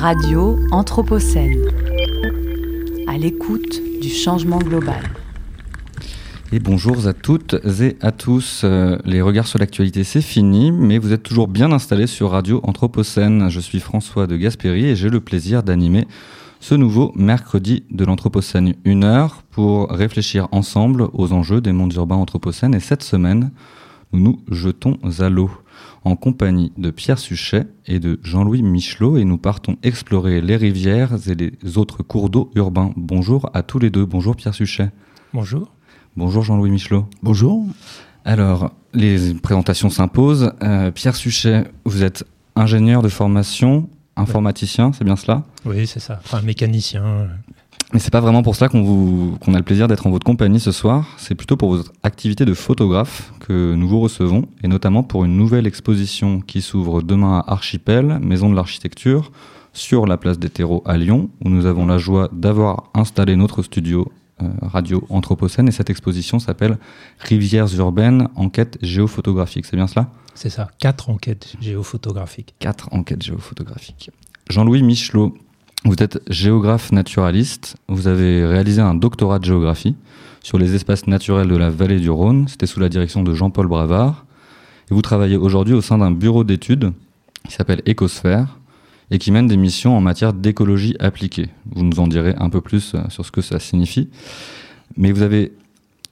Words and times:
Radio 0.00 0.56
Anthropocène. 0.70 1.60
À 3.08 3.18
l'écoute 3.18 3.82
du 4.00 4.08
changement 4.08 4.58
global. 4.58 5.02
Et 6.52 6.60
bonjour 6.60 7.08
à 7.08 7.12
toutes 7.12 7.56
et 7.80 7.96
à 8.00 8.12
tous. 8.12 8.62
Euh, 8.62 8.96
les 9.04 9.20
regards 9.20 9.48
sur 9.48 9.58
l'actualité, 9.58 10.04
c'est 10.04 10.22
fini, 10.22 10.70
mais 10.70 10.98
vous 10.98 11.12
êtes 11.12 11.24
toujours 11.24 11.48
bien 11.48 11.72
installés 11.72 12.06
sur 12.06 12.30
Radio 12.30 12.60
Anthropocène. 12.62 13.48
Je 13.48 13.58
suis 13.58 13.80
François 13.80 14.28
de 14.28 14.36
Gasperi 14.36 14.86
et 14.86 14.94
j'ai 14.94 15.10
le 15.10 15.18
plaisir 15.18 15.64
d'animer 15.64 16.06
ce 16.60 16.76
nouveau 16.76 17.10
mercredi 17.16 17.82
de 17.90 18.04
l'Anthropocène. 18.04 18.74
Une 18.84 19.02
heure 19.02 19.42
pour 19.50 19.90
réfléchir 19.90 20.46
ensemble 20.52 21.08
aux 21.12 21.32
enjeux 21.32 21.60
des 21.60 21.72
mondes 21.72 21.94
urbains 21.94 22.14
anthropocènes. 22.14 22.76
Et 22.76 22.80
cette 22.80 23.02
semaine, 23.02 23.50
nous 24.12 24.20
nous 24.20 24.40
jetons 24.54 24.96
à 25.18 25.28
l'eau 25.28 25.50
en 26.08 26.16
compagnie 26.16 26.72
de 26.78 26.90
Pierre 26.90 27.18
Suchet 27.18 27.66
et 27.86 28.00
de 28.00 28.18
Jean-Louis 28.22 28.62
Michelot 28.62 29.18
et 29.18 29.24
nous 29.24 29.36
partons 29.36 29.76
explorer 29.82 30.40
les 30.40 30.56
rivières 30.56 31.12
et 31.28 31.34
les 31.34 31.76
autres 31.76 32.02
cours 32.02 32.30
d'eau 32.30 32.50
urbains. 32.54 32.92
Bonjour 32.96 33.50
à 33.52 33.62
tous 33.62 33.78
les 33.78 33.90
deux. 33.90 34.06
Bonjour 34.06 34.34
Pierre 34.34 34.54
Suchet. 34.54 34.90
Bonjour. 35.34 35.70
Bonjour 36.16 36.42
Jean-Louis 36.42 36.70
Michelot. 36.70 37.06
Bonjour. 37.22 37.66
Alors, 38.24 38.72
les 38.94 39.34
présentations 39.34 39.90
s'imposent. 39.90 40.52
Euh, 40.62 40.90
Pierre 40.90 41.14
Suchet, 41.14 41.64
vous 41.84 42.02
êtes 42.02 42.24
ingénieur 42.56 43.02
de 43.02 43.08
formation, 43.08 43.90
informaticien, 44.16 44.92
c'est 44.94 45.04
bien 45.04 45.16
cela? 45.16 45.44
Oui, 45.66 45.86
c'est 45.86 46.00
ça. 46.00 46.20
Enfin, 46.24 46.40
mécanicien. 46.40 47.28
Mais 47.92 48.00
c'est 48.00 48.10
pas 48.10 48.20
vraiment 48.20 48.42
pour 48.42 48.54
cela 48.54 48.68
qu'on 48.68 48.82
vous 48.82 49.38
qu'on 49.40 49.54
a 49.54 49.58
le 49.58 49.64
plaisir 49.64 49.88
d'être 49.88 50.06
en 50.06 50.10
votre 50.10 50.26
compagnie 50.26 50.60
ce 50.60 50.72
soir. 50.72 51.06
C'est 51.16 51.34
plutôt 51.34 51.56
pour 51.56 51.70
votre 51.70 51.92
activité 52.02 52.44
de 52.44 52.52
photographe 52.52 53.32
que 53.40 53.74
nous 53.74 53.88
vous 53.88 54.00
recevons, 54.00 54.44
et 54.62 54.68
notamment 54.68 55.02
pour 55.02 55.24
une 55.24 55.36
nouvelle 55.36 55.66
exposition 55.66 56.40
qui 56.40 56.60
s'ouvre 56.60 57.02
demain 57.02 57.38
à 57.38 57.52
Archipel, 57.52 58.18
maison 58.20 58.50
de 58.50 58.54
l'architecture, 58.54 59.32
sur 59.72 60.06
la 60.06 60.18
place 60.18 60.38
des 60.38 60.50
terreaux 60.50 60.82
à 60.84 60.98
Lyon, 60.98 61.30
où 61.42 61.48
nous 61.48 61.64
avons 61.64 61.86
la 61.86 61.96
joie 61.96 62.28
d'avoir 62.32 62.90
installé 62.92 63.36
notre 63.36 63.62
studio 63.62 64.12
euh, 64.42 64.48
radio 64.60 65.04
Anthropocène. 65.08 65.68
Et 65.68 65.72
cette 65.72 65.88
exposition 65.88 66.38
s'appelle 66.38 66.78
Rivières 67.20 67.74
urbaines, 67.78 68.28
enquête 68.36 68.76
géophotographique. 68.82 69.64
C'est 69.64 69.76
bien 69.76 69.86
cela? 69.86 70.10
C'est 70.34 70.50
ça. 70.50 70.68
Quatre 70.78 71.08
enquêtes 71.08 71.56
géophotographiques. 71.60 72.54
Quatre 72.58 72.92
enquêtes 72.92 73.22
géophotographiques. 73.22 74.10
Jean-Louis 74.50 74.82
Michelot, 74.82 75.36
vous 75.88 76.02
êtes 76.02 76.20
géographe 76.28 76.92
naturaliste, 76.92 77.76
vous 77.88 78.08
avez 78.08 78.44
réalisé 78.44 78.80
un 78.80 78.94
doctorat 78.94 79.38
de 79.38 79.44
géographie 79.44 79.96
sur 80.42 80.58
les 80.58 80.74
espaces 80.74 81.06
naturels 81.06 81.48
de 81.48 81.56
la 81.56 81.70
vallée 81.70 81.98
du 81.98 82.10
Rhône, 82.10 82.46
c'était 82.48 82.66
sous 82.66 82.80
la 82.80 82.88
direction 82.88 83.22
de 83.22 83.34
Jean-Paul 83.34 83.66
Bravard, 83.66 84.26
et 84.90 84.94
vous 84.94 85.02
travaillez 85.02 85.36
aujourd'hui 85.36 85.74
au 85.74 85.80
sein 85.80 85.98
d'un 85.98 86.10
bureau 86.10 86.44
d'études 86.44 86.92
qui 87.46 87.54
s'appelle 87.54 87.82
Écosphère 87.86 88.58
et 89.10 89.18
qui 89.18 89.30
mène 89.30 89.46
des 89.46 89.56
missions 89.56 89.96
en 89.96 90.00
matière 90.00 90.34
d'écologie 90.34 90.94
appliquée. 91.00 91.48
Vous 91.74 91.84
nous 91.84 91.98
en 92.00 92.06
direz 92.06 92.34
un 92.38 92.50
peu 92.50 92.60
plus 92.60 92.94
euh, 92.94 93.00
sur 93.08 93.24
ce 93.24 93.30
que 93.30 93.40
ça 93.40 93.58
signifie. 93.58 94.10
Mais 94.98 95.12
vous 95.12 95.22
avez 95.22 95.52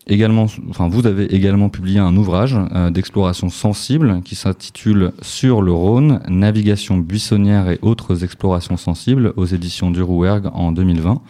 également, 0.07 0.47
enfin, 0.71 0.89
vous 0.89 1.07
avez 1.07 1.35
également 1.35 1.69
publié 1.69 1.99
un 1.99 2.17
ouvrage 2.17 2.57
euh, 2.75 2.91
d'exploration 2.91 3.49
sensible 3.49 4.21
qui 4.25 4.35
s'intitule 4.35 5.13
Sur 5.23 5.63
le 5.63 5.73
Rhône, 5.73 6.21
navigation 6.29 6.99
buissonnière 6.99 7.69
et 7.71 7.79
autres 7.83 8.25
explorations 8.25 8.77
sensibles 8.77 9.33
aux 9.37 9.47
éditions 9.47 9.91
du 9.91 10.03
Rouergue 10.03 10.49
en 10.53 10.73
2020. 10.73 11.21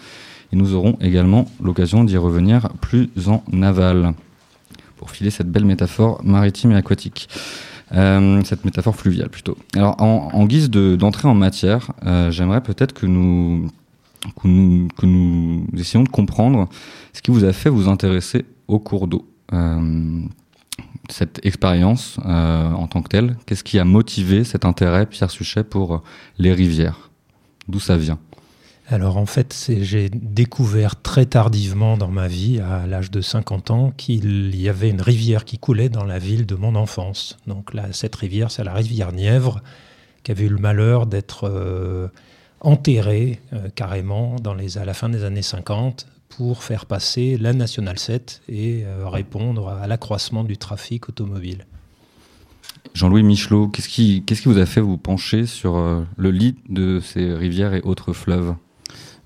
Et 0.52 0.56
nous 0.56 0.74
aurons 0.74 0.96
également 1.00 1.46
l'occasion 1.62 2.04
d'y 2.04 2.16
revenir 2.16 2.68
plus 2.80 3.08
en 3.26 3.42
aval 3.62 4.14
pour 4.96 5.10
filer 5.10 5.30
cette 5.30 5.50
belle 5.50 5.64
métaphore 5.64 6.20
maritime 6.24 6.72
et 6.72 6.76
aquatique. 6.76 7.28
Euh, 7.92 8.42
cette 8.44 8.64
métaphore 8.64 8.96
fluviale 8.96 9.28
plutôt. 9.28 9.56
Alors 9.76 10.02
en, 10.02 10.44
guise 10.46 10.70
d'entrée 10.70 11.28
en 11.28 11.34
matière, 11.34 11.92
euh, 12.04 12.32
j'aimerais 12.32 12.60
peut-être 12.60 12.92
que 12.92 13.06
nous, 13.06 13.70
que 14.40 14.46
nous, 15.06 15.66
essayions 15.76 16.04
de 16.04 16.08
comprendre 16.08 16.68
ce 17.12 17.22
qui 17.22 17.30
vous 17.30 17.44
a 17.44 17.52
fait 17.52 17.70
vous 17.70 17.88
intéresser 17.88 18.44
au 18.68 18.78
cours 18.78 19.06
d'eau. 19.06 19.26
Euh, 19.52 20.22
cette 21.08 21.44
expérience 21.46 22.18
euh, 22.26 22.70
en 22.72 22.88
tant 22.88 23.02
que 23.02 23.08
telle, 23.08 23.36
qu'est-ce 23.46 23.64
qui 23.64 23.78
a 23.78 23.84
motivé 23.84 24.44
cet 24.44 24.64
intérêt, 24.64 25.06
Pierre 25.06 25.30
Suchet, 25.30 25.64
pour 25.64 26.02
les 26.38 26.52
rivières? 26.52 27.10
D'où 27.68 27.80
ça 27.80 27.96
vient? 27.96 28.18
Alors 28.88 29.16
en 29.16 29.26
fait, 29.26 29.72
j'ai 29.80 30.08
découvert 30.10 31.00
très 31.02 31.26
tardivement 31.26 31.96
dans 31.96 32.10
ma 32.10 32.28
vie, 32.28 32.60
à 32.60 32.86
l'âge 32.86 33.10
de 33.10 33.20
50 33.20 33.70
ans, 33.72 33.92
qu'il 33.96 34.54
y 34.54 34.68
avait 34.68 34.90
une 34.90 35.00
rivière 35.00 35.44
qui 35.44 35.58
coulait 35.58 35.88
dans 35.88 36.04
la 36.04 36.20
ville 36.20 36.46
de 36.46 36.54
mon 36.54 36.76
enfance. 36.76 37.36
Donc 37.48 37.74
là, 37.74 37.86
cette 37.90 38.14
rivière, 38.14 38.52
c'est 38.52 38.62
la 38.62 38.74
rivière 38.74 39.12
Nièvre, 39.12 39.60
qui 40.22 40.30
avait 40.30 40.44
eu 40.44 40.50
le 40.50 40.58
malheur 40.58 41.06
d'être 41.06 41.48
euh, 41.48 42.08
enterrée 42.66 43.40
carrément 43.74 44.36
dans 44.36 44.54
les, 44.54 44.76
à 44.76 44.84
la 44.84 44.92
fin 44.92 45.08
des 45.08 45.24
années 45.24 45.42
50 45.42 46.06
pour 46.28 46.62
faire 46.62 46.86
passer 46.86 47.38
la 47.38 47.52
Nationale 47.52 47.98
7 47.98 48.42
et 48.48 48.82
euh, 48.84 49.08
répondre 49.08 49.68
à 49.68 49.86
l'accroissement 49.86 50.44
du 50.44 50.56
trafic 50.56 51.08
automobile. 51.08 51.66
Jean-Louis 52.94 53.22
Michelot, 53.22 53.68
qu'est-ce 53.68 53.88
qui, 53.88 54.22
qu'est-ce 54.24 54.42
qui 54.42 54.48
vous 54.48 54.58
a 54.58 54.66
fait 54.66 54.80
vous 54.80 54.96
pencher 54.96 55.46
sur 55.46 55.76
euh, 55.76 56.02
le 56.16 56.30
lit 56.30 56.56
de 56.68 57.00
ces 57.00 57.34
rivières 57.34 57.74
et 57.74 57.82
autres 57.82 58.12
fleuves? 58.12 58.54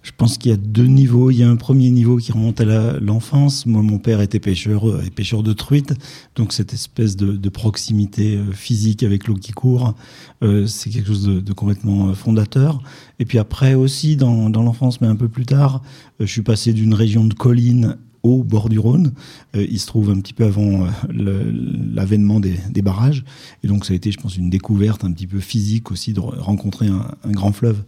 Je 0.03 0.13
pense 0.17 0.39
qu'il 0.39 0.51
y 0.51 0.55
a 0.55 0.57
deux 0.57 0.87
niveaux. 0.87 1.31
Il 1.31 1.37
y 1.37 1.43
a 1.43 1.49
un 1.49 1.57
premier 1.57 1.91
niveau 1.91 2.17
qui 2.17 2.33
remonte 2.33 2.61
à 2.63 2.99
l'enfance. 3.01 3.67
Moi, 3.67 3.83
mon 3.83 3.99
père 3.99 4.23
était 4.23 4.41
pêcheur, 4.41 4.89
euh, 4.89 5.03
et 5.07 5.11
pêcheur 5.11 5.43
de 5.43 5.53
truites, 5.53 5.93
donc 6.37 6.55
cette 6.55 6.73
espèce 6.73 7.17
de, 7.17 7.33
de 7.33 7.49
proximité 7.51 8.37
euh, 8.37 8.51
physique 8.53 9.03
avec 9.03 9.27
l'eau 9.27 9.35
qui 9.35 9.53
court, 9.53 9.95
euh, 10.43 10.67
c'est 10.67 10.89
quelque 10.89 11.09
chose 11.09 11.27
de, 11.27 11.41
de, 11.41 11.53
complètement 11.53 12.15
fondateur. 12.15 12.83
Et 13.21 13.27
puis 13.27 13.39
après 13.39 13.75
aussi, 13.75 14.17
dans, 14.17 14.49
l'enfance, 14.49 15.01
mais 15.01 15.07
un 15.07 15.15
peu 15.15 15.29
plus 15.29 15.45
tard, 15.45 15.83
je 16.19 16.25
suis 16.25 16.43
passé 16.43 16.73
d'une 16.73 16.95
région 16.95 17.25
de 17.25 17.35
collines 17.35 17.99
au 18.23 18.43
bord 18.43 18.71
du 18.71 18.79
Rhône. 18.79 19.13
Euh, 19.55 19.67
il 19.71 19.79
se 19.79 19.87
trouve 19.87 20.11
un 20.11 20.19
petit 20.21 20.33
peu 20.33 20.45
avant 20.45 20.87
euh, 20.87 21.53
l'avènement 21.95 22.41
des, 22.41 22.83
barrages. 22.83 23.25
Et 23.63 23.69
donc 23.69 23.85
ça 23.85 23.93
a 23.93 23.97
été, 23.97 24.11
je 24.11 24.19
pense, 24.19 24.37
une 24.37 24.49
découverte 24.49 25.05
un 25.05 25.13
petit 25.13 25.27
peu 25.27 25.39
physique 25.39 25.91
aussi 25.91 26.15
de 26.15 26.21
rencontrer 26.21 26.89
un, 26.89 27.31
grand 27.31 27.53
fleuve. 27.53 27.83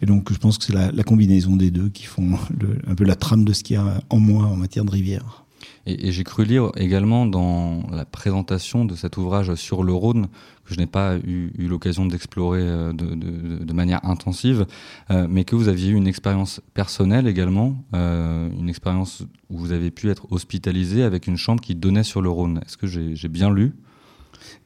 Et 0.00 0.06
donc 0.06 0.32
je 0.32 0.38
pense 0.38 0.56
que 0.56 0.64
c'est 0.64 0.72
la, 0.72 1.02
combinaison 1.02 1.56
des 1.56 1.70
deux 1.70 1.90
qui 1.90 2.04
font 2.04 2.38
un 2.86 2.94
peu 2.94 3.04
la 3.04 3.16
trame 3.16 3.44
de 3.44 3.52
ce 3.52 3.62
qu'il 3.62 3.76
y 3.76 3.78
a 3.78 4.02
en 4.08 4.18
moi 4.18 4.44
en 4.46 4.56
matière 4.56 4.86
de 4.86 4.90
rivière. 4.90 5.44
Et 5.86 6.12
j'ai 6.12 6.24
cru 6.24 6.44
lire 6.44 6.70
également 6.76 7.26
dans 7.26 7.86
la 7.90 8.04
présentation 8.04 8.84
de 8.84 8.94
cet 8.94 9.16
ouvrage 9.16 9.54
sur 9.54 9.82
le 9.82 9.92
Rhône, 9.92 10.28
je 10.70 10.78
n'ai 10.78 10.86
pas 10.86 11.16
eu, 11.16 11.50
l'occasion 11.58 12.06
d'explorer 12.06 12.62
euh, 12.62 12.92
de, 12.92 13.72
manière 13.72 14.04
intensive, 14.04 14.66
euh, 15.10 15.26
mais 15.28 15.44
que 15.44 15.56
vous 15.56 15.68
aviez 15.68 15.90
eu 15.90 15.94
une 15.94 16.06
expérience 16.06 16.60
personnelle 16.74 17.26
également, 17.26 17.84
euh, 17.94 18.48
une 18.58 18.68
expérience 18.68 19.22
où 19.48 19.58
vous 19.58 19.72
avez 19.72 19.90
pu 19.90 20.10
être 20.10 20.30
hospitalisé 20.30 21.02
avec 21.02 21.26
une 21.26 21.36
chambre 21.36 21.60
qui 21.60 21.74
donnait 21.74 22.04
sur 22.04 22.22
le 22.22 22.28
Rhône. 22.28 22.60
Est-ce 22.66 22.76
que 22.76 22.86
j'ai 22.86 23.28
bien 23.28 23.50
lu? 23.50 23.72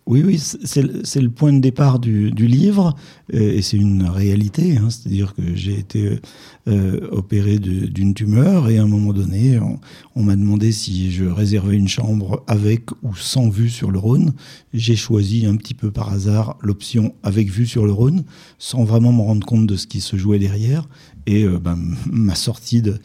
Oui, 0.07 0.23
oui, 0.23 0.39
c'est 0.39 0.83
le 0.83 1.31
point 1.31 1.51
de 1.51 1.61
départ 1.61 1.99
du, 1.99 2.31
livre, 2.31 2.95
et 3.33 3.63
c'est 3.63 3.79
une 3.79 4.05
réalité. 4.05 4.77
Hein, 4.77 4.91
C'est-à-dire 4.91 5.35
que 5.35 5.55
j'ai 5.55 5.79
été 5.79 6.21
euh, 6.69 7.09
opéré 7.11 7.59
d'une 7.59 8.13
tumeur, 8.13 8.69
et 8.69 8.77
à 8.77 8.83
un 8.83 8.87
moment 8.87 9.15
donné, 9.15 9.59
on, 9.59 9.81
on 10.15 10.23
m'a 10.23 10.37
demandé 10.37 10.73
si 10.73 11.11
je 11.11 11.25
réservais 11.25 11.77
une 11.77 11.89
chambre 11.89 12.45
avec 12.47 12.91
ou 13.03 13.15
sans 13.15 13.49
vue 13.49 13.71
sur 13.71 13.91
le 13.91 13.99
Rhône. 13.99 14.35
J'ai 14.75 14.97
choisi 14.97 15.47
un 15.47 15.57
petit 15.57 15.75
peu 15.75 15.91
par 15.91 16.13
hasard 16.13 16.59
l'option 16.61 17.15
avec 17.23 17.49
vue 17.49 17.67
sur 17.67 17.87
le 17.87 17.93
Rhône, 17.93 18.25
sans 18.59 18.85
vraiment 18.85 19.13
me 19.13 19.23
rendre 19.23 19.47
compte 19.47 19.67
de 19.67 19.77
ce 19.77 19.87
qui 19.87 20.03
se 20.03 20.17
jouait 20.17 20.39
derrière. 20.39 20.87
Et 21.27 21.45
euh, 21.45 21.59
ben, 21.59 21.79
ma 22.07 22.35
sortie 22.35 22.83
de, 22.83 22.99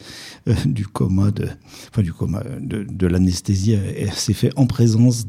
euh, 0.48 0.54
du 0.66 0.86
coma, 0.86 1.30
enfin 1.88 2.02
du 2.02 2.12
coma, 2.12 2.42
de, 2.60 3.06
l'anesthésie 3.06 3.76
s'est 4.12 4.34
fait 4.34 4.52
en 4.56 4.66
présence 4.66 5.26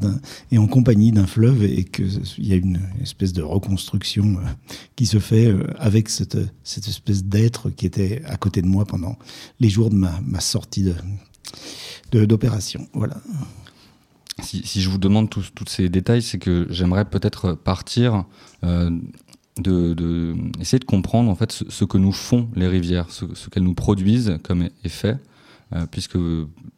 et 0.50 0.58
en 0.58 0.66
compagnie 0.66 1.12
d'un 1.12 1.26
fleuve 1.26 1.64
et 1.64 1.84
qu'il 1.84 2.20
y 2.38 2.52
a 2.52 2.56
une 2.56 2.80
espèce 3.00 3.32
de 3.32 3.42
reconstruction 3.42 4.36
euh, 4.38 4.48
qui 4.96 5.06
se 5.06 5.18
fait 5.18 5.52
avec 5.78 6.08
cette, 6.08 6.36
espèce 6.64 7.24
d'être 7.24 7.70
qui 7.70 7.86
était 7.86 8.22
à 8.26 8.36
côté 8.36 8.62
de 8.62 8.66
moi 8.66 8.84
pendant 8.84 9.18
les 9.58 9.68
jours 9.68 9.90
de 9.90 9.96
ma, 9.96 10.40
sortie 10.40 10.86
d'opération. 12.12 12.86
Voilà. 12.92 13.16
Si, 14.42 14.80
je 14.80 14.88
vous 14.88 14.98
demande 14.98 15.30
tous, 15.30 15.50
ces 15.66 15.88
détails, 15.88 16.22
c'est 16.22 16.38
que 16.38 16.66
j'aimerais 16.70 17.04
peut-être 17.04 17.52
partir 17.52 18.24
de, 19.58 19.94
de, 19.94 20.34
essayer 20.60 20.78
de 20.78 20.84
comprendre 20.84 21.30
en 21.30 21.34
fait 21.34 21.52
ce, 21.52 21.64
ce, 21.68 21.84
que 21.84 21.98
nous 21.98 22.12
font 22.12 22.48
les 22.54 22.68
rivières, 22.68 23.10
ce, 23.10 23.26
ce 23.34 23.50
qu'elles 23.50 23.62
nous 23.64 23.74
produisent 23.74 24.38
comme 24.42 24.68
effet, 24.84 25.18
euh, 25.74 25.86
puisque 25.90 26.18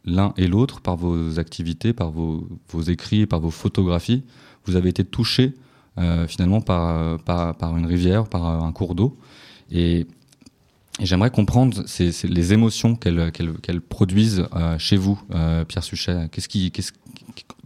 l'un 0.05 0.35
et 0.37 0.47
l'autre, 0.47 0.81
par 0.81 0.97
vos 0.97 1.38
activités, 1.38 1.93
par 1.93 2.11
vos, 2.11 2.49
vos 2.71 2.82
écrits, 2.82 3.26
par 3.26 3.41
vos 3.41 3.50
photographies, 3.50 4.25
vous 4.67 4.76
avez 4.76 4.88
été 4.88 5.05
touché 5.05 5.55
euh, 5.99 6.26
finalement 6.26 6.61
par, 6.61 7.19
par, 7.21 7.56
par, 7.56 7.76
une 7.76 7.87
rivière, 7.87 8.26
par 8.26 8.44
un 8.44 8.73
cours 8.73 8.94
d'eau, 8.94 9.17
et, 9.70 10.06
j'aimerais 11.00 11.31
comprendre 11.31 11.82
ces, 11.87 12.12
les 12.25 12.53
émotions 12.53 12.94
qu'elles 12.94 13.32
qu 13.32 13.44
qu 13.61 13.81
produisent 13.81 14.47
euh, 14.55 14.79
chez 14.79 14.97
vous, 14.97 15.20
euh, 15.35 15.65
Pierre 15.65 15.82
Suchet. 15.82 16.29
Qu'est-ce 16.31 16.49
qui, 16.49 16.70
qu 16.70 16.82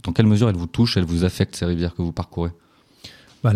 dans 0.03 0.13
quelle 0.13 0.27
mesure 0.27 0.49
elles 0.49 0.55
vous 0.55 0.67
touchent, 0.67 0.97
elles 0.97 1.05
vous 1.05 1.23
affectent 1.23 1.55
ces 1.55 1.65
rivières 1.65 1.93
que 1.93 2.01
vous 2.01 2.11
parcourez? 2.11 2.51
Bah, 3.43 3.53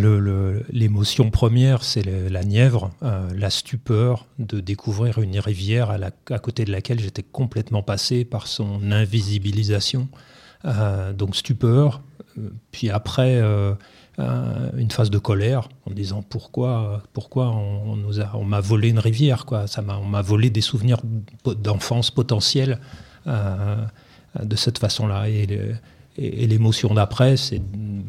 L'émotion 0.70 1.30
première, 1.30 1.84
c'est 1.84 2.04
la 2.04 2.44
Nièvre, 2.44 2.92
euh, 3.04 3.30
la 3.36 3.50
stupeur 3.50 4.26
de 4.40 4.60
découvrir 4.60 5.20
une 5.20 5.38
rivière 5.40 5.92
à, 5.92 6.40
côté 6.40 6.66
de 6.66 6.72
laquelle 6.72 7.00
j'étais 7.00 7.24
complètement 7.24 7.84
passé 7.84 8.26
par 8.26 8.48
son 8.48 8.92
invisibilisation. 8.92 10.08
Euh, 10.66 11.12
donc 11.12 11.36
stupeur, 11.36 12.02
euh, 12.38 12.50
puis 12.72 12.90
après 12.90 13.42
une 14.18 14.92
phase 14.92 15.10
de 15.10 15.18
colère 15.18 15.70
en 15.88 15.92
disant 15.92 16.22
pourquoi, 16.22 17.02
pourquoi 17.14 17.50
on, 17.50 18.44
m'a 18.46 18.60
volé 18.60 18.90
une 18.90 19.00
rivière, 19.00 19.46
quoi. 19.46 19.66
On 19.78 20.06
m'a 20.06 20.22
volé 20.22 20.52
des 20.52 20.62
souvenirs 20.62 21.02
d'enfance 21.46 22.12
potentiels 22.12 22.80
de 23.26 24.56
cette 24.56 24.78
façon-là. 24.78 25.26
Et, 26.18 26.48
l'émotion 26.48 26.94
d'après, 26.94 27.38
c'est 27.38 27.62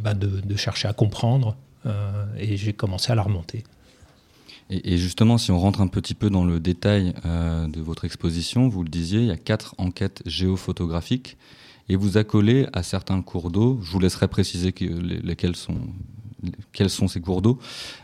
bah, 0.03 0.15
de, 0.15 0.57
chercher 0.57 0.89
à 0.89 0.93
comprendre 0.93 1.57
euh, 1.87 2.27
et 2.39 2.57
j'ai 2.57 2.73
commencé 2.73 3.13
à 3.13 3.15
la 3.15 3.23
remonter. 3.23 3.65
Et, 4.71 4.97
justement, 4.97 5.37
si 5.37 5.51
on 5.51 5.59
rentre 5.59 5.83
un 5.83 5.89
petit 5.89 6.15
peu 6.15 6.31
dans 6.31 6.45
le 6.45 6.59
détail 6.59 7.13
euh, 7.27 7.67
de 7.67 7.81
votre 7.81 8.07
exposition, 8.07 8.69
vous 8.69 8.83
le 8.83 8.89
disiez, 8.89 9.21
il 9.21 9.27
y 9.27 9.31
a 9.31 9.37
quatre 9.37 9.75
enquêtes 9.77 10.23
géophotographiques 10.25 11.37
et 11.91 11.97
vous 11.97 12.17
accolez 12.17 12.67
à 12.73 12.83
certains 12.83 13.21
cours 13.21 13.51
d'eau. 13.51 13.79
Je 13.83 13.91
vous 13.91 14.01
laisserai 14.01 14.27
préciser 14.27 14.75
lesquels 14.81 15.55
sont, 15.55 15.77
quels 16.73 16.89
sont 16.89 17.09
ces 17.09 17.21
cours 17.21 17.43
d'eau, 17.43 17.59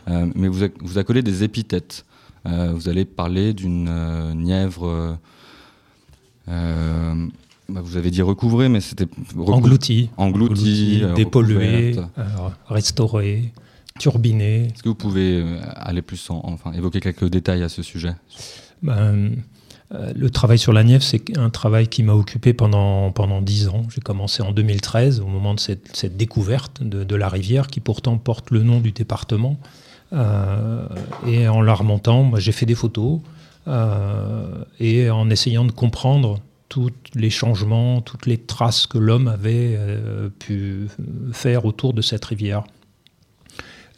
euh, 0.07 0.31
mais 0.35 0.47
vous, 0.47 0.67
vous 0.81 0.97
accolez 0.99 1.23
des 1.23 1.43
épithètes. 1.43 2.05
vous 2.45 2.89
allez 2.89 3.05
parler 3.05 3.53
d'une 3.53 3.89
Nièvre. 4.35 5.17
Bah, 7.71 7.79
vous 7.81 7.95
avez 7.95 8.11
dit 8.11 8.21
recouvrer, 8.21 8.67
mais 8.67 8.81
c'était 8.81 9.07
englouti, 9.37 10.09
englouti, 10.17 11.03
dépollué, 11.15 11.95
restauré 12.67 13.53
turbiner. 13.97 14.65
Est-ce 14.65 14.83
que 14.83 14.89
vous 14.89 14.95
pouvez 14.95 15.39
euh, 15.41 15.59
aller 15.75 16.01
plus 16.01 16.29
en, 16.29 16.41
enfin 16.43 16.73
évoquer 16.73 16.99
quelques 16.99 17.29
détails 17.29 17.63
à 17.63 17.69
ce 17.69 17.81
sujet? 17.81 18.13
Ben, 18.81 19.31
euh, 19.93 20.11
Le 20.15 20.29
travail 20.29 20.57
sur 20.57 20.73
la 20.73 20.83
Nièvre, 20.83 21.03
c'est 21.03 21.37
un 21.37 21.49
travail 21.49 21.87
qui 21.87 22.03
m'a 22.03 22.13
occupé 22.13 22.53
pendant 22.53 23.11
pendant 23.11 23.41
dix 23.41 23.69
ans. 23.69 23.83
J'ai 23.93 24.01
commencé 24.01 24.43
en 24.43 24.51
2013 24.51 25.21
au 25.21 25.27
moment 25.27 25.53
de 25.53 25.59
cette, 25.59 25.95
cette 25.95 26.17
découverte 26.17 26.83
de, 26.83 27.03
de, 27.03 27.15
la 27.15 27.29
rivière 27.29 27.67
qui 27.67 27.79
pourtant 27.79 28.17
porte 28.17 28.51
le 28.51 28.63
nom 28.63 28.79
du 28.79 28.91
département. 28.91 29.57
Euh, 30.11 30.87
et 31.25 31.47
en 31.47 31.61
la 31.61 31.73
remontant, 31.73 32.31
j'ai 32.35 32.51
fait 32.51 32.65
des 32.65 32.75
photos 32.75 33.21
et 34.79 35.09
en 35.11 35.29
essayant 35.29 35.63
de 35.63 35.71
comprendre 35.71 36.39
tous 36.71 36.91
les 37.15 37.29
changements, 37.29 37.99
toutes 37.99 38.25
les 38.27 38.37
traces 38.37 38.87
que 38.87 38.97
l'homme 38.97 39.27
avait 39.27 39.77
pu 40.39 40.87
faire 41.33 41.65
autour 41.65 41.93
de 41.93 42.01
cette 42.01 42.23
rivière. 42.23 42.63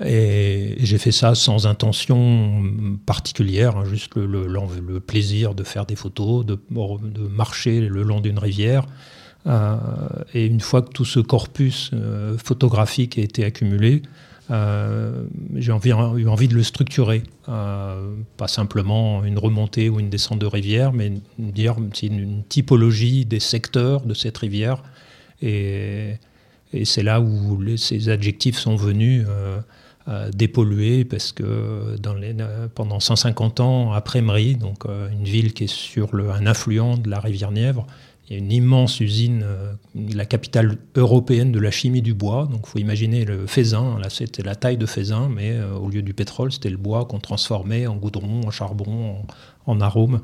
Et 0.03 0.75
j'ai 0.79 0.97
fait 0.97 1.11
ça 1.11 1.35
sans 1.35 1.67
intention 1.67 2.63
particulière, 3.05 3.77
hein, 3.77 3.85
juste 3.85 4.15
le, 4.15 4.99
plaisir 4.99 5.53
de 5.53 5.63
faire 5.63 5.85
des 5.85 5.95
photos, 5.95 6.43
de, 6.43 6.59
de 6.71 7.27
marcher 7.27 7.79
le 7.79 8.01
long 8.01 8.19
d'une 8.19 8.39
rivière. 8.39 8.87
Euh, 9.45 9.77
et 10.33 10.45
une 10.45 10.61
fois 10.61 10.81
que 10.81 10.89
tout 10.89 11.05
ce 11.05 11.19
corpus 11.19 11.91
euh, 11.93 12.37
photographique 12.37 13.17
a 13.17 13.21
été 13.21 13.43
accumulé, 13.43 14.01
euh, 14.53 15.25
j'ai 15.55 15.71
eu 15.71 16.27
envie 16.27 16.47
de 16.47 16.55
le 16.55 16.63
structurer. 16.63 17.23
pas 17.45 18.47
simplement 18.47 19.25
une 19.25 19.37
remontée 19.37 19.89
ou 19.89 19.99
une 19.99 20.09
descente 20.09 20.39
de 20.39 20.45
rivière, 20.45 20.93
mais 20.93 21.11
dire 21.37 21.75
une, 22.01 22.43
typologie 22.43 23.25
des 23.25 23.39
secteurs 23.39 24.01
de 24.05 24.13
cette 24.13 24.37
rivière. 24.37 24.83
Et, 25.41 26.15
c'est 26.85 27.03
là 27.03 27.21
où 27.21 27.59
ces 27.77 28.09
adjectifs 28.09 28.57
sont 28.57 28.75
venus 28.75 29.25
euh, 30.09 30.31
dépollué 30.31 31.05
parce 31.05 31.31
que 31.31 31.43
euh, 31.45 32.67
pendant 32.75 32.99
150 32.99 33.61
ans 33.61 33.93
après 33.93 34.21
Mry, 34.21 34.57
donc 34.57 34.85
euh, 34.85 35.09
une 35.09 35.23
ville 35.23 35.53
qui 35.53 35.63
est 35.63 35.73
sur 35.73 36.13
un 36.15 36.45
affluent 36.45 36.97
de 36.97 37.09
la 37.09 37.21
rivière 37.21 37.51
Nièvre, 37.51 37.87
il 38.25 38.33
y 38.33 38.35
a 38.35 38.39
une 38.39 38.51
immense 38.51 39.01
usine, 39.01 39.45
la 39.95 40.25
capitale 40.25 40.77
européenne 40.95 41.51
de 41.51 41.59
la 41.59 41.71
chimie 41.71 42.01
du 42.01 42.13
bois. 42.13 42.47
Donc, 42.49 42.67
faut 42.67 42.79
imaginer 42.79 43.25
le 43.25 43.47
Faisin. 43.47 43.99
Là, 43.99 44.09
c'était 44.09 44.43
la 44.43 44.55
taille 44.55 44.77
de 44.77 44.85
Faisin, 44.85 45.29
mais 45.29 45.59
au 45.61 45.89
lieu 45.89 46.01
du 46.01 46.13
pétrole, 46.13 46.51
c'était 46.51 46.69
le 46.69 46.77
bois 46.77 47.03
qu'on 47.03 47.19
transformait 47.19 47.85
en 47.85 47.97
goudron, 47.97 48.47
en 48.47 48.51
charbon, 48.51 49.25
en, 49.65 49.81
arôme. 49.81 50.21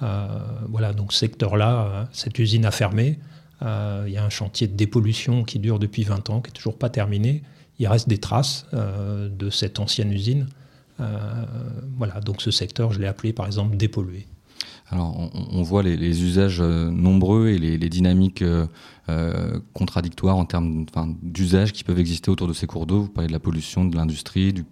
voilà, 0.00 0.94
donc 0.94 1.12
ce 1.12 1.18
secteur-là, 1.18 2.08
cette 2.12 2.38
usine 2.38 2.64
a 2.64 2.70
fermé. 2.70 3.18
il 3.60 4.12
y 4.12 4.16
a 4.16 4.24
un 4.24 4.30
chantier 4.30 4.66
de 4.66 4.74
dépollution 4.74 5.44
qui 5.44 5.58
dure 5.58 5.78
depuis 5.78 6.04
20 6.04 6.30
ans, 6.30 6.40
qui 6.40 6.48
n'est 6.48 6.54
toujours 6.54 6.78
pas 6.78 6.88
terminé 6.88 7.42
il 7.82 7.88
reste 7.88 8.08
des 8.08 8.18
traces 8.18 8.66
euh, 8.74 9.28
de 9.28 9.50
cette 9.50 9.80
ancienne 9.80 10.12
usine. 10.12 10.46
Euh, 11.00 11.44
voilà, 11.96 12.20
donc 12.20 12.40
ce 12.40 12.50
secteur, 12.50 12.92
je 12.92 13.00
l'ai 13.00 13.08
appelé 13.08 13.32
par 13.32 13.46
exemple 13.46 13.76
dépollué. 13.76 14.26
Alors, 14.92 15.30
on, 15.50 15.62
voit 15.62 15.82
les, 15.82 16.22
usages 16.22 16.60
euh, 16.60 16.90
nombreux 16.90 17.48
et 17.48 17.58
les, 17.58 17.88
dynamiques 17.88 18.44
contradictoires 19.72 20.36
en 20.36 20.44
termes 20.44 20.84
d'usages 21.22 21.72
qui 21.72 21.82
peuvent 21.82 21.98
exister 21.98 22.30
autour 22.30 22.46
de 22.46 22.52
ces 22.52 22.66
cours 22.66 22.86
d'eau. 22.86 23.02
Vous 23.02 23.08
parlez 23.08 23.28
de 23.28 23.32
la 23.32 23.40
pollution, 23.40 23.84
de 23.84 23.96
l'industrie, 23.96 24.52
du, 24.52 24.62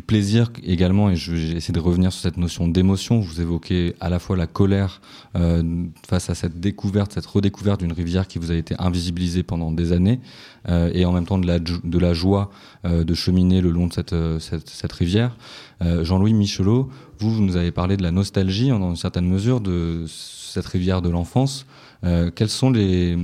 plaisir 0.00 0.50
également, 0.64 1.10
et 1.10 1.16
j'ai 1.16 1.56
essayé 1.56 1.74
de 1.74 1.80
revenir 1.80 2.12
sur 2.12 2.22
cette 2.22 2.36
notion 2.36 2.68
d'émotion. 2.68 3.18
Vous 3.18 3.40
évoquez 3.40 3.94
à 4.00 4.08
la 4.08 4.20
fois 4.20 4.36
la 4.36 4.46
colère 4.46 5.00
euh, 5.36 5.84
face 6.08 6.30
à 6.30 6.34
cette 6.34 6.60
découverte, 6.60 7.12
cette 7.12 7.26
redécouverte 7.26 7.80
d'une 7.80 7.92
rivière 7.92 8.28
qui 8.28 8.38
vous 8.38 8.52
a 8.52 8.54
été 8.54 8.74
invisibilisée 8.78 9.42
pendant 9.42 9.72
des 9.72 9.92
années, 9.92 10.20
euh, 10.68 10.90
et 10.94 11.04
en 11.04 11.12
même 11.12 11.26
temps 11.26 11.38
de 11.38 11.98
la, 11.98 12.14
joie 12.14 12.50
euh, 12.84 13.04
de 13.04 13.14
cheminer 13.14 13.60
le 13.60 13.70
long 13.70 13.88
de 13.88 14.38
cette 14.38 14.92
rivière. 14.92 15.36
Jean-Louis 15.80 16.34
Michelot, 16.34 16.90
vous, 17.20 17.30
vous 17.34 17.42
nous 17.42 17.56
avez 17.56 17.70
parlé 17.70 17.96
de 17.96 18.02
la 18.02 18.10
nostalgie, 18.10 18.68
dans 18.68 18.90
une 18.90 18.96
certaine 18.96 19.26
mesure, 19.26 19.60
de 19.60 20.04
cette 20.06 20.66
rivière 20.66 21.02
de 21.02 21.10
l'enfance. 21.10 21.66
quelles 22.02 22.48
sont 22.48 22.70
les, 22.70 23.16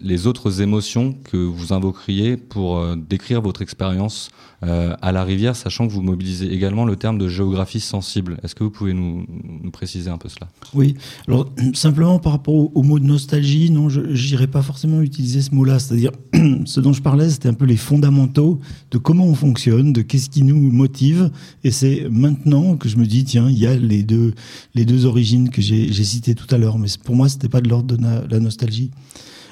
les 0.00 0.26
autres 0.26 0.60
émotions 0.60 1.14
que 1.24 1.36
vous 1.36 1.72
invoqueriez 1.72 2.36
pour 2.36 2.96
décrire 2.96 3.40
votre 3.42 3.62
expérience 3.62 4.30
euh, 4.62 4.94
à 5.00 5.10
la 5.10 5.24
rivière, 5.24 5.56
sachant 5.56 5.88
que 5.88 5.92
vous 5.92 6.02
mobilisez 6.02 6.52
également 6.52 6.84
le 6.84 6.94
terme 6.94 7.16
de 7.16 7.28
géographie 7.28 7.80
sensible. 7.80 8.36
Est-ce 8.42 8.54
que 8.54 8.62
vous 8.62 8.68
pouvez 8.68 8.92
nous, 8.92 9.24
préciser 9.72 10.10
un 10.10 10.18
peu 10.18 10.28
cela? 10.28 10.48
Oui, 10.74 10.96
alors 11.26 11.50
simplement 11.72 12.18
par 12.18 12.32
rapport 12.32 12.76
au, 12.76 12.82
mot 12.82 12.98
de 12.98 13.06
nostalgie, 13.06 13.70
non, 13.70 13.88
je 13.88 14.02
n'irai 14.02 14.48
pas 14.48 14.60
forcément 14.60 15.00
utiliser 15.00 15.40
ce 15.40 15.54
mot-là. 15.54 15.78
C'est-à-dire, 15.78 16.10
ce 16.66 16.80
dont 16.80 16.92
je 16.92 17.00
parlais, 17.00 17.30
c'était 17.30 17.48
un 17.48 17.54
peu 17.54 17.64
les 17.64 17.78
fondamentaux 17.78 18.60
de 18.90 18.98
comment 18.98 19.24
on 19.24 19.34
fonctionne, 19.34 19.94
de 19.94 20.02
qu'est-ce 20.02 20.28
qui 20.28 20.42
nous 20.42 20.70
motive. 20.70 21.30
Et 21.64 21.70
c'est 21.70 22.06
maintenant 22.10 22.76
que 22.76 22.90
je 22.90 22.98
me 22.98 23.06
dis, 23.06 23.24
tiens, 23.24 23.48
il 23.48 23.58
y 23.58 23.66
a 23.66 23.74
les 23.74 24.02
deux, 24.02 24.34
les 24.74 24.84
deux 24.84 25.06
origines 25.06 25.48
que 25.48 25.62
j'ai 25.62 26.04
citées 26.04 26.34
tout 26.34 26.54
à 26.54 26.58
l'heure. 26.58 26.78
Mais 26.78 26.88
pour 27.02 27.16
moi, 27.16 27.30
ce 27.30 27.36
n'était 27.36 27.48
pas 27.48 27.62
de 27.62 27.70
l'ordre 27.70 27.96
de 27.96 28.30
la 28.30 28.40
nostalgie. 28.40 28.90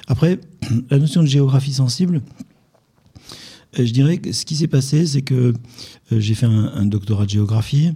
Après, 0.09 0.39
la 0.89 0.99
notion 0.99 1.21
de 1.21 1.27
géographie 1.27 1.73
sensible, 1.73 2.21
euh, 3.77 3.85
je 3.85 3.93
dirais 3.93 4.17
que 4.17 4.31
ce 4.31 4.45
qui 4.45 4.55
s'est 4.55 4.67
passé, 4.67 5.05
c'est 5.05 5.21
que 5.21 5.53
euh, 6.11 6.19
j'ai 6.19 6.33
fait 6.33 6.47
un, 6.47 6.85
doctorat 6.87 7.25
de 7.25 7.29
géographie. 7.29 7.93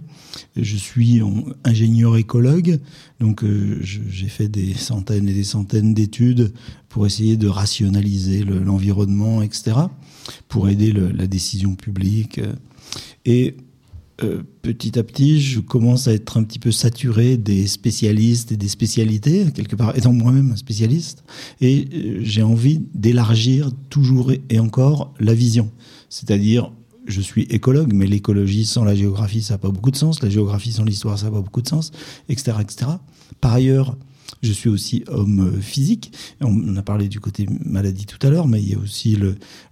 Je 0.56 0.76
suis 0.76 1.20
ingénieur 1.64 2.16
écologue, 2.16 2.78
donc 3.20 3.42
euh, 3.42 3.78
j'ai 3.82 4.28
fait 4.28 4.48
des 4.48 4.74
centaines 4.74 5.28
et 5.28 5.34
des 5.34 5.44
centaines 5.44 5.94
d'études 5.94 6.52
pour 6.88 7.06
essayer 7.06 7.36
de 7.36 7.48
rationaliser 7.48 8.44
l'environnement, 8.44 9.42
etc., 9.42 9.72
pour 10.48 10.68
aider 10.68 10.92
la 10.92 11.26
décision 11.26 11.74
publique. 11.74 12.40
Et 13.24 13.56
euh, 14.22 14.42
petit 14.62 14.96
à 14.96 15.02
petit, 15.02 15.40
je 15.40 15.58
commence 15.58 16.06
à 16.06 16.12
être 16.12 16.36
un 16.36 16.44
petit 16.44 16.60
peu 16.60 16.70
saturé 16.70 17.36
des 17.36 17.66
spécialistes 17.66 18.52
et 18.52 18.56
des 18.56 18.68
spécialités, 18.68 19.46
quelque 19.52 19.74
part 19.74 19.96
étant 19.96 20.12
moi-même 20.12 20.52
un 20.52 20.56
spécialiste, 20.56 21.24
et 21.60 21.88
euh, 21.92 22.18
j'ai 22.22 22.42
envie 22.42 22.80
d'élargir 22.94 23.70
toujours 23.90 24.32
et 24.48 24.58
encore 24.60 25.12
la 25.18 25.34
vision. 25.34 25.70
C'est-à-dire, 26.10 26.70
je 27.06 27.20
suis 27.20 27.42
écologue, 27.50 27.92
mais 27.92 28.06
l'écologie 28.06 28.66
sans 28.66 28.84
la 28.84 28.94
géographie, 28.94 29.42
ça 29.42 29.54
n'a 29.54 29.58
pas 29.58 29.70
beaucoup 29.70 29.90
de 29.90 29.96
sens, 29.96 30.22
la 30.22 30.30
géographie 30.30 30.70
sans 30.70 30.84
l'histoire, 30.84 31.18
ça 31.18 31.26
n'a 31.26 31.32
pas 31.32 31.40
beaucoup 31.40 31.62
de 31.62 31.68
sens, 31.68 31.90
etc., 32.28 32.58
etc. 32.60 32.86
Par 33.40 33.52
ailleurs, 33.52 33.96
je 34.42 34.52
suis 34.52 34.68
aussi 34.68 35.04
homme 35.08 35.60
physique. 35.60 36.12
On 36.40 36.76
a 36.76 36.82
parlé 36.82 37.08
du 37.08 37.20
côté 37.20 37.46
maladie 37.64 38.06
tout 38.06 38.24
à 38.26 38.30
l'heure, 38.30 38.46
mais 38.46 38.60
il 38.60 38.68
y 38.70 38.74
a 38.74 38.78
aussi 38.78 39.16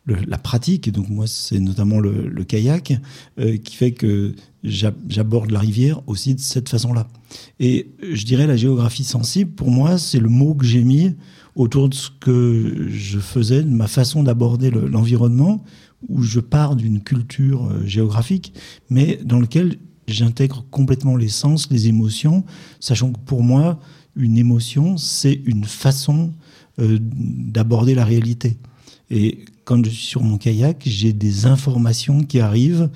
la 0.06 0.38
pratique. 0.38 0.90
Donc 0.90 1.08
moi, 1.08 1.26
c'est 1.26 1.60
notamment 1.60 2.00
le, 2.00 2.44
kayak 2.44 2.94
euh, 3.38 3.56
qui 3.58 3.76
fait 3.76 3.92
que 3.92 4.34
j'aborde 4.64 5.50
la 5.50 5.60
rivière 5.60 6.00
aussi 6.06 6.34
de 6.34 6.40
cette 6.40 6.68
façon-là. 6.68 7.08
Et 7.60 7.90
je 8.02 8.24
dirais 8.24 8.46
la 8.46 8.56
géographie 8.56 9.04
sensible, 9.04 9.52
pour 9.52 9.70
moi, 9.70 9.98
c'est 9.98 10.20
le 10.20 10.28
mot 10.28 10.54
que 10.54 10.64
j'ai 10.64 10.82
mis 10.82 11.14
autour 11.54 11.88
de 11.88 11.94
ce 11.94 12.08
que 12.20 12.88
je 12.88 13.18
faisais, 13.18 13.62
de 13.62 13.70
ma 13.70 13.86
façon 13.86 14.22
d'aborder 14.22 14.70
l'environnement, 14.70 15.64
où 16.08 16.22
je 16.22 16.40
pars 16.40 16.76
d'une 16.76 17.00
culture 17.00 17.66
euh, 17.66 17.86
géographique, 17.86 18.54
mais 18.90 19.20
dans 19.22 19.38
lequel 19.38 19.76
j'intègre 20.08 20.64
complètement 20.70 21.16
les 21.16 21.28
sens, 21.28 21.70
les 21.70 21.88
émotions, 21.88 22.44
sachant 22.80 23.12
que 23.12 23.20
pour 23.20 23.42
moi, 23.42 23.78
une 24.16 24.38
émotion, 24.38 24.96
c'est 24.96 25.40
une 25.46 25.64
façon 25.64 26.32
euh, 26.78 26.98
d'aborder 27.00 27.94
la 27.94 28.04
réalité. 28.04 28.56
Et 29.10 29.44
quand 29.64 29.84
je 29.84 29.90
suis 29.90 30.06
sur 30.06 30.22
mon 30.22 30.38
kayak, 30.38 30.82
j'ai 30.86 31.12
des 31.12 31.46
informations 31.46 32.22
qui 32.24 32.40
arrivent 32.40 32.90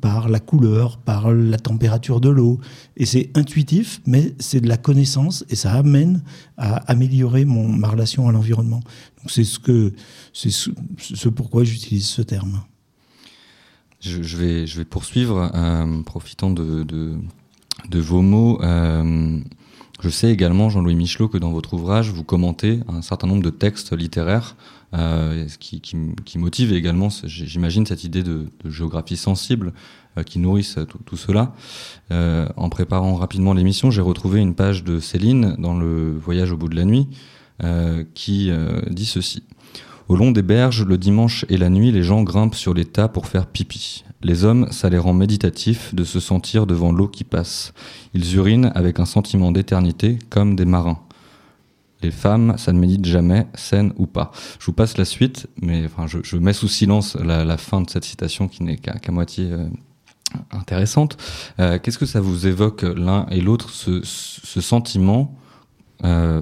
par 0.00 0.28
la 0.28 0.40
couleur, 0.40 0.98
par 0.98 1.32
la 1.32 1.58
température 1.58 2.20
de 2.20 2.28
l'eau. 2.28 2.58
Et 2.96 3.06
c'est 3.06 3.30
intuitif, 3.34 4.00
mais 4.06 4.34
c'est 4.38 4.60
de 4.60 4.68
la 4.68 4.76
connaissance 4.76 5.44
et 5.50 5.56
ça 5.56 5.72
amène 5.72 6.22
à 6.56 6.76
améliorer 6.90 7.44
mon, 7.44 7.68
ma 7.68 7.88
relation 7.88 8.28
à 8.28 8.32
l'environnement. 8.32 8.80
Donc 9.18 9.30
c'est 9.30 9.44
ce, 9.44 9.58
que, 9.58 9.92
c'est 10.32 10.50
ce, 10.50 11.28
pourquoi 11.28 11.64
j'utilise 11.64 12.06
ce 12.06 12.22
terme. 12.22 12.62
Je, 14.00 14.36
vais, 14.36 14.66
je 14.66 14.78
vais 14.78 14.84
poursuivre, 14.84 15.50
euh, 15.54 16.02
profitant 16.02 16.50
de, 16.50 16.82
de, 16.82 17.16
de, 17.90 17.98
vos 17.98 18.22
mots. 18.22 18.62
Euh, 18.62 19.40
je 20.00 20.08
sais 20.10 20.30
également, 20.30 20.70
Jean-Louis 20.70 20.94
Michelot, 20.94 21.28
que 21.28 21.38
dans 21.38 21.50
votre 21.50 21.74
ouvrage, 21.74 22.10
vous 22.10 22.22
commentez 22.22 22.80
un 22.88 23.02
certain 23.02 23.26
nombre 23.26 23.42
de 23.42 23.50
textes 23.50 23.96
littéraires 23.96 24.56
euh, 24.94 25.46
qui, 25.58 25.80
qui, 25.80 25.96
qui, 26.24 26.38
motive 26.38 26.72
également, 26.72 27.08
j'imagine, 27.24 27.84
cette 27.84 28.04
idée 28.04 28.22
de, 28.22 28.46
géographie 28.64 29.16
sensible 29.16 29.72
euh, 30.16 30.22
qui 30.22 30.38
nourrissent 30.38 30.78
tout, 31.04 31.16
cela. 31.16 31.52
Euh, 32.12 32.48
en 32.56 32.68
préparant 32.68 33.16
rapidement 33.16 33.54
l'émission, 33.54 33.90
j'ai 33.90 34.00
retrouvé 34.00 34.40
une 34.40 34.54
page 34.54 34.84
de 34.84 35.00
Céline 35.00 35.56
dans 35.58 35.76
le 35.76 36.16
Voyage 36.16 36.52
au 36.52 36.56
bout 36.56 36.68
de 36.68 36.76
la 36.76 36.84
nuit 36.84 37.08
euh, 37.64 38.04
qui 38.14 38.50
dit 38.90 39.06
ceci. 39.06 39.42
Au 40.08 40.16
long 40.16 40.30
des 40.30 40.42
berges, 40.42 40.86
le 40.86 40.96
dimanche 40.96 41.44
et 41.48 41.58
la 41.58 41.68
nuit, 41.68 41.90
les 41.90 42.02
gens 42.02 42.22
grimpent 42.22 42.54
sur 42.54 42.72
les 42.72 42.86
tas 42.86 43.08
pour 43.08 43.26
faire 43.26 43.46
pipi. 43.46 44.04
Les 44.22 44.44
hommes, 44.44 44.68
ça 44.72 44.88
les 44.88 44.98
rend 44.98 45.12
méditatifs 45.12 45.94
de 45.94 46.02
se 46.02 46.18
sentir 46.18 46.66
devant 46.66 46.90
l'eau 46.90 47.06
qui 47.06 47.22
passe. 47.22 47.72
Ils 48.14 48.34
urinent 48.34 48.72
avec 48.74 48.98
un 48.98 49.04
sentiment 49.04 49.52
d'éternité 49.52 50.18
comme 50.28 50.56
des 50.56 50.64
marins. 50.64 50.98
Les 52.02 52.10
femmes, 52.10 52.54
ça 52.58 52.72
ne 52.72 52.78
médite 52.78 53.04
jamais, 53.04 53.46
saine 53.54 53.92
ou 53.96 54.06
pas. 54.06 54.32
Je 54.60 54.66
vous 54.66 54.72
passe 54.72 54.98
la 54.98 55.04
suite, 55.04 55.46
mais 55.60 55.86
je, 56.06 56.36
mets 56.36 56.52
sous 56.52 56.68
silence 56.68 57.16
la, 57.16 57.56
fin 57.56 57.80
de 57.80 57.90
cette 57.90 58.04
citation 58.04 58.48
qui 58.48 58.62
n'est 58.62 58.76
qu'à 58.76 59.12
moitié 59.12 59.50
euh, 59.50 59.66
intéressante. 60.52 61.16
Euh, 61.58 61.78
Qu'est-ce 61.80 61.98
que 61.98 62.06
ça 62.06 62.20
vous 62.20 62.46
évoque 62.46 62.82
l'un 62.82 63.26
et 63.30 63.40
l'autre, 63.40 63.70
ce, 63.70 64.02
sentiment 64.60 65.36
euh, 66.04 66.40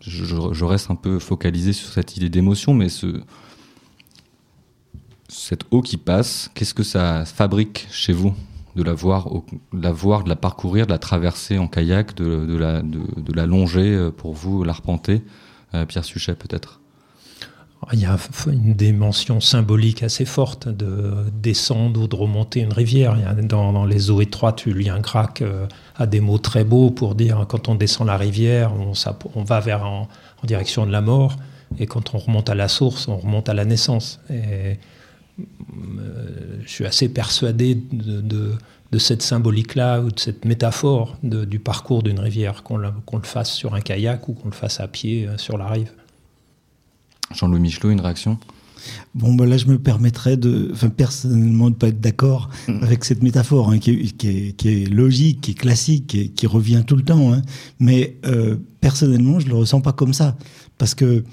je, 0.00 0.64
reste 0.64 0.90
un 0.90 0.94
peu 0.94 1.18
focalisé 1.18 1.72
sur 1.72 1.88
cette 1.88 2.18
idée 2.18 2.28
d'émotion, 2.28 2.74
mais 2.74 2.90
ce, 2.90 3.22
cette 5.30 5.64
eau 5.70 5.80
qui 5.80 5.96
passe, 5.96 6.50
qu'est-ce 6.54 6.74
que 6.74 6.82
ça 6.82 7.24
fabrique 7.24 7.86
chez 7.90 8.12
vous 8.12 8.34
de 8.76 8.82
la 8.82 8.92
voir, 8.92 9.28
de 9.72 9.82
la 9.82 9.92
voir, 9.92 10.24
de 10.24 10.28
la 10.28 10.36
parcourir, 10.36 10.86
de 10.86 10.92
la 10.92 10.98
traverser 10.98 11.58
en 11.58 11.66
kayak, 11.66 12.14
de, 12.14 12.56
la, 12.56 13.46
longer 13.46 13.94
euh, 13.94 14.10
pour 14.10 14.34
vous, 14.34 14.62
l'arpenter 14.62 15.22
euh, 15.74 15.86
Pierre 15.86 16.04
Suchet 16.04 16.34
peut-être? 16.34 16.80
Il 17.94 18.00
y 18.00 18.04
a 18.04 18.18
une 18.46 18.74
dimension 18.74 19.40
symbolique 19.40 20.02
assez 20.02 20.26
forte 20.26 20.68
de 20.68 21.14
descendre 21.32 22.02
ou 22.02 22.06
de 22.08 22.14
remonter 22.14 22.60
une 22.60 22.74
rivière. 22.74 23.16
Dans, 23.42 23.86
les 23.86 24.10
eaux 24.10 24.20
étroites, 24.20 24.64
Julien 24.64 25.00
euh, 25.40 25.66
a 25.96 26.06
des 26.06 26.20
mots 26.20 26.38
très 26.38 26.62
beaux 26.62 26.90
pour 26.90 27.14
dire 27.14 27.46
quand 27.48 27.68
on 27.68 27.74
descend 27.74 28.06
la 28.06 28.18
rivière, 28.18 28.72
on, 29.34 29.42
va 29.44 29.60
vers 29.60 29.86
en, 29.86 30.08
direction 30.44 30.84
de 30.84 30.92
la 30.92 31.00
mort. 31.00 31.36
Et 31.78 31.86
quand 31.86 32.14
on 32.14 32.18
remonte 32.18 32.50
à 32.50 32.54
la 32.54 32.68
source, 32.68 33.08
on 33.08 33.16
remonte 33.16 33.48
à 33.48 33.54
la 33.54 33.64
naissance. 33.64 34.20
Je 36.64 36.68
suis 36.68 36.86
assez 36.86 37.08
persuadé 37.08 37.74
de, 37.74 38.20
de, 38.20 38.52
de 38.92 38.98
cette 38.98 39.22
symbolique-là 39.22 40.00
ou 40.00 40.10
de 40.10 40.18
cette 40.18 40.44
métaphore 40.44 41.16
de, 41.22 41.44
du 41.44 41.58
parcours 41.58 42.02
d'une 42.02 42.18
rivière, 42.18 42.62
qu'on 42.62 42.78
qu 42.78 43.16
le 43.16 43.22
fasse 43.22 43.52
sur 43.52 43.74
un 43.74 43.80
kayak 43.80 44.28
ou 44.28 44.32
qu'on 44.32 44.48
le 44.48 44.54
fasse 44.54 44.80
à 44.80 44.88
pied 44.88 45.26
euh, 45.26 45.38
sur 45.38 45.56
la 45.58 45.68
rive. 45.68 45.90
Jean-Louis 47.34 47.60
Michelot, 47.60 47.90
une 47.90 48.00
réaction? 48.00 48.38
Bon, 49.14 49.34
ben 49.34 49.46
là, 49.46 49.56
je 49.56 49.66
me 49.66 49.78
permettrais 49.78 50.36
de, 50.36 50.70
enfin, 50.72 50.88
personnellement, 50.88 51.70
de 51.70 51.74
pas 51.74 51.88
être 51.88 52.00
d'accord 52.00 52.48
mmh. 52.66 52.82
avec 52.82 53.04
cette 53.04 53.22
métaphore, 53.22 53.70
hein, 53.70 53.78
qui, 53.78 54.12
qui, 54.14 54.28
est, 54.28 54.52
qui, 54.56 54.68
est, 54.68 54.86
logique, 54.86 55.42
qui 55.42 55.50
est 55.52 55.54
classique, 55.54 56.06
qui, 56.08 56.30
qui 56.30 56.46
revient 56.46 56.82
tout 56.86 56.96
le 56.96 57.02
temps. 57.02 57.32
Hein. 57.32 57.42
Mais 57.78 58.16
euh, 58.24 58.56
personnellement, 58.80 59.38
je 59.38 59.48
le 59.48 59.54
ressens 59.54 59.82
pas 59.82 59.92
comme 59.92 60.14
ça, 60.14 60.36
parce 60.78 60.94
que 60.94 61.24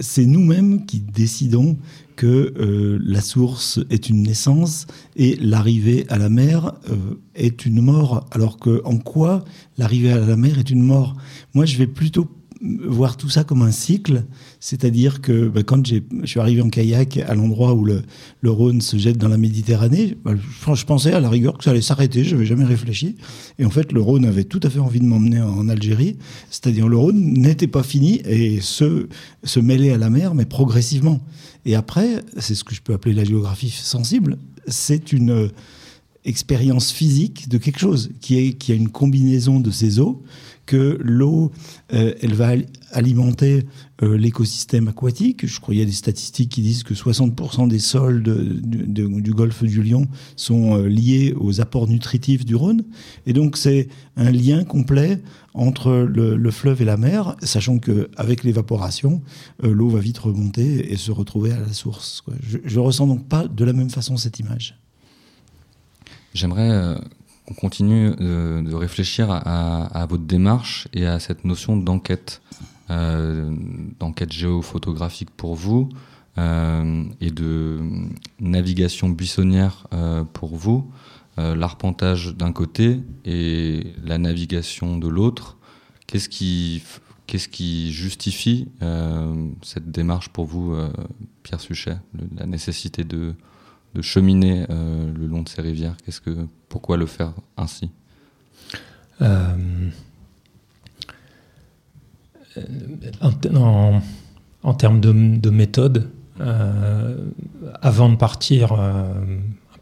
c'est 0.00 0.26
nous-mêmes 0.26 0.86
qui 0.86 1.00
décidons 1.00 1.78
que 2.16 2.52
euh, 2.58 2.98
la 3.02 3.20
source 3.20 3.80
est 3.88 4.10
une 4.10 4.22
naissance 4.22 4.86
et 5.16 5.36
l'arrivée 5.36 6.04
à 6.10 6.18
la 6.18 6.28
mer 6.28 6.74
euh, 6.90 7.14
est 7.34 7.64
une 7.64 7.80
mort. 7.80 8.26
Alors 8.30 8.58
que 8.58 8.82
en 8.84 8.98
quoi 8.98 9.44
l'arrivée 9.78 10.12
à 10.12 10.18
la 10.18 10.36
mer 10.36 10.58
est 10.58 10.70
une 10.70 10.82
mort? 10.82 11.16
Moi, 11.54 11.64
je 11.64 11.78
vais 11.78 11.86
plutôt 11.86 12.28
voir 12.62 13.16
tout 13.16 13.30
ça 13.30 13.42
comme 13.42 13.62
un 13.62 13.70
cycle, 13.70 14.24
c'est-à-dire 14.58 15.22
que 15.22 15.48
bah, 15.48 15.62
quand 15.62 15.86
je 15.86 16.00
suis 16.24 16.40
arrivé 16.40 16.60
en 16.60 16.68
kayak 16.68 17.16
à 17.16 17.34
l'endroit 17.34 17.74
où 17.74 17.84
le, 17.84 18.02
Rhône 18.44 18.80
se 18.80 18.98
jette 18.98 19.16
dans 19.16 19.28
la 19.28 19.38
Méditerranée, 19.38 20.16
bah, 20.22 20.32
je, 20.36 20.84
pensais 20.84 21.12
à 21.12 21.20
la 21.20 21.30
rigueur 21.30 21.56
que 21.56 21.64
ça 21.64 21.70
allait 21.70 21.80
s'arrêter, 21.80 22.22
je 22.22 22.34
n'avais 22.34 22.46
jamais 22.46 22.64
réfléchi. 22.64 23.16
Et 23.58 23.64
en 23.64 23.70
fait, 23.70 23.92
le 23.92 24.02
Rhône 24.02 24.26
avait 24.26 24.44
tout 24.44 24.60
à 24.62 24.68
fait 24.68 24.78
envie 24.78 25.00
de 25.00 25.06
m'emmener 25.06 25.40
en 25.40 25.68
Algérie, 25.68 26.18
c'est-à-dire 26.50 26.88
le 26.88 26.98
Rhône 26.98 27.32
n'était 27.32 27.66
pas 27.66 27.82
fini 27.82 28.20
et 28.26 28.60
se, 28.60 29.06
mêlait 29.58 29.92
à 29.92 29.98
la 29.98 30.10
mer, 30.10 30.34
mais 30.34 30.44
progressivement. 30.44 31.20
Et 31.64 31.74
après, 31.74 32.22
c'est 32.38 32.54
ce 32.54 32.64
que 32.64 32.74
je 32.74 32.82
peux 32.82 32.92
appeler 32.92 33.14
la 33.14 33.24
géographie 33.24 33.70
sensible, 33.70 34.36
c'est 34.66 35.12
une 35.12 35.50
expérience 36.26 36.92
physique 36.92 37.48
de 37.48 37.56
quelque 37.56 37.78
chose 37.78 38.10
qui, 38.20 38.54
qui 38.56 38.72
a 38.72 38.74
une 38.74 38.90
combinaison 38.90 39.60
de 39.60 39.70
ces 39.70 39.98
eaux 39.98 40.22
que 40.70 40.98
l'eau, 41.02 41.50
euh, 41.92 42.14
elle 42.22 42.34
va 42.34 42.52
alimenter 42.92 43.66
euh, 44.04 44.16
l'écosystème 44.16 44.86
aquatique. 44.86 45.44
Je 45.44 45.60
a 45.60 45.84
des 45.84 45.90
statistiques 45.90 46.50
qui 46.50 46.62
disent 46.62 46.84
que 46.84 46.94
60% 46.94 47.66
des 47.66 47.80
sols 47.80 48.22
du 48.22 49.34
golfe 49.34 49.64
du 49.64 49.82
Lion 49.82 50.06
sont 50.36 50.76
euh, 50.76 50.86
liés 50.86 51.34
aux 51.36 51.60
apports 51.60 51.88
nutritifs 51.88 52.44
du 52.44 52.54
Rhône. 52.54 52.84
Et 53.26 53.32
donc 53.32 53.56
c'est 53.56 53.88
un 54.16 54.30
lien 54.30 54.62
complet 54.62 55.20
entre 55.54 56.06
le, 56.08 56.36
le, 56.36 56.50
fleuve 56.52 56.82
et 56.82 56.84
la 56.84 56.96
mer, 56.96 57.34
sachant 57.42 57.80
qu'avec 57.80 58.44
l'évaporation, 58.44 59.22
l'eau 59.64 59.88
va 59.88 59.98
vite 59.98 60.18
remonter 60.18 60.92
et 60.92 60.96
se 60.96 61.10
retrouver 61.10 61.50
à 61.50 61.58
la 61.58 61.72
source. 61.72 62.22
Je 62.48 62.58
ne 62.58 62.80
ressens 62.80 63.08
donc 63.08 63.26
pas 63.26 63.48
de 63.48 63.64
la 63.64 63.72
même 63.72 63.90
façon 63.90 64.16
cette 64.16 64.38
image. 64.38 64.78
J'aimerais 66.32 66.94
qu'on 67.50 67.54
continue 67.54 68.10
de, 68.10 68.74
réfléchir 68.74 69.30
à, 69.30 69.86
à, 69.86 70.06
votre 70.06 70.24
démarche 70.24 70.88
et 70.92 71.06
à 71.06 71.18
cette 71.18 71.44
notion 71.44 71.76
d'enquête, 71.76 72.42
euh, 72.90 73.54
d'enquête 73.98 74.32
géophotographique 74.32 75.30
pour 75.30 75.54
vous 75.56 75.88
euh, 76.38 77.04
et 77.20 77.30
de 77.32 77.80
navigation 78.38 79.08
buissonnière 79.08 79.88
euh, 79.92 80.22
pour 80.22 80.54
vous, 80.54 80.90
euh, 81.38 81.56
l'arpentage 81.56 82.36
d'un 82.36 82.52
côté 82.52 83.00
et 83.24 83.94
la 84.04 84.16
navigation 84.16 84.96
de 84.96 85.08
l'autre. 85.08 85.58
Qu'est-ce 86.06 86.28
qui, 86.28 86.82
qu'est-ce 87.26 87.48
qui 87.48 87.92
justifie 87.92 88.68
cette 89.62 89.90
démarche 89.90 90.28
pour 90.28 90.44
vous, 90.44 90.74
Pierre 91.44 91.60
Suchet, 91.60 91.98
la 92.36 92.46
nécessité 92.46 93.04
de 93.04 93.34
de 93.94 94.02
cheminer 94.02 94.66
euh, 94.70 95.12
le 95.12 95.26
long 95.26 95.42
de 95.42 95.48
ces 95.48 95.62
rivières 95.62 95.96
Qu'est-ce 96.04 96.20
que, 96.20 96.46
pourquoi 96.68 96.96
le 96.96 97.06
faire 97.06 97.32
ainsi? 97.56 97.90
Euh, 99.20 99.90
en, 104.62 104.74
termes 104.74 105.00
de, 105.00 105.12
de 105.12 105.50
méthode, 105.50 106.10
euh, 106.40 107.16
avant 107.82 108.08
de 108.08 108.16
partir 108.16 108.72
un 108.72 109.12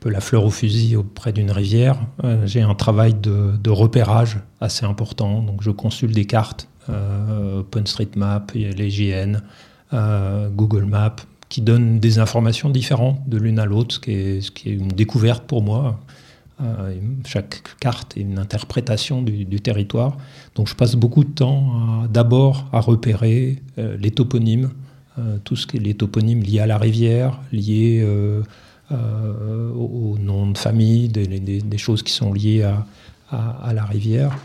peu 0.00 0.10
la 0.10 0.20
fleur 0.20 0.44
au 0.44 0.50
fusil 0.50 0.96
auprès 0.96 1.32
d'une 1.32 1.50
rivière, 1.50 1.98
j'ai 2.44 2.62
un 2.62 2.74
travail 2.74 3.14
de, 3.14 3.70
repérage 3.70 4.40
assez 4.60 4.84
important. 4.84 5.42
Donc 5.42 5.62
je 5.62 5.70
consulte 5.70 6.14
des 6.14 6.26
cartes, 6.26 6.68
OpenStreetMap, 6.88 8.52
les 8.52 8.90
JN, 8.90 9.40
Google 10.50 10.84
Maps, 10.84 11.16
qui 11.48 11.62
donnent 11.62 11.98
des 11.98 12.18
informations 12.18 12.70
différentes 12.70 13.20
de 13.28 13.38
l'une 13.38 13.58
à 13.58 13.64
l'autre, 13.64 13.94
ce, 13.94 14.00
qui 14.00 14.12
est 14.68 14.72
une 14.72 14.88
découverte 14.88 15.44
pour 15.44 15.62
moi. 15.62 15.98
Euh, 16.60 16.92
chaque 17.24 17.62
carte 17.78 18.16
est 18.16 18.20
une 18.20 18.38
interprétation 18.38 19.22
du, 19.22 19.60
territoire. 19.60 20.16
Donc 20.54 20.68
je 20.68 20.74
passe 20.74 20.96
beaucoup 20.96 21.24
de 21.24 21.30
temps 21.30 22.04
d'abord 22.10 22.66
à 22.72 22.80
repérer 22.80 23.62
euh, 23.78 23.96
les 23.98 24.10
toponymes, 24.10 24.70
euh, 25.18 25.38
tout 25.44 25.56
ce 25.56 25.66
qui 25.66 25.76
est 25.76 25.80
les 25.80 25.94
toponymes 25.94 26.42
liés 26.42 26.60
à 26.60 26.66
la 26.66 26.78
rivière, 26.78 27.40
liés 27.52 28.04
au, 28.90 30.16
nom 30.18 30.50
de 30.50 30.58
famille, 30.58 31.08
des, 31.08 31.78
choses 31.78 32.02
qui 32.02 32.12
sont 32.12 32.32
liées 32.32 32.62
à 33.30 33.72
la 33.72 33.84
rivière. 33.84 34.36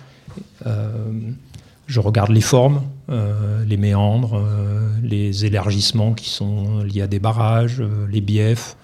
Je 1.88 2.00
regarde 2.00 2.32
les 2.32 2.42
formes, 2.42 2.82
euh, 3.10 3.64
les 3.66 3.78
méandres, 3.78 4.36
euh, 4.36 4.90
les 5.02 5.46
élargissements 5.46 6.14
qui 6.14 6.30
sont 6.30 6.80
liés 6.80 7.02
à 7.02 7.08
des 7.08 7.20
barrages, 7.20 7.82
euh, 7.82 8.08
les 8.10 8.22
biefs. 8.22 8.78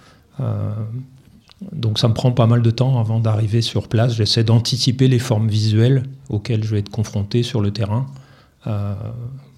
Donc 1.73 1.99
ça 1.99 2.07
me 2.07 2.13
prend 2.13 2.31
pas 2.31 2.47
mal 2.47 2.61
de 2.61 2.71
temps 2.71 2.99
avant 2.99 3.19
d'arriver 3.19 3.61
sur 3.61 3.89
place. 3.89 4.13
J'essaie 4.13 4.45
d'anticiper 4.45 5.09
les 5.09 5.19
formes 5.19 5.49
visuelles 5.49 6.03
auxquelles 6.29 6.63
je 6.63 6.71
vais 6.71 6.79
être 6.79 6.89
confronté 6.89 7.43
sur 7.43 7.59
le 7.59 7.71
terrain. 7.71 8.07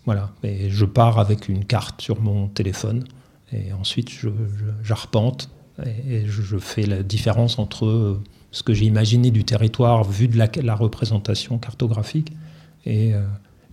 Voilà. 0.05 0.31
Et 0.41 0.71
je 0.71 0.85
pars 0.85 1.19
avec 1.19 1.47
une 1.47 1.63
carte 1.63 2.01
sur 2.01 2.19
mon 2.19 2.47
téléphone 2.47 3.03
Et 3.51 3.71
ensuite, 3.73 4.09
j'arpente 4.83 5.51
et, 5.85 6.25
je, 6.25 6.57
fais 6.57 6.87
la 6.87 7.03
différence 7.03 7.59
entre 7.59 8.19
ce 8.49 8.63
que 8.63 8.73
j'ai 8.73 8.85
imaginé 8.85 9.29
du 9.29 9.43
territoire 9.43 10.03
vu 10.03 10.27
de 10.27 10.37
la, 10.37 10.75
représentation 10.75 11.59
cartographique 11.59 12.31
et, 12.85 13.13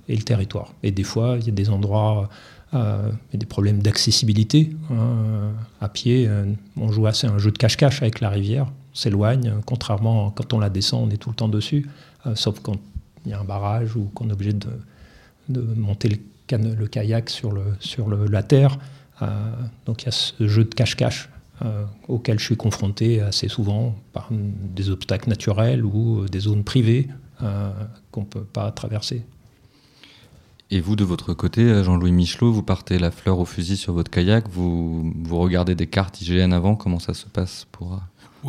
et, 0.09 0.17
le 0.17 0.23
territoire. 0.23 0.75
Et 0.83 0.91
des 0.91 1.03
fois, 1.03 1.37
il 1.38 1.47
y 1.47 1.49
a 1.49 1.53
des 1.53 1.71
endroits 1.71 2.29
euh, 2.75 3.11
y 3.33 3.37
a 3.37 3.38
des 3.38 3.47
problèmes 3.47 3.81
d'accessibilité. 3.81 4.71
Hein, 4.91 5.53
à 5.81 5.88
pied, 5.88 6.27
euh, 6.29 6.45
on 6.77 6.93
joue 6.93 7.07
assez 7.07 7.27
un 7.27 7.38
jeu 7.38 7.50
de 7.50 7.57
cache-cache 7.57 8.03
avec 8.03 8.21
la 8.21 8.29
rivière. 8.29 8.67
On 8.67 8.95
s'éloigne, 8.95 9.55
contrairement 9.65 10.31
quand 10.31 10.53
on 10.53 10.59
la 10.59 10.69
descend, 10.69 11.09
on 11.09 11.11
est 11.11 11.17
tout 11.17 11.31
le 11.31 11.35
temps 11.35 11.49
dessus. 11.49 11.88
Euh, 12.27 12.35
sauf 12.35 12.61
quand 12.61 12.77
il 13.25 13.31
y 13.31 13.35
a 13.35 13.41
un 13.41 13.45
barrage 13.45 13.97
ou 13.97 14.11
qu'on 14.15 14.29
est 14.29 14.33
obligé 14.33 14.53
de, 14.53 15.61
monter 15.77 16.11
le, 16.11 16.87
kayak 16.87 17.31
sur, 17.31 17.53
la 17.53 18.43
terre. 18.43 18.79
donc 19.87 20.03
il 20.03 20.07
y 20.07 20.09
a 20.09 20.12
ce 20.12 20.47
jeu 20.47 20.65
de 20.65 20.75
cache-cache 20.75 21.31
auquel 22.07 22.38
je 22.38 22.45
suis 22.45 22.57
confronté 22.57 23.21
assez 23.21 23.49
souvent 23.49 23.95
par 24.12 24.29
des 24.31 24.91
obstacles 24.91 25.29
naturels 25.29 25.85
ou 25.85 26.27
des 26.29 26.41
zones 26.41 26.65
privées 26.65 27.09
qu'on 28.11 28.21
ne 28.21 28.26
peut 28.26 28.45
pas 28.45 28.71
traverser. 28.73 29.25
Et 30.71 30.80
vous, 30.80 30.97
de 30.97 31.04
votre 31.04 31.33
côté, 31.33 31.83
Jean-Louis 31.83 32.12
Michelot, 32.12 32.52
vous 32.52 32.62
partez 32.62 32.99
la 32.99 33.11
fleur 33.11 33.38
au 33.38 33.47
fusil 33.47 33.76
sur 33.76 33.95
votre 33.95 34.11
kayak, 34.11 34.49
vous, 34.50 35.14
vous 35.23 35.38
regardez 35.38 35.75
des 35.75 35.87
cartes 35.87 36.21
IGN 36.21 36.52
avant, 36.52 36.76
comment 36.76 36.99
ça 36.99 37.14
se 37.14 37.26
passe 37.26 37.66
pour... 37.73 38.00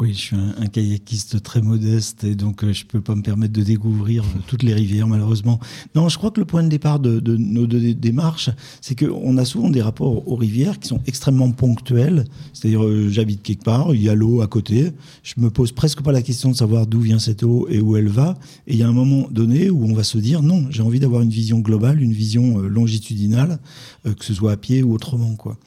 Oui, 0.01 0.13
je 0.13 0.17
suis 0.17 0.35
un, 0.37 0.67
kayakiste 0.67 1.43
très 1.43 1.61
modeste 1.61 2.23
et 2.23 2.33
donc 2.33 2.63
euh, 2.63 2.71
je 2.71 2.85
ne 2.85 2.87
peux 2.87 3.01
pas 3.01 3.15
me 3.15 3.21
permettre 3.21 3.51
de 3.51 3.63
découvrir 3.63 4.23
toutes 4.47 4.63
les 4.63 4.73
rivières 4.73 5.07
malheureusement. 5.07 5.59
Non, 5.93 6.07
je 6.07 6.17
crois 6.17 6.31
que 6.31 6.39
le 6.39 6.45
point 6.45 6.63
de 6.63 6.69
départ 6.69 7.01
de, 7.01 7.35
nos 7.35 7.67
démarches, 7.67 8.49
c'est 8.79 8.97
qu'on 8.97 9.35
a 9.35 9.43
souvent 9.43 9.69
des 9.69 9.81
rapports 9.81 10.25
aux 10.25 10.37
rivières 10.37 10.79
qui 10.79 10.87
sont 10.87 11.01
extrêmement 11.05 11.51
ponctuels. 11.51 12.23
C'est-à-dire, 12.53 12.85
euh, 12.85 13.09
j'habite 13.09 13.43
quelque 13.43 13.65
part, 13.65 13.93
il 13.93 14.01
y 14.01 14.07
a 14.07 14.15
l'eau 14.15 14.41
à 14.41 14.47
côté, 14.47 14.93
je 15.21 15.33
me 15.35 15.49
pose 15.49 15.73
presque 15.73 16.01
pas 16.01 16.13
la 16.13 16.21
question 16.21 16.49
de 16.49 16.55
savoir 16.55 16.87
d'où 16.87 17.01
vient 17.01 17.19
cette 17.19 17.43
eau 17.43 17.67
et 17.69 17.81
où 17.81 17.97
elle 17.97 18.07
va. 18.07 18.37
Et 18.67 18.75
il 18.75 18.79
y 18.79 18.83
a 18.83 18.87
un 18.87 18.93
moment 18.93 19.27
donné 19.29 19.69
où 19.69 19.83
on 19.83 19.93
va 19.93 20.05
se 20.05 20.17
dire, 20.17 20.41
non, 20.41 20.65
j'ai 20.69 20.81
envie 20.81 21.01
d'avoir 21.01 21.23
une 21.23 21.29
vision 21.29 21.59
globale, 21.59 22.01
une 22.01 22.13
vision 22.13 22.59
euh, 22.59 22.69
longitudinale, 22.69 23.59
que 24.05 24.23
ce 24.23 24.33
soit 24.33 24.53
à 24.53 24.57
pied 24.57 24.81
ou 24.81 24.93
autrement. 24.93 25.35
Quoi. 25.35 25.57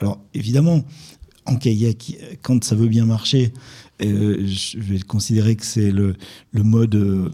Alors 0.00 0.20
évidemment, 0.32 0.84
en 1.46 1.56
kayak, 1.56 2.16
quand 2.42 2.62
ça 2.64 2.74
veut 2.74 2.88
bien 2.88 3.06
marcher, 3.06 3.52
euh, 4.02 4.46
je 4.46 4.78
vais 4.78 5.00
considérer 5.00 5.56
que 5.56 5.64
c'est 5.64 5.90
le, 5.90 6.14
mode 6.54 6.94
euh, 6.94 7.30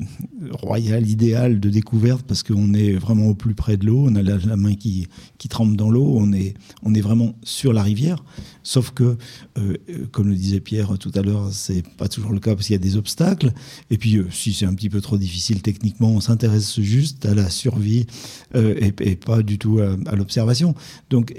royal 0.51 1.09
idéal 1.09 1.61
de 1.61 1.71
découverte 1.71 2.25
parce 2.27 2.43
qu'on 2.43 2.75
est 2.75 2.93
vraiment 2.95 3.27
au 3.27 3.35
plus 3.35 3.55
près 3.55 3.77
de 3.77 3.87
l'eau, 3.87 4.07
on 4.09 4.15
a 4.17 4.23
la, 4.23 4.57
main 4.57 4.75
qui, 4.75 5.07
qui 5.39 5.49
trempe 5.49 5.77
dans 5.77 5.91
l'eau, 5.91 6.15
on 6.17 6.33
est, 6.33 6.55
on 6.83 6.95
est 6.95 7.01
vraiment 7.01 7.35
sur 7.43 7.73
la 7.73 7.83
rivière. 7.83 8.25
Sauf 8.63 8.91
que, 8.91 9.17
euh, 9.59 9.77
comme 10.11 10.29
le 10.29 10.35
disait 10.35 10.61
Pierre 10.61 10.99
tout 10.99 11.13
à 11.15 11.23
l'heure, 11.23 11.53
c'est 11.53 11.87
pas 11.97 12.09
toujours 12.09 12.33
le 12.33 12.41
cas 12.41 12.55
parce 12.55 12.67
qu'il 12.67 12.75
y 12.75 12.79
a 12.79 12.83
des 12.83 12.97
obstacles. 12.97 13.53
Et 13.91 13.99
puis, 13.99 14.19
si 14.31 14.53
c'est 14.53 14.67
un 14.67 14.75
petit 14.75 14.91
peu 14.91 15.01
trop 15.01 15.19
difficile 15.19 15.63
techniquement, 15.63 16.11
on 16.11 16.21
s'intéresse 16.21 16.81
juste 16.81 17.27
à 17.27 17.35
la 17.35 17.49
survie 17.49 18.07
et, 18.55 19.17
pas 19.17 19.43
du 19.43 19.59
tout 19.59 19.79
à, 19.79 20.17
l'observation. 20.17 20.75
Donc, 21.11 21.33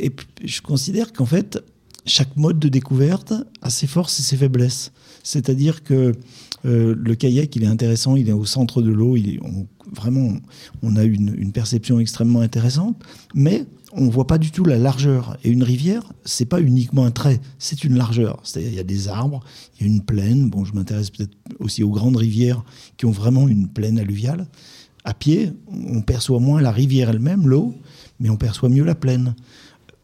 je 0.44 0.62
considère 0.62 1.12
qu'en 1.12 1.26
fait, 1.26 1.60
chaque 2.08 2.36
mode 2.36 2.60
de 2.60 2.70
découverte 2.70 3.34
a 3.62 3.70
ses 3.70 3.88
forces 3.88 4.20
et 4.20 4.24
ses 4.24 4.38
faiblesses. 4.38 4.92
C'est-à-dire 5.24 5.84
que 5.84 6.14
euh, 6.66 6.96
le 6.98 7.16
kayak, 7.16 7.56
il 7.56 7.64
est 7.64 7.68
intéressant, 7.68 8.16
il 8.16 8.30
est 8.30 8.34
au 8.34 8.46
centre 8.46 8.82
de 8.82 8.92
l'eau, 8.92 9.16
est, 9.16 9.40
vraiment, 9.94 10.34
on 10.82 10.96
a 10.96 11.04
une, 11.04 11.52
perception 11.52 12.00
extrêmement 12.00 12.42
intéressante, 12.42 13.02
mais 13.34 13.66
on 13.94 14.06
ne 14.06 14.12
voit 14.12 14.28
pas 14.28 14.38
du 14.38 14.52
tout 14.52 14.64
la 14.64 14.78
largeur. 14.78 15.38
Et 15.44 15.50
une 15.50 15.64
rivière, 15.64 16.14
c'est 16.26 16.46
pas 16.46 16.62
uniquement 16.62 17.06
un 17.06 17.12
trait, 17.12 17.40
c'est 17.58 17.84
une 17.84 17.96
largeur. 17.96 18.40
C'est-à-dire, 18.44 18.72
il 18.72 18.78
y 18.78 18.82
a 18.82 18.84
des 18.84 19.08
arbres, 19.08 19.44
il 19.80 19.88
y 19.88 19.90
a 19.90 19.94
une 19.94 20.02
plaine. 20.02 20.50
Bon, 20.50 20.66
je 20.66 20.74
m'intéresse 20.74 21.10
peut-être 21.10 21.36
aussi 21.60 21.84
aux 21.84 21.92
grandes 21.92 22.18
rivières 22.18 22.64
qui 22.98 23.06
ont 23.06 23.12
vraiment 23.12 23.48
une 23.48 23.68
plaine 23.68 24.00
alluviale. 24.00 24.48
À 25.04 25.14
pied, 25.14 25.54
on 25.68 26.02
perçoit 26.02 26.40
moins 26.40 26.62
la 26.62 26.72
rivière 26.72 27.10
elle-même, 27.10 27.48
l'eau, 27.48 27.74
mais 28.20 28.30
on 28.30 28.36
perçoit 28.36 28.70
mieux 28.70 28.84
la 28.84 28.96
plaine. 28.96 29.36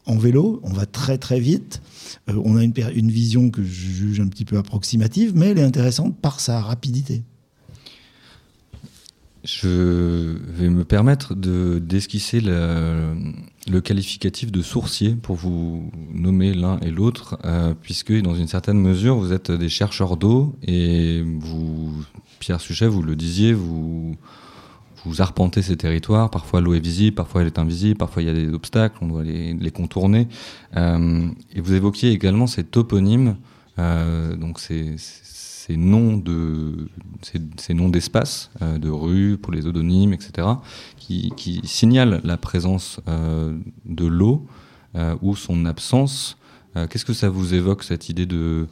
En 0.06 0.18
vélo, 0.18 0.60
on 0.64 0.74
va 0.74 0.86
très 0.86 1.18
très 1.18 1.40
vite 1.40 1.82
euh, 2.30 2.42
on 2.44 2.58
a 2.58 2.64
une, 2.64 3.12
vision 3.12 3.50
que 3.50 3.64
je 3.64 3.70
juge 3.70 4.20
un 4.20 4.28
petit 4.28 4.46
peu 4.46 4.58
approximative, 4.58 5.34
mais 5.36 5.48
elle 5.48 5.60
est 5.60 5.64
intéressante 5.64 6.18
par 6.20 6.40
sa 6.40 6.62
rapidité. 6.62 7.24
Je 9.44 10.38
vais 10.54 10.70
me 10.70 10.86
permettre 10.86 11.36
d'esquisser 11.36 12.40
le, 12.40 13.14
le, 13.70 13.82
qualificatif 13.82 14.54
de 14.54 14.62
sourcier 14.62 15.16
pour 15.16 15.36
vous 15.36 15.92
nommer 16.14 16.54
l'un 16.54 16.80
et 16.80 16.92
l'autre, 16.92 17.38
euh, 17.44 17.74
puisque 17.82 18.14
dans 18.22 18.36
une 18.36 18.48
certaine 18.48 18.80
mesure, 18.80 19.18
vous 19.18 19.34
êtes 19.34 19.52
des 19.52 19.68
chercheurs 19.68 20.16
d'eau 20.16 20.56
et 20.66 21.22
vous, 21.40 21.94
Pierre 22.40 22.62
Suchet, 22.62 22.88
vous 22.88 23.02
le 23.02 23.18
disiez, 23.18 23.52
vous, 23.52 24.16
vous 25.06 25.22
arpentez 25.22 25.62
ces 25.62 25.78
territoires. 25.78 26.30
Parfois 26.30 26.62
l'eau 26.62 26.74
est 26.74 26.80
visible, 26.80 27.16
parfois 27.16 27.42
elle 27.42 27.48
est 27.48 27.60
invisible, 27.60 27.98
parfois 27.98 28.22
il 28.22 28.26
y 28.26 28.32
a 28.32 28.34
des 28.34 28.50
obstacles, 28.54 28.98
on 29.02 29.08
doit 29.08 29.24
les, 29.24 29.72
contourner. 29.72 30.28
Euh, 30.78 31.28
et 31.54 31.62
vous 31.62 31.74
évoquiez 31.74 32.12
également 32.12 32.48
ces 32.48 32.64
toponymes, 32.64 33.38
euh, 33.80 34.36
donc 34.36 34.60
ces, 34.60 34.96
noms 35.70 36.18
de 36.18 36.90
ces, 37.58 37.74
noms 37.74 37.90
d'espaces, 37.90 38.52
euh, 38.62 38.78
de 38.78 38.90
rues 38.90 39.38
pour 39.38 39.54
les 39.54 39.66
odonymes, 39.66 40.14
etc., 40.14 40.48
qui, 41.36 41.62
signalent 41.64 42.22
la 42.24 42.38
présence 42.38 43.00
euh, 43.08 43.58
de 43.86 44.06
l'eau 44.06 44.46
euh, 44.96 45.16
ou 45.22 45.36
son 45.36 45.66
absence. 45.66 46.38
Euh, 46.76 46.88
qu'est-ce 46.88 47.06
que 47.06 47.14
ça 47.14 47.30
vous 47.30 47.54
évoque 47.54 47.84
cette 47.84 48.10
idée 48.10 48.26
de 48.26 48.68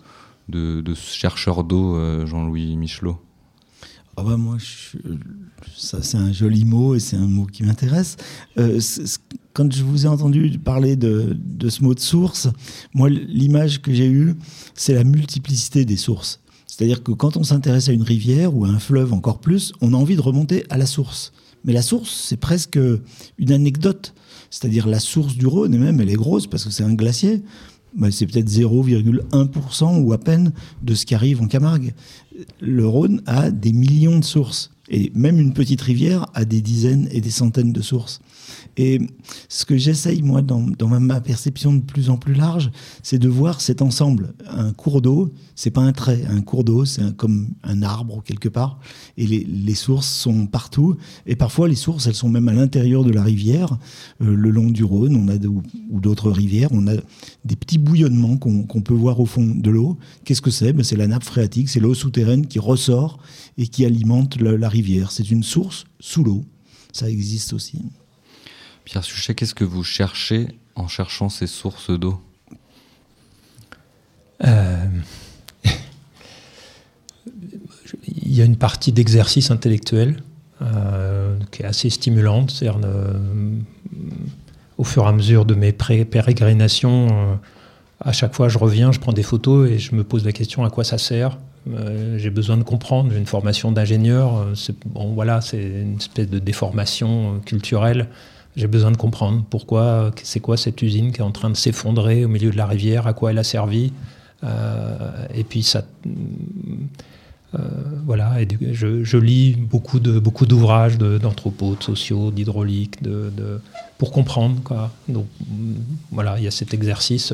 chercheur 0.96 1.63
d'eau, 1.63 2.26
Jean-Louis 2.26 2.76
Michelot? 2.78 3.20
Ah 4.17 4.24
bah 4.24 4.38
moi, 4.38 4.58
ça 5.76 6.02
c'est 6.04 6.17
un 6.17 6.34
joli 6.34 6.65
mot 6.65 6.95
et 6.95 7.00
c'est 7.00 7.15
un 7.15 7.28
mot 7.28 7.45
qui 7.45 7.63
m'intéresse. 7.63 8.17
Euh, 8.58 8.80
quand 9.54 9.71
je 9.71 9.84
vous 9.84 10.06
ai 10.06 10.10
entendu 10.10 10.58
parler 10.60 10.95
de, 10.95 11.38
de 11.39 11.69
ce 11.69 11.84
mot 11.84 11.93
de 11.93 12.00
source, 12.00 12.50
moi 12.93 13.10
l'image 13.10 13.82
que 13.82 13.93
j'ai 13.93 14.08
eue, 14.08 14.36
c'est 14.76 14.93
la 14.93 15.04
multiplicité 15.04 15.86
des 15.86 15.97
sources. 15.97 16.41
C'est-à-dire 16.67 17.04
que 17.04 17.12
quand 17.12 17.38
on 17.38 17.43
s'intéresse 17.43 17.89
à 17.89 17.93
une 17.93 18.04
rivière 18.04 18.56
ou 18.56 18.65
à 18.65 18.69
un 18.69 18.80
fleuve 18.80 19.13
encore 19.13 19.39
plus, 19.39 19.74
on 19.82 19.93
a 19.93 19.97
envie 19.97 20.15
de 20.15 20.21
remonter 20.21 20.65
à 20.69 20.78
la 20.78 20.86
source. 20.86 21.32
Mais 21.63 21.74
la 21.74 21.82
source, 21.82 22.26
c'est 22.28 22.38
presque 22.38 22.80
une 23.38 23.52
anecdote. 23.52 24.13
C'est-à-dire 24.50 24.88
la 24.88 25.00
source 25.00 25.36
du 25.36 25.45
Rhône, 25.45 25.74
et 25.74 25.78
même 25.78 26.02
elle 26.02 26.10
est 26.10 26.15
grosse 26.15 26.47
parce 26.47 26.65
que 26.65 26.71
c'est 26.71 26.84
un 26.84 26.93
glacier. 26.93 27.43
Bah, 27.93 28.10
c'est 28.10 28.25
peut-être 28.25 28.49
0,1% 28.49 30.01
ou 30.01 30.13
à 30.13 30.17
peine 30.17 30.54
de 30.82 30.95
ce 30.95 31.06
qui 31.06 31.13
arrive 31.13 31.41
en 31.41 31.47
Camargue. 31.47 31.93
Le 32.62 32.88
Rhône 32.88 33.21
a 33.25 33.51
des 33.51 33.73
millions 33.73 34.17
de 34.17 34.23
sources. 34.23 34.71
Et 34.89 35.12
même 35.15 35.39
une 35.39 35.54
petite 35.54 35.82
rivière 35.82 36.25
a 36.34 36.45
des 36.45 36.62
dizaines 36.62 37.08
et 37.12 37.21
des 37.21 37.30
centaines 37.30 37.71
de 37.71 37.82
sources. 37.82 38.21
Et 38.77 38.99
ce 39.49 39.65
que 39.65 39.77
j'essaye, 39.77 40.21
moi, 40.21 40.41
dans, 40.41 40.65
ma 40.88 41.21
perception 41.21 41.73
de 41.73 41.81
plus 41.81 42.10
en 42.10 42.17
plus 42.17 42.34
large, 42.34 42.71
c'est 43.03 43.19
de 43.19 43.27
voir 43.27 43.62
cet 43.62 43.81
ensemble. 43.81 44.34
Un 44.47 44.71
cours 44.71 45.01
d'eau, 45.01 45.31
c'est 45.55 45.71
pas 45.71 45.81
un 45.81 45.91
trait. 45.91 46.23
Un 46.29 46.41
cours 46.41 46.63
d'eau, 46.63 46.86
c'est 46.86 47.15
comme 47.17 47.49
un 47.63 47.84
arbre 47.84 48.23
quelque 48.23 48.49
part. 48.49 48.79
Et 49.17 49.27
les, 49.27 49.75
sources 49.75 50.07
sont 50.07 50.47
partout. 50.47 50.95
Et 51.25 51.36
parfois, 51.36 51.67
les 51.67 51.75
sources, 51.75 52.07
elles 52.07 52.15
sont 52.15 52.29
même 52.29 52.47
à 52.47 52.53
l'intérieur 52.53 53.03
de 53.03 53.12
la 53.12 53.23
rivière, 53.23 53.77
euh, 54.21 54.36
le 54.36 54.49
long 54.49 54.69
du 54.69 54.84
Rhône, 54.84 55.15
on 55.15 55.27
a 55.27 55.36
ou 55.89 55.99
d'autres 55.99 56.31
rivières. 56.31 56.69
On 56.71 56.88
a 56.88 56.93
des 57.45 57.55
petits 57.55 57.77
bouillonnements 57.77 58.38
qu'on 58.38 58.81
peut 58.81 58.93
voir 58.93 59.19
au 59.19 59.25
fond 59.25 59.53
de 59.55 59.69
l'eau. 59.69 59.97
Qu'est-ce 60.23 60.41
que 60.41 60.51
c'est? 60.51 60.73
Ben, 60.73 60.84
C'est 60.84 60.95
la 60.95 61.07
nappe 61.07 61.23
phréatique, 61.23 61.69
c'est 61.69 61.79
l'eau 61.79 61.93
souterraine 61.93 62.47
qui 62.47 62.60
ressort 62.60 63.19
et 63.57 63.67
qui 63.67 63.86
alimente 63.86 64.39
la 64.39 64.69
rivière. 64.69 65.12
C'est 65.12 65.29
une 65.31 65.43
source 65.43 65.86
sous 65.99 66.23
l'eau. 66.23 66.43
Ça 66.91 67.10
existe 67.10 67.53
aussi. 67.53 67.81
Pierre 68.86 69.04
Suchet, 69.04 69.36
qu'est-ce 69.36 69.56
que 69.56 69.63
vous 69.63 69.84
cherchez 69.84 70.48
en 70.76 70.88
cherchant 70.88 71.30
ces 71.30 71.48
sources 71.48 71.91
d'eau? 71.91 72.22
Euh, 74.44 74.86
Il 78.08 78.34
y 78.34 78.41
a 78.41 78.46
une 78.46 78.58
partie 78.58 78.91
d'exercice 78.91 79.52
intellectuel 79.52 80.24
euh, 80.62 81.38
qui 81.52 81.62
est 81.63 81.65
assez 81.65 81.89
stimulante. 81.89 82.52
cest 82.52 82.72
euh, 82.84 83.13
au 84.78 84.84
fur 84.84 85.04
et 85.04 85.08
à 85.08 85.12
mesure 85.12 85.46
de 85.46 85.54
mes 85.54 85.72
pérégrinations, 85.74 87.39
à 88.00 88.12
chaque 88.13 88.34
fois 88.34 88.50
je 88.50 88.58
reviens, 88.58 88.91
je 88.91 89.00
prends 89.00 89.13
des 89.13 89.22
photos 89.22 89.70
et 89.70 89.78
je 89.78 89.94
me 89.94 90.04
pose 90.04 90.26
la 90.26 90.32
question 90.32 90.65
à 90.65 90.72
quoi 90.72 90.84
ça 90.84 90.98
sert? 90.98 91.38
j'ai 92.17 92.32
besoin 92.32 92.58
de 92.58 92.63
comprendre. 92.63 93.12
J'ai 93.12 93.20
une 93.20 93.28
formation 93.28 93.72
d'ingénieur. 93.72 94.48
bon, 94.88 95.13
voilà, 95.13 95.41
c'est 95.41 95.62
une 95.62 95.98
espèce 95.98 96.28
de 96.28 96.39
déformation 96.39 97.39
culturelle 97.46 98.08
j'ai 98.55 98.67
besoin 98.67 98.91
de 98.91 98.97
comprendre 98.97 99.43
pourquoi, 99.49 100.11
c'est 100.23 100.39
quoi 100.39 100.57
cette 100.57 100.81
usine 100.81 101.11
qui 101.11 101.19
est 101.19 101.23
en 101.23 101.31
train 101.31 101.49
de 101.49 101.55
s'effondrer 101.55 102.25
au 102.25 102.27
milieu 102.27 102.51
de 102.51 102.57
la 102.57 102.65
rivière, 102.65 103.07
à 103.07 103.13
quoi 103.13 103.31
elle 103.31 103.39
a 103.39 103.43
servi. 103.43 103.93
Euh, 104.43 105.25
et 105.33 105.43
puis 105.43 105.63
ça, 105.63 105.83
voilà, 108.05 108.41
et 108.41 108.47
je, 108.71 109.17
lis 109.17 109.53
beaucoup 109.53 109.99
de 109.99 110.19
beaucoup 110.19 110.45
d'ouvrages 110.45 110.97
d'anthropos, 110.97 111.75
sociaux, 111.79 112.31
d'hydraulique, 112.31 113.01
de, 113.03 113.31
pour 113.97 114.11
comprendre. 114.11 114.61
Quoi. 114.63 114.91
Donc 115.07 115.27
voilà, 116.11 116.37
il 116.37 116.43
y 116.43 116.47
a 116.47 116.51
cet 116.51 116.73
exercice 116.73 117.33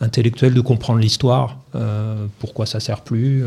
intellectuel 0.00 0.54
de 0.54 0.60
comprendre 0.60 0.98
l'histoire, 0.98 1.58
pourquoi 2.38 2.66
ça 2.66 2.80
sert 2.80 3.02
plus. 3.02 3.44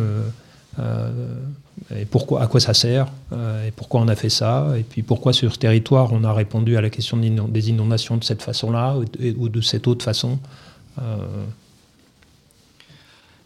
Et 1.95 2.05
pourquoi, 2.05 2.41
à 2.41 2.47
quoi 2.47 2.59
ça 2.59 2.73
sert, 2.73 3.07
et 3.33 3.71
pourquoi 3.71 4.01
on 4.01 4.07
a 4.07 4.15
fait 4.15 4.29
ça, 4.29 4.73
et 4.77 4.83
puis 4.83 5.03
pourquoi 5.03 5.33
sur 5.33 5.53
ce 5.53 5.59
territoire 5.59 6.13
on 6.13 6.23
a 6.23 6.33
répondu 6.33 6.77
à 6.77 6.81
la 6.81 6.89
question 6.89 7.17
des 7.17 7.69
inondations 7.69 8.17
de 8.17 8.23
cette 8.23 8.41
façon-là 8.41 8.97
ou, 9.37 9.49
de 9.49 9.61
cette 9.61 9.87
autre 9.87 10.03
façon. 10.03 10.39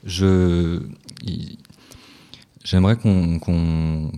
Je 0.06 0.82
j'aimerais 2.67 2.97
qu'on 2.97 4.12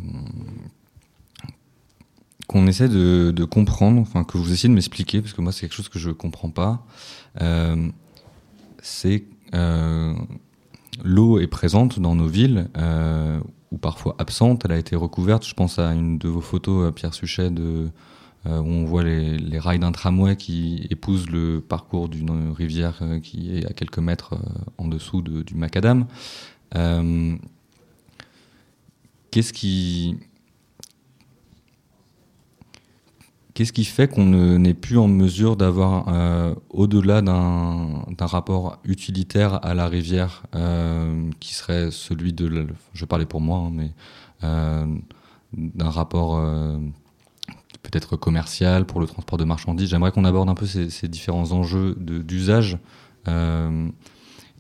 essaie 2.67 2.89
de, 2.89 3.45
comprendre, 3.45 4.01
enfin 4.01 4.23
que 4.23 4.38
vous 4.38 4.51
essayez 4.51 4.69
de 4.69 4.73
m'expliquer, 4.73 5.21
parce 5.21 5.34
que 5.34 5.41
moi 5.41 5.51
c'est 5.51 5.62
quelque 5.62 5.75
chose 5.75 5.89
que 5.89 5.99
je 5.99 6.10
ne 6.10 6.13
comprends 6.13 6.49
pas. 6.49 6.84
Euh, 7.41 7.89
c'est 8.82 9.23
euh, 9.53 10.15
l'eau 11.03 11.39
est 11.39 11.47
présente 11.47 11.99
dans 11.99 12.15
nos 12.15 12.27
villes, 12.27 12.69
euh, 12.77 13.39
ou 13.71 13.77
parfois 13.77 14.15
absente. 14.17 14.63
Elle 14.65 14.71
a 14.73 14.77
été 14.77 14.95
recouverte. 14.95 15.45
Je 15.45 15.53
pense 15.53 15.79
à 15.79 15.93
une 15.93 16.17
de 16.17 16.27
vos 16.27 16.41
photos, 16.41 16.93
Pierre 16.93 17.13
Suchet, 17.13 17.49
de, 17.49 17.89
où 18.45 18.49
on 18.49 18.86
voit 18.86 19.03
les, 19.03 19.60
rails 19.60 19.79
d'un 19.79 19.91
tramway 19.91 20.36
qui 20.36 20.88
épousent 20.89 21.29
le 21.29 21.62
parcours 21.62 22.10
d'une 22.10 22.51
rivière 22.51 23.01
qui 23.21 23.58
est 23.58 23.65
à 23.65 23.73
quelques 23.73 23.99
mètres 23.99 24.36
en 24.77 24.88
dessous 24.88 25.21
du 25.21 25.55
macadam. 25.55 26.05
Qu'est-ce 29.32 29.53
qui. 29.53 30.17
Qu'est-ce 33.60 33.74
qui 33.74 33.84
fait 33.84 34.08
qu'on 34.08 34.24
n'est 34.24 34.74
plus 34.74 34.98
en 34.98 35.10
mesure 35.10 35.58
d'avoir, 35.58 36.06
euh, 36.08 36.56
au-delà 36.69 37.22
d'un 37.22 38.06
rapport 38.22 38.80
utilitaire 38.86 39.60
à 39.65 39.74
la 39.74 39.89
rivière, 39.89 40.43
euh, 40.56 41.30
qui 41.41 41.54
serait 41.54 41.91
celui 41.91 42.32
de, 42.32 42.67
je 42.93 43.04
parlais 43.04 43.26
pour 43.26 43.41
moi, 43.41 43.58
hein, 43.58 43.72
mais 43.74 43.91
euh, 44.45 44.86
d'un 45.52 45.89
rapport 45.89 46.41
peut-être 47.84 48.15
commercial 48.15 48.86
pour 48.86 49.02
le 49.02 49.08
transport 49.08 49.38
de 49.38 49.43
marchandises. 49.43 49.89
J'aimerais 49.89 50.13
qu'on 50.13 50.24
aborde 50.24 50.48
un 50.48 50.56
peu 50.56 50.65
ces, 50.65 51.10
différents 51.10 51.52
enjeux 51.52 51.98
d'usage 52.00 52.78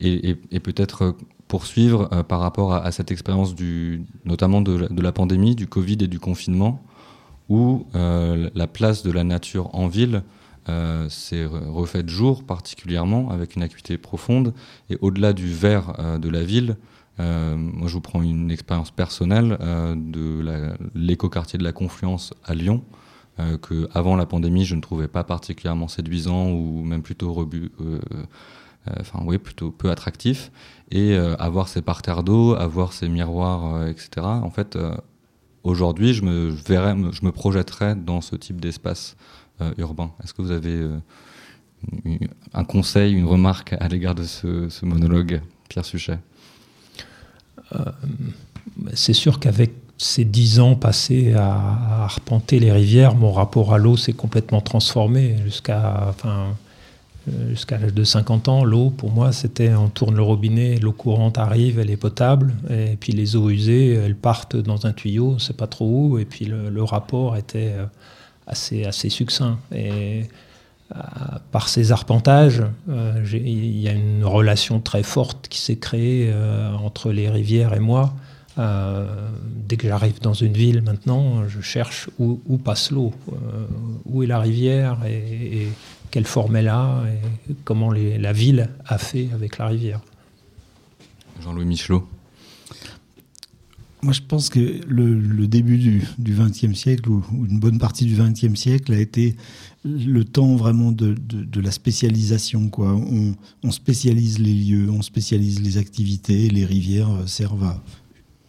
et, 0.01 0.59
peut-être 0.61 1.15
poursuivre 1.47 2.09
par 2.27 2.41
rapport 2.41 2.73
à, 2.73 2.91
cette 2.91 3.11
expérience 3.11 3.55
du, 3.55 4.03
notamment 4.25 4.59
de, 4.59 5.01
la 5.01 5.11
pandémie, 5.13 5.55
du 5.55 5.67
Covid 5.67 5.99
et 6.01 6.07
du 6.07 6.19
confinement, 6.19 6.83
où 7.49 7.85
euh, 7.95 8.49
la 8.53 8.67
place 8.67 9.03
de 9.03 9.11
la 9.11 9.23
nature 9.23 9.73
en 9.75 9.87
ville 9.87 10.23
euh, 10.69 11.09
s'est 11.09 11.45
refaite 11.45 12.09
jour 12.09 12.43
particulièrement 12.43 13.31
avec 13.31 13.55
une 13.55 13.63
acuité 13.63 13.97
profonde 13.97 14.53
et 14.89 14.97
au-delà 15.01 15.33
du 15.33 15.51
vert 15.51 16.19
de 16.19 16.29
la 16.29 16.43
ville. 16.43 16.77
moi, 17.17 17.87
je 17.87 17.93
vous 17.93 18.01
prends 18.01 18.21
une 18.21 18.51
expérience 18.51 18.91
personnelle 18.91 19.57
de 19.59 20.75
l'écoquartier 20.95 21.59
de 21.59 21.63
la 21.63 21.73
Confluence 21.73 22.33
à 22.45 22.53
Lyon, 22.53 22.83
que 23.61 23.89
avant 23.93 24.15
la 24.15 24.25
pandémie, 24.25 24.63
je 24.63 24.75
ne 24.75 24.81
trouvais 24.81 25.07
pas 25.07 25.23
particulièrement 25.23 25.87
séduisant 25.87 26.51
ou 26.51 26.83
même 26.83 27.01
plutôt 27.01 27.33
peu 29.71 29.89
attractif 29.89 30.51
et 30.91 31.13
euh, 31.13 31.35
avoir 31.37 31.67
ces 31.67 31.81
parterres 31.81 32.23
d'eau, 32.23 32.55
avoir 32.55 32.93
ces 32.93 33.09
miroirs, 33.09 33.75
euh, 33.75 33.87
etc. 33.87 34.25
En 34.25 34.49
fait, 34.49 34.75
euh, 34.75 34.95
aujourd'hui, 35.63 36.13
je 36.13 36.23
me 36.23 36.49
verrais, 36.49 36.95
je 37.11 37.25
me 37.25 37.31
projetterais 37.31 37.95
dans 37.95 38.21
ce 38.21 38.35
type 38.35 38.59
d'espace 38.61 39.15
urbain. 39.77 40.11
Est-ce 40.23 40.33
que 40.33 40.41
vous 40.41 40.51
avez 40.51 40.87
un 42.53 42.63
conseil, 42.63 43.13
une 43.13 43.25
remarque 43.25 43.75
à 43.79 43.87
l'égard 43.89 44.15
de 44.15 44.23
ce, 44.23 44.85
monologue, 44.85 45.41
Pierre 45.67 45.83
Suchet? 45.83 46.19
C'est 48.93 49.13
sûr 49.13 49.39
qu'avec 49.39 49.71
ces 49.99 50.23
dix 50.23 50.59
ans 50.59 50.75
passés 50.75 51.33
à, 51.33 52.03
arpenter 52.03 52.59
les 52.59 52.71
rivières, 52.71 53.15
mon 53.15 53.31
rapport 53.31 53.73
à 53.73 53.77
l'eau 53.77 53.97
s'est 53.97 54.13
complètement 54.13 54.61
transformé 54.61 55.35
jusqu'à, 55.43 56.15
euh, 56.25 56.49
jusqu'à 57.49 57.77
l'âge 57.77 57.93
de 57.93 58.03
50 58.03 58.47
ans, 58.47 58.63
l'eau, 58.63 58.89
pour 58.89 59.11
moi, 59.11 59.31
c'était 59.31 59.73
on 59.73 59.89
tourne 59.89 60.15
le 60.15 60.21
robinet, 60.21 60.77
l'eau 60.77 60.91
courante 60.91 61.37
arrive, 61.37 61.79
elle 61.79 61.89
est 61.89 61.97
potable, 61.97 62.53
et 62.69 62.97
puis 62.99 63.13
les 63.13 63.35
eaux 63.35 63.49
usées, 63.49 63.93
elles 63.93 64.15
partent 64.15 64.55
dans 64.55 64.85
un 64.85 64.93
tuyau, 64.93 65.39
c'est 65.39 65.55
pas 65.55 65.67
trop 65.67 65.87
où, 65.87 66.19
et 66.19 66.25
puis 66.25 66.45
le, 66.45 66.83
rapport 66.83 67.37
était 67.37 67.73
euh, 67.75 67.85
assez, 68.47 68.85
assez 68.85 69.09
succinct. 69.09 69.59
Et 69.73 70.25
euh, 70.95 70.99
par 71.51 71.69
ces 71.69 71.91
arpentages, 71.91 72.63
il 72.87 73.79
y 73.79 73.87
a 73.87 73.93
une 73.93 74.23
relation 74.23 74.79
très 74.79 75.03
forte 75.03 75.47
qui 75.47 75.59
s'est 75.59 75.77
créée 75.77 76.33
entre 76.83 77.11
les 77.11 77.29
rivières 77.29 77.73
et 77.73 77.79
moi. 77.79 78.13
dès 78.57 79.77
que 79.77 79.87
j'arrive 79.87 80.19
dans 80.21 80.33
une 80.33 80.53
ville 80.53 80.81
maintenant, 80.81 81.47
je 81.47 81.61
cherche 81.61 82.09
où, 82.17 82.57
passe 82.57 82.91
l'eau, 82.91 83.13
où 84.05 84.23
est 84.23 84.27
la 84.27 84.39
rivière 84.39 84.97
et, 85.07 85.67
quelle 86.11 86.25
forme 86.25 86.55
elle 86.55 86.67
a 86.67 87.03
et 87.49 87.53
comment 87.63 87.91
la 87.91 88.33
ville 88.33 88.69
a 88.85 88.97
fait 88.97 89.29
avec 89.33 89.57
la 89.57 89.67
rivière. 89.67 90.01
Jean-Louis 91.41 91.65
Michelot. 91.65 92.07
Moi, 94.01 94.13
je 94.13 94.21
pense 94.21 94.49
que 94.49 94.79
le, 94.87 95.47
début 95.47 95.77
du 95.77 96.07
XXe 96.19 96.73
siècle, 96.73 97.09
ou, 97.09 97.21
une 97.33 97.59
bonne 97.59 97.79
partie 97.79 98.05
du 98.05 98.15
XXe 98.15 98.57
siècle, 98.57 98.93
a 98.93 98.99
été 98.99 99.35
le 99.83 100.23
temps 100.23 100.55
vraiment 100.55 100.93
de, 100.93 101.15
la 101.59 101.71
spécialisation. 101.71 102.69
Quoi. 102.69 102.93
On, 102.93 103.35
on, 103.63 103.71
spécialise 103.71 104.39
les 104.39 104.53
lieux, 104.53 104.89
on 104.89 105.01
spécialise 105.01 105.61
les 105.61 105.77
activités, 105.77 106.49
les 106.49 106.65
rivières 106.65 107.09
servent 107.25 107.65
à 107.65 107.83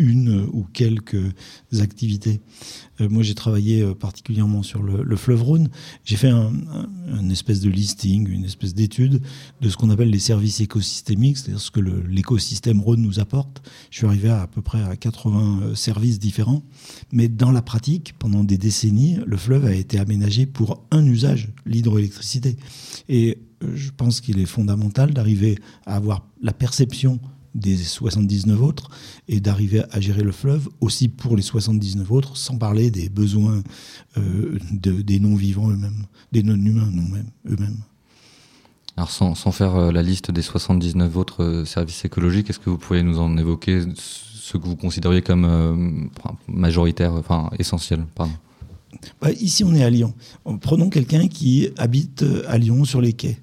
une 0.00 0.48
ou 0.52 0.66
quelques 0.72 1.34
activités. 1.78 2.40
Euh, 3.00 3.08
moi, 3.08 3.22
j'ai 3.22 3.34
travaillé 3.34 3.82
euh, 3.82 3.94
particulièrement 3.94 4.62
sur 4.62 4.82
le, 4.82 5.16
fleuve 5.16 5.42
Rhône. 5.42 5.68
J'ai 6.04 6.16
fait 6.16 6.30
un, 6.30 6.52
espèce 7.30 7.60
de 7.60 7.68
listing, 7.68 8.28
une 8.28 8.44
espèce 8.44 8.74
d'étude 8.74 9.20
de 9.60 9.68
ce 9.68 9.76
qu'on 9.76 9.90
appelle 9.90 10.10
les 10.10 10.18
services 10.18 10.60
écosystémiques, 10.60 11.38
c'est-à-dire 11.38 11.60
ce 11.60 11.70
que 11.70 11.80
l'écosystème 11.80 12.80
Rhône 12.80 13.02
nous 13.02 13.20
apporte. 13.20 13.62
Je 13.90 13.98
suis 13.98 14.06
arrivé 14.06 14.30
à 14.30 14.42
à 14.42 14.46
peu 14.46 14.62
près 14.62 14.82
à 14.82 14.96
80 14.96 15.60
euh, 15.62 15.74
services 15.74 16.18
différents. 16.18 16.62
Mais 17.12 17.28
dans 17.28 17.52
la 17.52 17.62
pratique, 17.62 18.14
pendant 18.18 18.42
des 18.42 18.58
décennies, 18.58 19.18
le 19.26 19.36
fleuve 19.36 19.66
a 19.66 19.74
été 19.74 19.98
aménagé 19.98 20.46
pour 20.46 20.82
un 20.90 21.04
usage, 21.04 21.50
l'hydroélectricité. 21.66 22.56
Et 23.08 23.38
je 23.74 23.90
pense 23.90 24.20
qu'il 24.20 24.38
est 24.38 24.46
fondamental 24.46 25.12
d'arriver 25.12 25.58
à 25.84 25.96
avoir 25.96 26.26
la 26.42 26.52
perception 26.52 27.20
des 27.54 27.76
79 27.76 28.60
autres 28.62 28.90
et 29.28 29.40
d'arriver 29.40 29.82
à 29.90 30.00
gérer 30.00 30.22
le 30.22 30.32
fleuve 30.32 30.68
aussi 30.80 31.08
pour 31.08 31.36
les 31.36 31.42
79 31.42 32.10
autres, 32.10 32.36
sans 32.36 32.56
parler 32.56 32.90
des 32.90 33.08
besoins 33.08 33.62
euh, 34.16 34.58
des 34.82 35.20
non-vivants 35.20 35.70
eux-mêmes, 35.70 36.06
des 36.32 36.42
non-humains 36.42 36.90
eux-mêmes. 37.48 37.78
Alors 38.96 39.10
sans, 39.10 39.34
faire 39.52 39.76
euh, 39.76 39.92
la 39.92 40.02
liste 40.02 40.30
des 40.30 40.42
79 40.42 41.16
autres 41.16 41.42
euh, 41.42 41.64
services 41.64 42.04
écologiques, 42.04 42.50
est-ce 42.50 42.58
que 42.58 42.70
vous 42.70 42.78
pourriez 42.78 43.02
nous 43.02 43.18
en 43.18 43.36
évoquer 43.36 43.82
ce 43.96 44.58
que 44.58 44.66
vous 44.66 44.76
considériez 44.76 45.22
comme 45.22 46.10
majoritaire, 46.48 47.12
enfin 47.12 47.50
essentiel 47.58 48.04
pardon? 48.14 48.32
Bah, 49.20 49.30
ici 49.32 49.62
on 49.64 49.74
est 49.74 49.84
à 49.84 49.90
Lyon. 49.90 50.12
Prenons 50.60 50.90
quelqu'un 50.90 51.28
qui 51.28 51.68
habite 51.78 52.24
à 52.48 52.58
Lyon 52.58 52.84
sur 52.84 53.00
les 53.00 53.12
quais. 53.12 53.38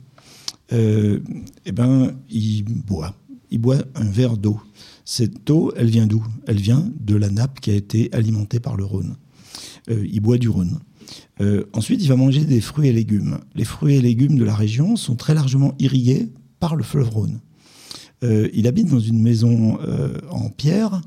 eh 0.71 1.71
ben, 1.71 2.13
il 2.29 2.63
boit 2.63 3.15
il 3.51 3.59
boit 3.59 3.77
un 3.95 4.05
verre 4.05 4.37
d'eau. 4.37 4.59
Cette 5.05 5.49
eau, 5.49 5.71
elle 5.77 5.89
vient 5.89 6.07
d'où? 6.07 6.23
Elle 6.47 6.59
vient 6.59 6.91
de 6.99 7.15
la 7.15 7.29
nappe 7.29 7.59
qui 7.59 7.71
a 7.71 7.75
été 7.75 8.09
alimentée 8.13 8.59
par 8.59 8.75
le 8.75 8.83
Rhône. 8.83 9.15
Euh, 9.89 10.05
il 10.11 10.19
boit 10.19 10.37
du 10.37 10.49
Rhône. 10.49 10.79
Euh, 11.39 11.63
ensuite, 11.73 12.03
il 12.03 12.09
va 12.09 12.15
manger 12.15 12.43
des 12.43 12.61
fruits 12.61 12.89
et 12.89 12.93
légumes. 12.93 13.39
Les 13.55 13.63
fruits 13.63 13.95
et 13.95 14.01
légumes 14.01 14.37
de 14.37 14.43
la 14.43 14.55
région 14.55 14.95
sont 14.95 15.15
très 15.15 15.33
largement 15.33 15.75
irrigués 15.79 16.29
par 16.59 16.75
le 16.75 16.83
fleuve 16.83 17.09
Rhône. 17.09 17.39
Euh, 18.23 18.49
il 18.53 18.67
habite 18.67 18.89
dans 18.89 18.99
une 18.99 19.21
maison 19.21 19.77
en 20.29 20.49
pierre 20.49 21.01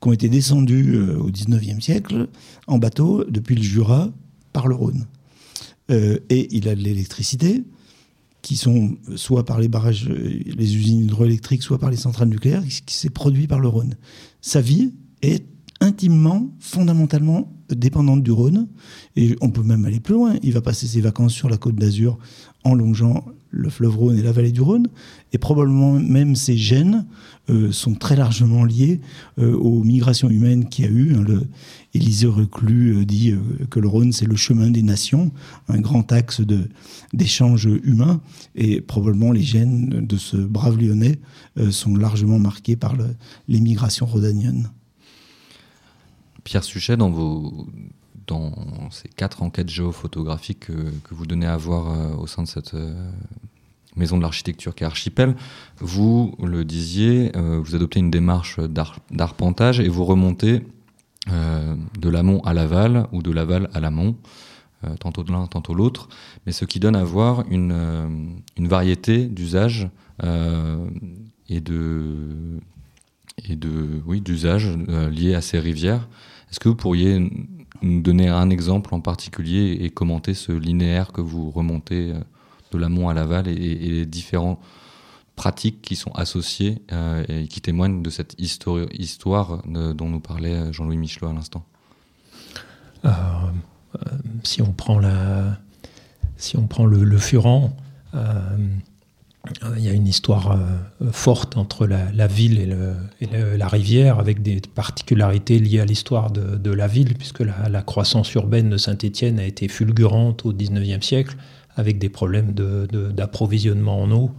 qui 0.00 0.08
ont 0.08 0.12
été 0.12 0.28
descendues 0.28 0.98
au 0.98 1.30
XIXe 1.30 1.84
siècle 1.84 2.28
en 2.66 2.78
bateau 2.78 3.24
depuis 3.28 3.54
le 3.54 3.62
Jura 3.62 4.10
par 4.52 4.66
le 4.66 4.74
Rhône. 4.74 5.06
et 5.90 6.56
il 6.56 6.68
a 6.68 6.74
de 6.74 6.80
l'électricité, 6.80 7.64
qui 8.42 8.56
sont 8.56 8.96
soit 9.16 9.44
par 9.44 9.60
les 9.60 9.68
barrages, 9.68 10.08
les 10.08 10.76
usines 10.76 11.00
hydroélectriques, 11.00 11.62
soit 11.62 11.78
par 11.78 11.90
les 11.90 11.96
centrales 11.96 12.28
nucléaires, 12.28 12.64
qui 12.86 12.94
s'est 12.94 13.10
produit 13.10 13.46
par 13.46 13.60
le 13.60 13.68
Rhône. 13.68 13.94
Sa 14.40 14.60
vie 14.60 14.92
est 15.22 15.46
intimement, 15.80 16.52
fondamentalement 16.58 17.52
dépendante 17.68 18.22
du 18.22 18.30
Rhône. 18.30 18.68
Et 19.16 19.36
on 19.40 19.50
peut 19.50 19.62
même 19.62 19.84
aller 19.84 20.00
plus 20.00 20.14
loin. 20.14 20.36
Il 20.42 20.52
va 20.52 20.60
passer 20.60 20.86
ses 20.86 21.00
vacances 21.00 21.32
sur 21.32 21.48
la 21.48 21.56
côte 21.56 21.76
d'Azur 21.76 22.18
en 22.64 22.74
longeant 22.74 23.24
le 23.52 23.70
fleuve 23.70 23.96
Rhône 23.96 24.18
et 24.18 24.22
la 24.22 24.32
vallée 24.32 24.50
du 24.50 24.60
Rhône. 24.60 24.88
Et 25.32 25.38
probablement 25.38 25.92
même 25.92 26.34
ces 26.34 26.56
gènes 26.56 27.06
euh, 27.50 27.72
sont 27.72 27.94
très 27.94 28.14
largement 28.14 28.64
liés 28.64 29.00
euh, 29.38 29.56
aux 29.56 29.82
migrations 29.82 30.30
humaines 30.30 30.68
qu'il 30.68 30.84
y 30.84 30.88
a 30.88 30.90
eu. 30.90 31.14
Hein. 31.14 31.22
Le, 31.22 31.42
Élisée 31.92 32.28
Reclus 32.28 32.96
euh, 32.96 33.04
dit 33.04 33.34
que 33.68 33.80
le 33.80 33.88
Rhône, 33.88 34.12
c'est 34.12 34.26
le 34.26 34.36
chemin 34.36 34.70
des 34.70 34.82
nations, 34.82 35.32
un 35.68 35.80
grand 35.80 36.12
axe 36.12 36.40
d'échange 37.12 37.68
humain. 37.82 38.20
Et 38.54 38.80
probablement 38.80 39.32
les 39.32 39.42
gènes 39.42 40.06
de 40.06 40.16
ce 40.16 40.36
brave 40.36 40.78
lyonnais 40.78 41.18
sont 41.70 41.96
largement 41.96 42.38
marqués 42.38 42.76
par 42.76 42.96
le, 42.96 43.14
les 43.48 43.60
migrations 43.60 44.06
rhodaniennes. 44.06 44.70
Pierre 46.44 46.64
Suchet, 46.64 46.96
dans, 46.96 47.10
vos, 47.10 47.66
dans 48.26 48.52
ces 48.90 49.08
quatre 49.08 49.42
enquêtes 49.42 49.68
géophotographiques 49.68 50.60
que, 50.60 50.72
que 50.72 51.14
vous 51.14 51.26
donnez 51.26 51.46
à 51.46 51.56
voir 51.56 52.18
au 52.18 52.26
sein 52.26 52.44
de 52.44 52.48
cette 52.48 52.74
maison 53.96 54.16
de 54.16 54.22
l'architecture 54.22 54.74
qui 54.74 54.84
est 54.84 54.86
Archipel, 54.86 55.34
vous 55.78 56.34
le 56.42 56.64
disiez, 56.64 57.32
euh, 57.36 57.60
vous 57.62 57.74
adoptez 57.74 58.00
une 58.00 58.10
démarche 58.10 58.58
d'arpentage 59.10 59.80
et 59.80 59.88
vous 59.88 60.04
remontez 60.04 60.62
de 61.28 62.08
l'amont 62.08 62.40
à 62.40 62.52
l'aval 62.52 63.06
ou 63.12 63.22
de 63.22 63.30
l'aval 63.30 63.70
à 63.74 63.78
l'amont, 63.78 64.16
tantôt 64.98 65.22
de 65.22 65.30
l'un, 65.30 65.46
tantôt 65.46 65.72
l'autre, 65.72 66.08
mais 66.44 66.50
ce 66.50 66.64
qui 66.64 66.80
donne 66.80 66.96
à 66.96 67.04
voir 67.04 67.44
une, 67.48 68.42
une 68.56 68.66
variété 68.66 69.26
d'usages 69.26 69.88
et 70.20 71.60
de 71.60 72.58
et 73.48 73.54
de 73.54 74.02
oui 74.04 74.20
d'usages 74.20 74.76
liés 75.12 75.36
à 75.36 75.42
ces 75.42 75.60
rivières. 75.60 76.08
Est-ce 76.50 76.58
que 76.58 76.68
vous 76.68 76.74
pourriez 76.74 77.30
nous 77.82 78.02
donner 78.02 78.28
un 78.28 78.50
exemple 78.50 78.94
en 78.94 79.00
particulier 79.00 79.78
et 79.80 79.90
commenter 79.90 80.34
ce 80.34 80.52
linéaire 80.52 81.12
que 81.12 81.20
vous 81.20 81.50
remontez 81.50 82.12
euh, 82.12 82.20
de 82.72 82.78
l'amont 82.78 83.08
à 83.08 83.14
l'aval 83.14 83.48
et, 83.48 83.54
les 83.54 84.06
différentes 84.06 84.58
pratiques 85.36 85.82
qui 85.82 85.96
sont 85.96 86.12
associées 86.12 86.82
euh, 86.92 87.24
et 87.28 87.48
qui 87.48 87.60
témoignent 87.60 88.02
de 88.02 88.10
cette 88.10 88.34
histoire, 88.38 89.62
dont 89.66 90.08
nous 90.08 90.20
parlait 90.20 90.54
euh, 90.54 90.72
Jean-Louis 90.72 90.96
Michelot 90.96 91.28
à 91.28 91.32
l'instant. 91.32 91.64
Si 94.44 94.62
on 94.62 94.72
prend, 94.72 94.98
la, 94.98 95.58
si 96.36 96.56
on 96.56 96.66
prend 96.66 96.86
le, 96.86 97.04
le 97.04 97.18
Furan, 97.18 97.76
euh, 98.14 99.74
il 99.76 99.84
y 99.84 99.88
a 99.88 99.92
une 99.92 100.06
histoire 100.06 100.52
euh, 100.52 101.10
forte 101.10 101.56
entre 101.56 101.86
la, 101.86 102.26
ville 102.28 102.60
et, 103.20 103.26
la 103.56 103.68
rivière, 103.68 104.20
avec 104.20 104.40
des 104.40 104.60
particularités 104.60 105.58
liées 105.58 105.80
à 105.80 105.84
l'histoire 105.84 106.30
de, 106.30 106.70
la 106.70 106.86
ville, 106.86 107.14
puisque 107.14 107.40
la, 107.40 107.82
croissance 107.82 108.32
urbaine 108.34 108.70
de 108.70 108.76
Saint-Étienne 108.76 109.40
a 109.40 109.44
été 109.44 109.66
fulgurante 109.66 110.46
au 110.46 110.52
XIXe 110.52 111.04
siècle, 111.04 111.36
avec 111.76 111.98
des 111.98 112.08
problèmes 112.08 112.52
d'approvisionnement 112.52 114.02
en 114.02 114.10
eau 114.10 114.30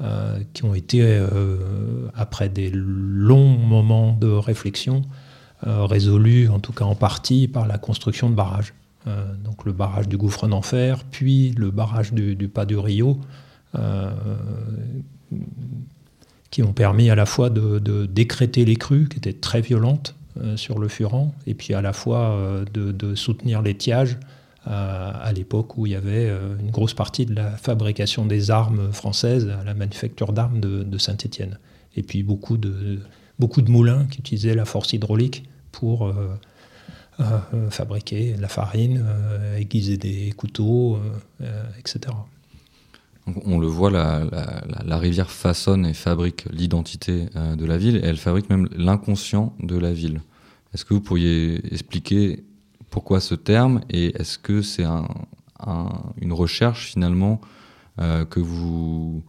euh, 0.00 0.38
qui 0.52 0.64
ont 0.64 0.74
été, 0.74 1.20
après 2.14 2.48
des 2.48 2.70
longs 2.72 3.56
moments 3.56 4.12
de 4.12 4.28
réflexion, 4.28 5.02
résolus, 5.62 6.48
en 6.48 6.60
tout 6.60 6.72
cas 6.72 6.84
en 6.84 6.94
partie, 6.94 7.48
par 7.48 7.66
la 7.66 7.78
construction 7.78 8.30
de 8.30 8.34
barrages. 8.34 8.74
donc 9.44 9.64
le 9.64 9.72
barrage 9.72 10.08
du 10.08 10.16
gouffre 10.16 10.46
d'enfer, 10.46 11.04
puis 11.10 11.52
le 11.56 11.70
barrage 11.70 12.12
du, 12.12 12.48
Pas 12.48 12.64
du 12.64 12.78
Rio. 12.78 13.18
Euh, 13.76 14.10
qui 16.50 16.62
ont 16.62 16.72
permis 16.72 17.10
à 17.10 17.14
la 17.14 17.26
fois 17.26 17.50
de, 17.50 18.06
décréter 18.06 18.64
les 18.64 18.76
crues, 18.76 19.08
qui 19.08 19.18
étaient 19.18 19.34
très 19.34 19.60
violentes 19.60 20.14
euh, 20.40 20.56
sur 20.56 20.78
le 20.78 20.88
Furan, 20.88 21.34
et 21.46 21.54
puis 21.54 21.74
à 21.74 21.82
la 21.82 21.92
fois 21.92 22.30
euh, 22.30 22.64
de, 22.72 23.14
soutenir 23.14 23.62
l'étiage 23.62 24.16
à 24.70 25.32
l'époque 25.32 25.78
où 25.78 25.86
il 25.86 25.92
y 25.92 25.96
avait 25.96 26.30
une 26.60 26.70
grosse 26.70 26.92
partie 26.92 27.24
de 27.24 27.34
la 27.34 27.52
fabrication 27.52 28.26
des 28.26 28.50
armes 28.50 28.92
françaises 28.92 29.50
la 29.64 29.72
manufacture 29.72 30.32
d'armes 30.34 30.60
de, 30.60 30.98
Saint-Étienne. 30.98 31.58
Et 31.96 32.02
puis 32.02 32.22
beaucoup 32.22 32.58
de, 32.58 32.98
beaucoup 33.38 33.62
de 33.62 33.70
moulins 33.70 34.06
qui 34.10 34.20
utilisaient 34.20 34.54
la 34.54 34.66
force 34.66 34.92
hydraulique 34.92 35.44
pour 35.72 36.12
fabriquer 37.70 38.36
la 38.38 38.48
farine, 38.48 39.04
aiguiser 39.56 39.96
des 39.96 40.32
couteaux, 40.32 40.98
etc 41.78 42.12
on 43.44 43.58
le 43.58 43.66
voit, 43.66 43.90
la, 43.90 44.98
rivière 44.98 45.30
façonne 45.30 45.86
et 45.86 45.94
fabrique 45.94 46.44
l'identité 46.50 47.26
euh, 47.36 47.56
de 47.56 47.64
la 47.64 47.78
ville, 47.78 47.96
et 47.96 48.00
elle 48.04 48.16
fabrique 48.16 48.50
même 48.50 48.68
l'inconscient 48.76 49.54
de 49.60 49.76
la 49.76 49.92
ville. 49.92 50.20
Est-ce 50.74 50.84
que 50.84 50.94
vous 50.94 51.00
pourriez 51.00 51.60
expliquer 51.72 52.44
pourquoi 52.90 53.20
ce 53.20 53.34
terme, 53.34 53.80
et 53.90 54.18
est-ce 54.20 54.38
que 54.38 54.62
c'est 54.62 54.84
une 56.20 56.32
recherche 56.32 56.92
finalement 56.92 57.40
euh, 58.00 58.24
que, 58.24 58.40
vous, 58.40 59.22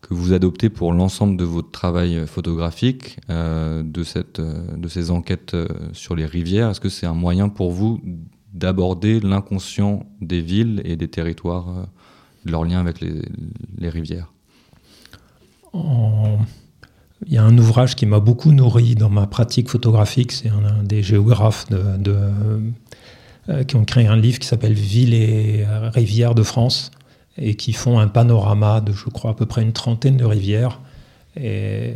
que 0.00 0.14
vous 0.14 0.32
adoptez 0.32 0.70
pour 0.70 0.92
l'ensemble 0.92 1.36
de 1.36 1.44
votre 1.44 1.70
travail 1.70 2.26
photographique, 2.26 3.18
euh, 3.30 3.82
de, 3.82 4.02
cette, 4.02 4.40
de 4.40 4.88
ces 4.88 5.10
enquêtes 5.10 5.56
sur 5.92 6.14
les 6.14 6.26
rivières? 6.26 6.70
Est-ce 6.70 6.80
que 6.80 6.88
c'est 6.88 7.06
un 7.06 7.14
moyen 7.14 7.48
pour 7.48 7.72
vous 7.72 8.00
d'aborder 8.52 9.20
l'inconscient 9.20 10.06
des 10.20 10.40
villes 10.40 10.80
et 10.84 10.96
des 10.96 11.08
territoires 11.08 11.86
leur 12.46 12.64
lien 12.64 12.80
avec 12.80 13.00
les, 13.00 13.88
rivières? 13.88 14.32
Il 15.74 17.32
y 17.32 17.38
a 17.38 17.44
un 17.44 17.56
ouvrage 17.58 17.96
qui 17.96 18.06
m'a 18.06 18.20
beaucoup 18.20 18.52
nourri 18.52 18.94
dans 18.94 19.10
ma 19.10 19.26
pratique 19.26 19.68
photographique, 19.68 20.32
c'est 20.32 20.48
un, 20.48 20.82
des 20.82 21.02
géographes 21.02 21.68
de, 21.70 21.78
euh, 22.06 22.60
qui 23.68 23.76
ont 23.76 23.84
créé 23.84 24.06
un 24.06 24.16
livre 24.16 24.38
qui 24.38 24.46
s'appelle 24.46 24.72
Villes 24.72 25.14
et 25.14 25.64
rivières 25.94 26.34
de 26.34 26.42
France 26.42 26.90
et 27.38 27.54
qui 27.54 27.72
font 27.72 27.98
un 27.98 28.08
panorama 28.08 28.80
de, 28.80 28.92
je 28.92 29.08
crois, 29.10 29.30
à 29.30 29.34
peu 29.34 29.46
près 29.46 29.62
une 29.62 29.72
trentaine 29.72 30.16
de 30.16 30.24
rivières. 30.24 30.80
Et 31.36 31.94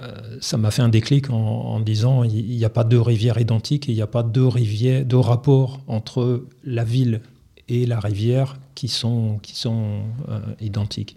euh, 0.00 0.38
ça 0.40 0.56
m'a 0.56 0.70
fait 0.70 0.82
un 0.82 0.88
déclic 0.88 1.30
en, 1.30 1.78
disant 1.80 2.24
il 2.24 2.56
n'y 2.56 2.64
a 2.64 2.70
pas 2.70 2.84
deux 2.84 3.00
rivières 3.00 3.38
identiques 3.38 3.88
et 3.88 3.92
il 3.92 3.94
n'y 3.94 4.02
a 4.02 4.06
pas 4.06 4.22
deux 4.22 4.46
rivières, 4.46 5.04
deux 5.04 5.18
rapports 5.18 5.80
entre 5.86 6.44
la 6.64 6.84
ville 6.84 7.20
et 7.68 7.86
la 7.86 8.00
rivière 8.00 8.58
qui 8.74 8.88
sont, 8.88 9.38
qui 9.42 9.54
sont 9.54 10.00
euh, 10.28 10.40
identiques. 10.60 11.16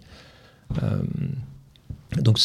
Euh, 0.82 1.00
donc 2.20 2.38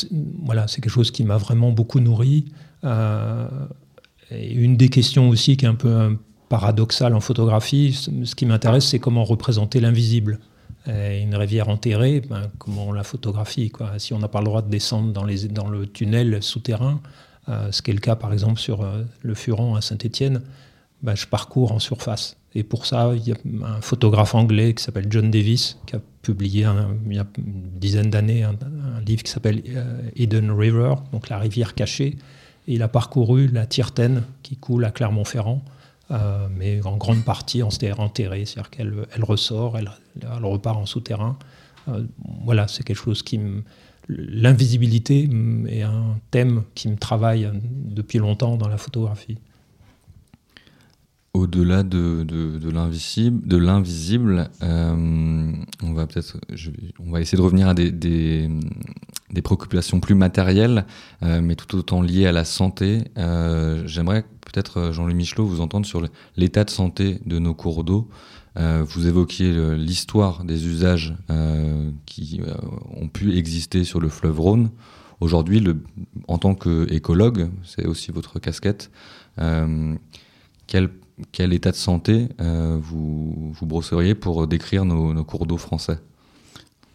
voilà, 0.44 0.68
c'est 0.68 0.82
quelque 0.82 0.94
chose 0.94 1.12
qui 1.12 1.24
m'a 1.24 1.38
vraiment 1.38 1.72
beaucoup 1.72 2.00
nourri. 2.00 2.46
Euh, 2.84 3.48
et 4.32 4.54
une 4.54 4.78
des 4.78 4.90
questions 4.90 5.30
aussi 5.30 5.58
qui 5.58 5.66
est 5.66 5.68
un 5.68 5.76
peu 5.76 6.18
paradoxale 6.52 7.16
en 7.16 7.22
photographie, 7.22 7.94
ce 8.26 8.36
qui 8.36 8.46
m'intéresse, 8.46 8.86
c'est 8.86 9.00
comment 9.00 9.24
représenter 9.24 9.80
l'invisible. 9.80 10.40
Une 10.86 11.34
rivière 11.34 11.70
enterrée, 11.70 12.22
ben, 12.30 12.52
comment 12.58 12.88
on 12.90 12.92
la 12.92 13.04
photographie. 13.04 13.72
Si 14.00 14.14
on 14.14 14.20
n'a 14.20 14.28
pas 14.28 14.40
le 14.40 14.46
droit 14.46 14.62
de 14.62 14.70
descendre 14.70 15.14
dans, 15.14 15.24
le 15.24 15.88
tunnel 15.88 16.44
souterrain, 16.44 17.00
ce 17.48 17.82
qui 17.82 17.92
est 17.92 17.94
le 17.94 18.02
cas 18.02 18.18
par 18.18 18.34
exemple 18.34 18.60
sur 18.60 18.86
le 19.22 19.34
Furon 19.34 19.76
à 19.76 19.82
Saint-Étienne, 19.82 20.42
ben, 21.02 21.16
je 21.16 21.26
parcours 21.26 21.72
en 21.72 21.80
surface. 21.80 22.36
Et 22.54 22.64
pour 22.64 22.86
ça, 22.86 23.14
il 23.16 23.26
y 23.26 23.32
a 23.32 23.36
un 23.64 23.80
photographe 23.80 24.36
anglais 24.36 24.74
qui 24.74 24.84
s'appelle 24.84 25.08
John 25.10 25.32
Davis, 25.32 25.78
qui 25.86 25.96
a 25.96 26.02
publié 26.22 26.68
il 27.06 27.16
y 27.16 27.20
a 27.20 27.26
une 27.38 27.80
dizaine 27.80 28.10
d'années 28.10 28.44
un, 28.44 28.56
livre 29.06 29.24
qui 29.24 29.32
s'appelle 29.32 29.64
euh, 29.70 30.02
Hidden 30.18 30.52
River, 30.52 30.96
donc 31.14 31.30
la 31.30 31.40
rivière 31.40 31.76
cachée. 31.76 32.18
Il 32.68 32.84
a 32.84 32.90
parcouru 32.90 33.48
la 33.48 33.66
Tirtaine 33.66 34.24
qui 34.44 34.58
coule 34.58 34.84
à 34.84 34.92
Clermont-Ferrand, 34.92 35.64
euh, 36.12 36.48
mais 36.56 36.86
en 36.86 36.98
grande 36.98 37.24
partie 37.24 37.64
en 37.64 37.70
enterrée, 37.98 38.46
c'est-à-dire 38.46 38.70
qu'elle 38.70 38.94
elle 39.16 39.24
ressort, 39.24 39.78
elle, 39.78 39.92
elle, 40.22 40.46
repart 40.46 40.78
en 40.78 40.86
souterrain. 40.86 41.38
Euh, 41.88 42.04
voilà, 42.44 42.68
c'est 42.68 42.84
quelque 42.84 43.02
chose 43.02 43.24
qui 43.24 43.38
me. 43.38 43.64
L'invisibilité 44.10 45.30
est 45.68 45.84
un 45.84 46.20
thème 46.32 46.64
qui 46.76 46.90
me 46.90 46.98
travaille 46.98 47.50
depuis 47.54 48.18
longtemps 48.18 48.58
dans 48.58 48.68
la 48.68 48.78
photographie 48.78 49.38
au-delà 51.34 51.84
de, 51.84 52.24
de, 52.24 52.60
de 52.60 52.70
l'invisible, 53.58 54.50
euh, 54.64 55.54
on 55.82 55.94
va 55.94 56.08
peut-être, 56.08 56.38
on 57.00 57.12
va 57.12 57.22
essayer 57.22 57.38
de 57.38 57.44
revenir 57.44 57.70
à 57.70 57.74
des, 57.74 58.50
des 59.32 59.42
préoccupations 59.42 60.00
plus 60.00 60.16
matérielles, 60.16 60.86
euh, 61.24 61.42
mais 61.42 61.56
tout 61.56 61.76
autant 61.76 62.02
liées 62.02 62.28
à 62.28 62.32
la 62.32 62.46
santé. 62.46 63.04
Euh, 63.18 63.84
j'aimerais 63.86 64.24
peut-être, 64.42 64.92
Jean-Louis 64.92 65.14
Michelot, 65.14 65.46
vous 65.46 65.62
entendre 65.62 65.86
sur 65.86 66.02
l'état 66.36 66.64
de 66.64 66.70
santé 66.70 67.20
de 67.26 67.40
nos 67.40 67.54
cours 67.54 67.84
d'eau. 67.84 68.10
vous 68.56 69.08
évoquiez 69.08 69.78
l'histoire 69.78 70.44
des 70.44 70.68
usages 70.68 71.16
qui 72.06 72.42
ont 73.00 73.08
pu 73.08 73.38
exister 73.38 73.86
sur 73.86 74.02
le 74.02 74.10
fleuve 74.10 74.42
Rhône. 74.42 74.72
Aujourd'hui, 75.22 75.64
en 76.28 76.38
tant 76.38 76.56
qu'écologue, 76.56 77.50
c'est 77.64 77.86
aussi 77.86 78.12
votre 78.12 78.40
casquette, 78.40 78.92
quel 81.32 81.54
état 81.54 81.72
de 81.72 81.76
santé 81.76 82.30
euh, 82.40 82.78
vous 82.82 83.54
brosseriez 83.62 84.16
pour 84.16 84.48
décrire 84.48 84.86
nos, 84.86 85.24
cours 85.24 85.46
d'eau 85.46 85.58
français? 85.58 86.00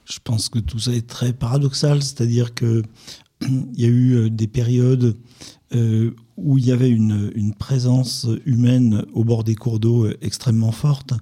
Je 0.08 0.18
pense 0.22 0.48
que 0.48 0.58
tout 0.58 0.78
ça 0.78 0.92
est 0.92 1.06
très 1.06 1.32
paradoxal, 1.32 2.02
c'est-à-dire 2.02 2.54
que 2.54 2.82
il 3.42 3.80
y 3.80 3.84
a 3.84 3.88
eu 3.88 4.30
des 4.30 4.46
périodes 4.46 5.16
où 6.36 6.58
il 6.58 6.64
y 6.64 6.72
avait 6.72 6.88
une, 6.88 7.52
présence 7.58 8.26
humaine 8.46 9.04
au 9.12 9.24
bord 9.24 9.42
des 9.42 9.56
cours 9.56 9.80
d'eau 9.80 10.08
extrêmement 10.22 10.70
forte. 10.72 11.12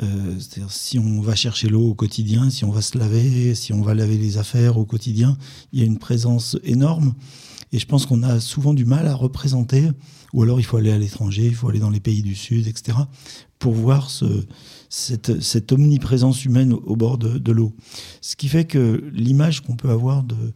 C'est-à-dire 0.00 0.72
si 0.72 0.98
on 0.98 1.20
va 1.20 1.36
chercher 1.36 1.68
l'eau 1.68 1.90
au 1.90 1.94
quotidien, 1.94 2.50
si 2.50 2.64
on 2.64 2.70
va 2.70 2.82
se 2.82 2.98
laver, 2.98 3.54
si 3.54 3.72
on 3.72 3.82
va 3.82 3.94
laver 3.94 4.18
les 4.18 4.36
affaires 4.36 4.76
au 4.78 4.84
quotidien, 4.84 5.38
il 5.72 5.78
y 5.78 5.82
a 5.82 5.86
une 5.86 5.98
présence 5.98 6.58
énorme. 6.64 7.14
Et 7.74 7.78
je 7.78 7.86
pense 7.86 8.06
qu'on 8.06 8.22
a 8.22 8.38
souvent 8.38 8.72
du 8.72 8.84
mal 8.84 9.08
à 9.08 9.14
représenter, 9.14 9.90
ou 10.32 10.42
alors 10.42 10.60
il 10.60 10.62
faut 10.62 10.76
aller 10.76 10.92
à 10.92 10.98
l'étranger, 10.98 11.46
il 11.46 11.54
faut 11.54 11.68
aller 11.68 11.80
dans 11.80 11.90
les 11.90 12.00
pays 12.00 12.22
du 12.22 12.36
Sud, 12.36 12.68
etc., 12.68 12.96
pour 13.58 13.72
voir 13.72 14.10
ce, 14.10 14.46
cette, 14.94 15.72
omniprésence 15.72 16.44
humaine 16.44 16.72
au, 16.72 16.94
bord 16.94 17.18
de, 17.18 17.52
l'eau. 17.52 17.74
Ce 18.20 18.36
qui 18.36 18.48
fait 18.48 18.64
que 18.64 19.02
l'image 19.12 19.60
qu'on 19.60 19.74
peut 19.74 19.90
avoir 19.90 20.22
de, 20.22 20.52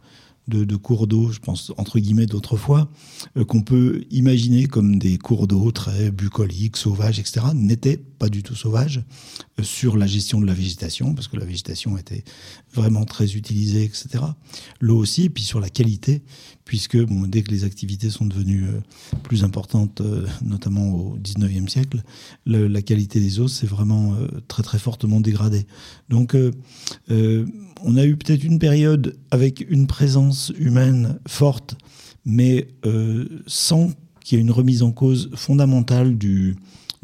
de, 0.47 0.75
cours 0.77 1.07
d'eau, 1.07 1.29
je 1.31 1.39
pense 1.39 1.73
entre 1.75 1.99
guillemets 1.99 2.25
d'autrefois, 2.25 2.89
euh, 3.35 3.43
qu'on 3.43 3.61
peut 3.61 4.05
imaginer 4.11 4.65
comme 4.65 4.97
des 4.97 5.17
cours 5.17 5.45
d'eau 5.45 5.71
très 5.71 6.09
bucoliques, 6.09 6.77
sauvages, 6.77 7.19
etc., 7.19 7.47
n'étaient 7.53 7.97
pas 7.97 8.29
du 8.29 8.41
tout 8.41 8.55
sauvages 8.55 9.03
euh, 9.59 9.63
sur 9.63 9.97
la 9.97 10.07
gestion 10.07 10.39
de 10.39 10.45
la 10.45 10.53
végétation, 10.53 11.13
parce 11.13 11.27
que 11.27 11.35
la 11.35 11.45
végétation 11.45 11.97
était 11.97 12.23
vraiment 12.73 13.03
très 13.03 13.35
utilisée, 13.35 13.83
etc. 13.83 14.23
L'eau 14.79 14.97
aussi, 14.97 15.29
puis 15.29 15.43
sur 15.43 15.59
la 15.59 15.69
qualité, 15.69 16.23
puisque 16.69 17.03
bon, 17.03 17.25
dès 17.25 17.41
que 17.41 17.49
les 17.49 17.63
activités 17.63 18.11
sont 18.11 18.27
devenues 18.27 18.65
euh, 18.65 18.79
plus 19.23 19.43
importantes, 19.43 20.03
notamment 20.43 20.93
au 20.93 21.17
19e 21.17 21.67
siècle, 21.67 22.03
la 22.45 22.81
qualité 22.83 23.19
des 23.19 23.39
eaux 23.39 23.47
s'est 23.47 23.65
vraiment 23.65 24.15
très 24.47 24.61
très 24.61 24.77
fortement 24.77 25.19
dégradée. 25.19 25.65
Donc 26.09 26.35
on 27.83 27.97
a 27.97 28.05
eu 28.05 28.15
peut-être 28.15 28.43
une 28.43 28.59
période 28.59 29.17
avec 29.31 29.65
une 29.69 29.87
présence 29.87 30.51
humaine 30.57 31.19
forte, 31.27 31.75
mais 32.25 32.67
euh, 32.85 33.27
sans 33.47 33.89
qu'il 34.23 34.37
y 34.37 34.41
ait 34.41 34.43
une 34.43 34.51
remise 34.51 34.83
en 34.83 34.91
cause 34.91 35.29
fondamentale 35.35 36.17
du, 36.17 36.57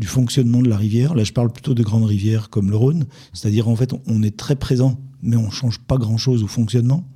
fonctionnement 0.03 0.61
de 0.61 0.69
la 0.69 0.77
rivière. 0.77 1.15
Là, 1.15 1.23
je 1.23 1.31
parle 1.31 1.51
plutôt 1.51 1.73
de 1.73 1.81
grandes 1.81 2.05
rivières 2.05 2.49
comme 2.49 2.69
le 2.69 2.75
Rhône, 2.75 3.05
c'est-à-dire 3.33 3.69
en 3.69 3.75
fait, 3.75 3.91
on 4.05 4.21
est 4.21 4.35
très 4.35 4.55
présent, 4.55 4.99
mais 5.21 5.37
on 5.37 5.47
ne 5.47 5.51
change 5.51 5.79
pas 5.79 5.97
grand-chose 5.97 6.43
au 6.43 6.47
fonctionnement. 6.47 7.07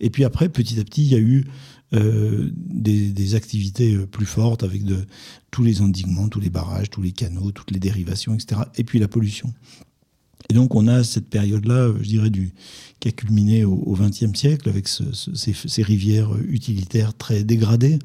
Et 0.00 0.10
puis 0.10 0.24
après, 0.24 0.48
petit 0.48 0.78
à 0.80 0.84
petit, 0.84 1.04
il 1.04 1.12
y 1.12 1.14
a 1.14 1.20
eu 1.20 1.44
euh, 1.94 2.50
des, 2.52 3.34
activités 3.34 3.94
euh, 3.94 4.06
plus 4.06 4.26
fortes 4.26 4.62
avec 4.62 4.84
de, 4.84 5.06
tous 5.50 5.62
les 5.62 5.80
endiguements, 5.80 6.28
tous 6.28 6.40
les 6.40 6.50
barrages, 6.50 6.90
tous 6.90 7.02
les 7.02 7.12
canaux, 7.12 7.50
toutes 7.50 7.70
les 7.70 7.78
dérivations, 7.78 8.34
etc. 8.34 8.62
Et 8.76 8.84
puis 8.84 8.98
la 8.98 9.08
pollution. 9.08 9.52
Et 10.50 10.54
donc 10.54 10.74
on 10.74 10.86
a 10.88 11.04
cette 11.04 11.28
période-là, 11.28 11.92
je 12.00 12.08
dirais, 12.08 12.30
du, 12.30 12.52
qui 13.00 13.08
a 13.08 13.12
culminé 13.12 13.64
au 13.64 13.96
XXe 13.98 14.38
siècle 14.38 14.68
avec 14.68 14.88
ces, 14.88 15.82
rivières 15.82 16.30
utilitaires 16.48 17.14
très 17.14 17.44
dégradées. 17.44 17.98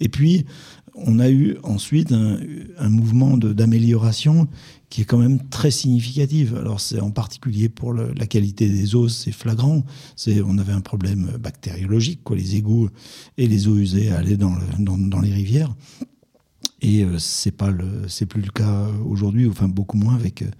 Et 0.00 0.08
puis 0.08 0.46
on 0.94 1.18
a 1.18 1.30
eu 1.30 1.56
ensuite 1.62 2.12
un, 2.12 2.88
mouvement 2.88 3.36
d'amélioration 3.36 4.48
qui 4.90 5.02
est 5.02 5.04
quand 5.04 5.18
même 5.18 5.38
très 5.48 5.70
significatif. 5.70 6.52
Alors 6.54 6.80
c'est 6.80 7.00
en 7.00 7.10
particulier 7.10 7.68
pour 7.68 7.94
la 7.94 8.26
qualité 8.26 8.68
des 8.68 8.94
eaux, 8.94 9.08
c'est 9.08 9.32
flagrant. 9.32 9.84
On 10.26 10.58
avait 10.58 10.72
un 10.72 10.80
problème 10.80 11.32
bactériologique, 11.40 12.22
quoi. 12.24 12.36
Les 12.36 12.56
égouts 12.56 12.88
et 13.38 13.46
les 13.46 13.68
eaux 13.68 13.76
usées 13.76 14.10
allaient 14.10 14.36
dans, 14.36 14.56
dans 14.78 15.20
les 15.20 15.32
rivières. 15.32 15.74
Et 16.82 17.04
euh, 17.04 17.18
c'est 17.18 17.52
pas 17.52 17.70
c'est 18.08 18.26
plus 18.26 18.42
le 18.42 18.50
cas 18.50 18.88
aujourd'hui, 19.06 19.48
enfin 19.48 19.68
beaucoup 19.68 19.96
moins 19.96 20.16
avec 20.16 20.42
euh, 20.42 20.50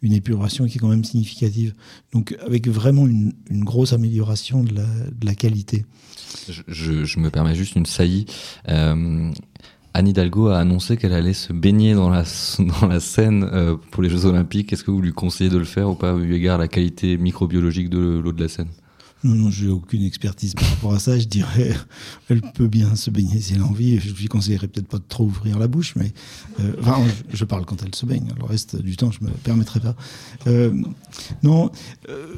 une 0.00 0.12
épuration 0.12 0.66
qui 0.66 0.78
est 0.78 0.80
quand 0.80 0.88
même 0.88 1.04
significative. 1.04 1.74
Donc 2.12 2.36
avec 2.46 2.68
vraiment 2.68 3.06
une, 3.06 3.32
une 3.50 3.64
grosse 3.64 3.92
amélioration 3.92 4.62
de 4.62 4.74
la, 4.74 4.84
de 4.84 5.26
la 5.26 5.34
qualité. 5.34 5.84
Je, 6.68 7.18
me 7.18 7.30
permets 7.30 7.56
juste 7.56 7.74
une 7.74 7.86
saillie. 7.86 8.26
Euh, 8.68 9.32
Anne 9.92 10.08
Hidalgo 10.08 10.48
a 10.48 10.58
annoncé 10.58 10.96
qu'elle 10.96 11.12
allait 11.12 11.34
se 11.34 11.52
baigner 11.52 11.94
dans 11.94 12.08
la, 12.08 12.24
dans 12.80 12.86
la 12.86 13.00
Seine 13.00 13.76
pour 13.90 14.04
les 14.04 14.08
Jeux 14.08 14.24
Olympiques. 14.24 14.72
Est-ce 14.72 14.84
que 14.84 14.92
vous 14.92 15.02
lui 15.02 15.12
conseillez 15.12 15.50
de 15.50 15.58
le 15.58 15.64
faire 15.64 15.90
ou 15.90 15.94
pas, 15.94 16.14
eu 16.14 16.32
égard 16.32 16.54
à 16.54 16.58
la 16.58 16.68
qualité 16.68 17.18
microbiologique 17.18 17.90
de 17.90 18.20
l'eau 18.22 18.32
de 18.32 18.40
la 18.40 18.48
Seine? 18.48 18.68
Non, 19.24 19.34
non, 19.34 19.50
j'ai 19.50 19.68
aucune 19.68 20.04
expertise 20.04 20.54
par 20.54 20.68
rapport 20.68 20.94
à 20.94 20.98
ça. 20.98 21.18
Je 21.18 21.26
dirais, 21.26 21.74
elle 22.28 22.40
peut 22.40 22.66
bien 22.66 22.96
se 22.96 23.10
baigner 23.10 23.40
si 23.40 23.54
elle 23.54 23.60
a 23.60 23.64
envie. 23.64 24.00
Je 24.00 24.12
lui 24.12 24.26
conseillerais 24.26 24.68
peut-être 24.68 24.88
pas 24.88 24.98
de 24.98 25.04
trop 25.08 25.24
ouvrir 25.24 25.58
la 25.58 25.68
bouche, 25.68 25.94
mais 25.96 26.12
euh, 26.60 26.74
enfin, 26.80 26.98
je, 27.32 27.44
parle 27.44 27.64
quand 27.64 27.82
elle 27.84 27.94
se 27.94 28.04
baigne. 28.04 28.28
Le 28.38 28.44
reste 28.44 28.76
du 28.76 28.96
temps, 28.96 29.10
je 29.10 29.24
me 29.24 29.30
permettrai 29.30 29.80
pas. 29.80 29.94
Euh, 30.46 30.72
non. 31.42 31.70
Euh, 32.08 32.34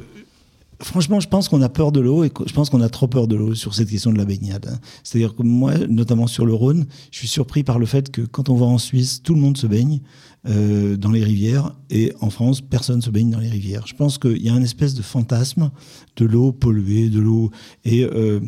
Franchement, 0.81 1.21
je 1.21 1.29
pense 1.29 1.47
qu'on 1.47 1.61
a 1.61 1.69
peur 1.69 1.93
de 1.93 2.01
l'eau 2.01 2.25
et 2.25 2.31
je 2.45 2.53
pense 2.53 2.69
qu'on 2.69 2.81
a 2.81 2.89
trop 2.89 3.07
peur 3.07 3.27
de 3.27 3.35
l'eau 3.35 3.55
sur 3.55 3.73
cette 3.73 3.89
question 3.89 4.11
de 4.11 4.17
la 4.17 4.25
baignade. 4.25 4.77
C'est-à-dire 5.03 5.33
que 5.33 5.41
moi, 5.41 5.73
notamment 5.87 6.27
sur 6.27 6.45
le 6.45 6.53
Rhône, 6.53 6.85
je 7.11 7.19
suis 7.19 7.27
surpris 7.29 7.63
par 7.63 7.79
le 7.79 7.85
fait 7.85 8.11
que 8.11 8.21
quand 8.21 8.49
on 8.49 8.55
va 8.55 8.65
en 8.65 8.77
Suisse, 8.77 9.21
tout 9.23 9.33
le 9.33 9.39
monde 9.39 9.57
se 9.57 9.67
baigne. 9.67 10.01
Euh, 10.47 10.95
dans 10.95 11.09
les 11.11 11.23
rivières 11.23 11.75
et 11.89 12.13
en 12.21 12.29
France, 12.29 12.61
personne 12.61 13.01
se 13.01 13.09
baigne 13.09 13.31
dans 13.31 13.39
les 13.39 13.49
rivières. 13.49 13.87
Je 13.87 13.95
pense 13.95 14.19
qu'il 14.19 14.41
y 14.43 14.49
a 14.49 14.53
un 14.53 14.61
espèce 14.61 14.93
de 14.93 15.01
fantasme 15.01 15.71
de 16.17 16.25
l'eau 16.25 16.51
polluée, 16.51 17.09
de 17.09 17.19
l'eau. 17.19 17.49
Et 17.83 18.03
euh, 18.03 18.39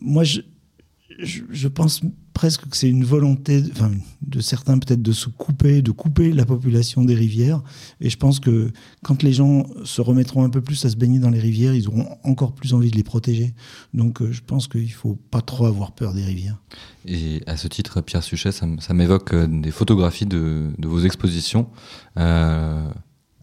moi, 0.00 0.24
je, 0.24 1.68
pense 1.68 2.02
presque 2.32 2.68
que 2.68 2.76
c'est 2.76 2.88
une 2.88 3.04
volonté 3.04 3.62
enfin, 3.72 3.90
de 4.22 4.40
certains 4.40 4.78
peut-être 4.78 5.02
de 5.02 5.12
se 5.12 5.28
couper, 5.28 5.82
de 5.82 5.90
couper 5.90 6.32
la 6.32 6.44
population 6.44 7.04
des 7.04 7.14
rivières. 7.14 7.62
Et 8.00 8.10
je 8.10 8.16
pense 8.16 8.40
que 8.40 8.72
quand 9.02 9.22
les 9.22 9.32
gens 9.32 9.66
se 9.84 10.00
remettront 10.00 10.44
un 10.44 10.50
peu 10.50 10.60
plus 10.60 10.84
à 10.84 10.90
se 10.90 10.96
baigner 10.96 11.18
dans 11.18 11.30
les 11.30 11.40
rivières, 11.40 11.74
ils 11.74 11.88
auront 11.88 12.06
encore 12.24 12.54
plus 12.54 12.74
envie 12.74 12.90
de 12.90 12.96
les 12.96 13.02
protéger. 13.02 13.54
Donc 13.94 14.22
euh, 14.22 14.32
je 14.32 14.40
pense 14.42 14.68
qu'il 14.68 14.84
ne 14.84 14.88
faut 14.88 15.16
pas 15.30 15.40
trop 15.40 15.66
avoir 15.66 15.92
peur 15.92 16.14
des 16.14 16.24
rivières. 16.24 16.56
Et 17.06 17.42
à 17.46 17.56
ce 17.56 17.68
titre, 17.68 18.00
Pierre 18.00 18.22
Suchet, 18.22 18.52
ça, 18.52 18.94
m'évoque 18.94 19.34
euh, 19.34 19.46
des 19.46 19.70
photographies 19.70 20.26
de, 20.26 20.70
vos 20.78 21.00
expositions 21.00 21.68
euh, 22.18 22.88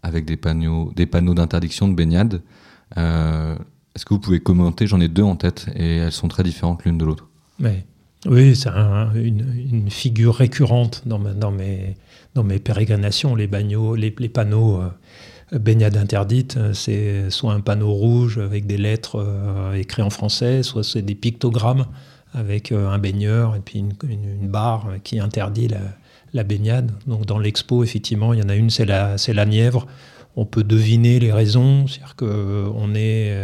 avec 0.02 0.24
des 0.24 0.36
panneaux, 0.36 0.92
des 0.96 1.06
panneaux 1.06 1.34
d'interdiction 1.34 1.88
de 1.88 1.94
baignade. 1.94 2.42
Est-ce 2.96 4.04
que 4.04 4.14
vous 4.14 4.20
pouvez 4.20 4.40
commenter? 4.40 4.86
J'en 4.86 5.00
ai 5.00 5.08
deux 5.08 5.22
en 5.22 5.36
tête 5.36 5.66
et 5.74 5.96
elles 5.96 6.12
sont 6.12 6.28
très 6.28 6.42
différentes 6.42 6.84
l'une 6.84 6.98
de 6.98 7.04
l'autre. 7.04 7.28
Oui, 8.26 8.54
c'est 8.54 8.68
une, 8.68 9.90
figure 9.90 10.34
récurrente 10.34 11.02
dans, 11.06 11.18
mes, 11.18 12.58
pérégrinations. 12.58 13.34
Les, 13.34 13.48
les, 13.48 14.28
panneaux 14.28 14.82
euh, 14.82 15.58
baignade 15.58 15.96
interdite, 15.96 16.58
c'est 16.74 17.30
soit 17.30 17.54
un 17.54 17.60
panneau 17.60 17.92
rouge 17.92 18.36
avec 18.36 18.66
des 18.66 18.76
lettres 18.76 19.16
euh, 19.16 19.72
écrites 19.72 20.04
en 20.04 20.10
français, 20.10 20.62
soit 20.62 20.84
c'est 20.84 21.00
des 21.00 21.14
pictogrammes 21.14 21.86
avec 22.34 22.72
euh, 22.72 22.90
un 22.90 22.98
baigneur 22.98 23.56
et 23.56 23.60
puis 23.60 23.78
une, 23.78 24.48
barre 24.48 24.86
qui 25.02 25.18
interdit 25.18 25.68
la, 26.34 26.44
baignade. 26.44 26.92
Donc 27.06 27.24
dans 27.24 27.38
l'expo, 27.38 27.84
effectivement, 27.84 28.34
il 28.34 28.40
y 28.40 28.42
en 28.42 28.50
a 28.50 28.54
une, 28.54 28.68
c'est 28.68 28.84
la 28.84 29.46
Nièvre. 29.46 29.86
On 30.36 30.44
peut 30.44 30.62
deviner 30.62 31.20
les 31.20 31.32
raisons, 31.32 31.86
c'est-à-dire 31.86 32.16
qu'on 32.16 32.94
est 32.94 33.34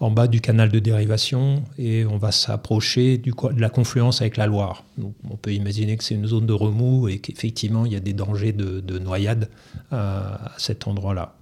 en 0.00 0.10
bas 0.10 0.28
du 0.28 0.40
canal 0.40 0.70
de 0.70 0.78
dérivation 0.78 1.62
et 1.78 2.04
on 2.04 2.18
va 2.18 2.32
s'approcher 2.32 3.18
de 3.18 3.60
la 3.60 3.70
confluence 3.70 4.20
avec 4.20 4.36
la 4.36 4.46
Loire. 4.46 4.84
on 4.98 5.36
peut 5.36 5.52
imaginer 5.52 5.96
que 5.96 6.04
c'est 6.04 6.14
une 6.14 6.26
zone 6.26 6.46
de 6.46 6.52
remous 6.52 7.08
et 7.08 7.18
qu'effectivement 7.18 7.86
il 7.86 7.92
y 7.92 7.96
a 7.96 8.00
des 8.00 8.12
dangers 8.12 8.52
de, 8.52 8.98
noyade 8.98 9.48
euh, 9.92 9.96
à 9.96 10.52
cet 10.58 10.86
endroit-là. 10.86 11.34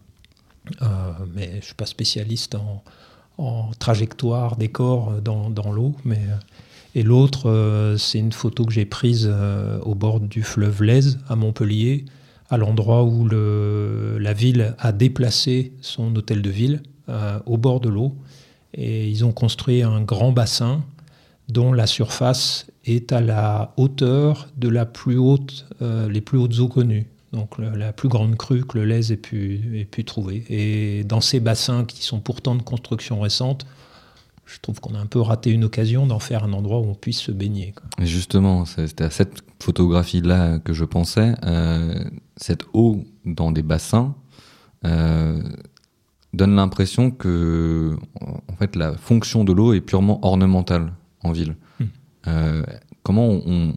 Euh, 0.83 0.87
mais 1.35 1.51
je 1.51 1.57
ne 1.57 1.61
suis 1.61 1.75
pas 1.75 1.87
spécialiste 1.87 2.55
en, 2.57 2.83
trajectoire 3.81 4.57
des 4.57 4.69
corps 4.69 5.21
dans, 5.21 5.73
l'eau. 5.73 5.97
Mais, 6.05 6.21
euh, 6.29 6.37
et 6.95 7.03
l'autre, 7.03 7.97
c'est 7.99 8.21
une 8.21 8.31
photo 8.31 8.65
que 8.65 8.73
j'ai 8.73 8.85
prise 8.85 9.29
au 9.83 9.97
bord 9.97 10.21
du 10.21 10.45
fleuve 10.45 10.85
Lèze 10.85 11.19
à 11.29 11.35
Montpellier, 11.35 12.05
à 12.51 12.57
l'endroit 12.57 13.03
où 13.03 13.29
la 13.29 14.33
ville 14.33 14.77
a 14.79 14.93
déplacé 14.93 15.73
son 15.81 16.15
hôtel 16.15 16.41
de 16.43 16.51
ville, 16.51 16.83
au 17.47 17.59
bord 17.59 17.81
de 17.81 17.89
l'eau. 17.89 18.15
Et 18.75 19.09
ils 19.09 19.25
ont 19.25 19.33
construit 19.33 19.83
un 19.83 20.01
grand 20.01 20.33
bassin 20.33 20.83
dont 21.49 21.73
la 21.73 21.87
surface 21.87 22.67
est 22.85 23.13
à 23.13 23.21
la 23.21 23.73
hauteur 23.77 24.49
de 24.57 24.69
la 24.69 24.87
plus 24.87 25.17
haute, 25.17 25.67
euh, 25.83 26.09
les 26.09 26.21
plus 26.21 26.39
hautes 26.39 26.59
eaux 26.59 26.69
connues. 26.69 27.07
Donc 27.33 27.59
la, 27.59 27.93
plus 27.93 28.09
grande 28.09 28.37
crue 28.37 28.65
que 28.65 28.79
le 28.79 28.85
Lez 28.85 29.13
ait 29.13 29.17
pu, 29.17 29.87
pu 29.91 30.05
trouver. 30.05 30.45
Et 30.49 31.03
dans 31.05 31.21
ces 31.21 31.41
bassins 31.41 31.85
qui 31.85 32.03
sont 32.05 32.21
pourtant 32.21 32.55
de 32.55 32.63
construction 32.63 33.21
récente, 33.21 33.67
je 34.47 34.61
trouve 34.61 34.81
qu'on 34.81 34.95
a 34.95 34.99
un 34.99 35.07
peu 35.07 35.21
raté 35.21 35.51
une 35.51 35.65
occasion 35.65 36.07
d'en 36.07 36.21
faire 36.21 36.45
un 36.45 36.53
endroit 36.53 36.79
où 36.79 36.85
on 36.85 36.95
puisse 36.95 37.21
se 37.21 37.33
baigner. 37.33 37.75
Et 38.01 38.07
justement, 38.07 38.65
c'était 38.67 39.05
à 39.05 39.11
cette 39.11 39.43
photographie-là 39.61 40.61
que 40.61 40.73
je 40.73 40.85
pensais. 40.85 41.35
Euh, 41.45 42.05
cette 42.37 42.63
eau 42.73 43.05
dans 43.25 43.51
des 43.51 43.63
bassins, 43.63 44.15
euh, 44.85 45.43
donne 46.35 46.57
l'impression 46.57 47.11
que 47.11 47.97
en 48.55 48.57
fait 48.57 48.77
la 48.77 48.97
fonction 48.97 49.43
de 49.43 49.53
l'eau 49.53 49.73
est 49.73 49.81
purement 49.81 50.25
ornementale 50.25 50.93
en 51.23 51.33
ville. 51.33 51.57
Hmm. 51.81 51.85
Euh, 52.29 52.63
comment 53.03 53.29
on, 53.29 53.73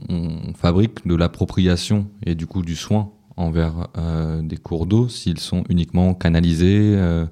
fabrique 0.55 1.05
de 1.05 1.15
l'appropriation 1.15 2.07
et 2.25 2.35
du 2.35 2.47
coup 2.47 2.61
du 2.61 2.75
soin 2.75 3.11
envers 3.35 3.87
euh, 3.97 4.41
des 4.41 4.57
cours 4.57 4.85
d'eau 4.85 5.09
s'ils 5.09 5.39
sont 5.39 5.63
uniquement 5.69 6.13
canalisés, 6.13 6.95
euh, 6.95 7.25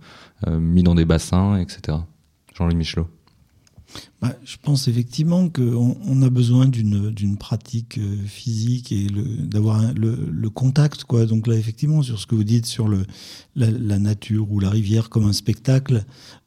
mis 0.47 0.83
dans 0.83 0.95
des 0.95 1.05
bassins, 1.05 1.57
etc. 1.57 1.97
Jean-Louis 2.55 2.75
Michelot. 2.75 3.07
bah, 4.21 4.35
je 4.43 4.57
pense 4.61 4.87
effectivement 4.87 5.49
qu'on 5.49 5.97
on 6.05 6.21
a 6.21 6.29
besoin 6.29 6.67
d'une 6.67 7.37
pratique 7.37 7.99
physique 8.25 8.91
et 8.91 9.07
d'avoir 9.39 9.81
le, 9.93 10.15
le, 10.31 10.49
contact. 10.49 11.05
Quoi. 11.05 11.25
Donc 11.25 11.47
là, 11.47 11.55
effectivement, 11.55 12.01
sur 12.01 12.19
ce 12.19 12.27
que 12.27 12.35
vous 12.35 12.43
dites 12.43 12.65
sur 12.65 12.87
le, 12.87 13.05
la, 13.55 13.99
nature 13.99 14.51
ou 14.51 14.59
la 14.59 14.69
rivière 14.69 15.09
comme 15.09 15.25
un 15.25 15.33
spectacle, 15.33 16.05